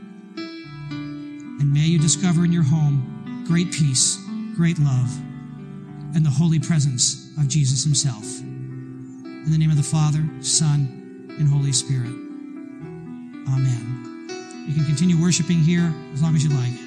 And 1.59 1.73
may 1.73 1.81
you 1.81 1.99
discover 1.99 2.45
in 2.45 2.51
your 2.51 2.63
home 2.63 3.43
great 3.47 3.71
peace, 3.71 4.17
great 4.55 4.79
love, 4.79 5.15
and 6.15 6.25
the 6.25 6.29
holy 6.29 6.59
presence 6.59 7.31
of 7.37 7.47
Jesus 7.47 7.83
himself. 7.83 8.25
In 9.47 9.53
the 9.53 9.57
name 9.57 9.71
of 9.71 9.77
the 9.77 9.81
Father, 9.81 10.21
Son, 10.41 11.29
and 11.39 11.47
Holy 11.47 11.71
Spirit. 11.71 12.11
Amen. 13.47 14.27
You 14.67 14.73
can 14.73 14.83
continue 14.83 15.17
worshiping 15.17 15.59
here 15.59 15.93
as 16.13 16.21
long 16.21 16.35
as 16.35 16.43
you 16.43 16.49
like. 16.49 16.86